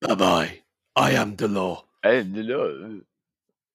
[0.02, 0.60] Bye bye.
[0.96, 1.86] I am the law.
[2.04, 3.02] And hello.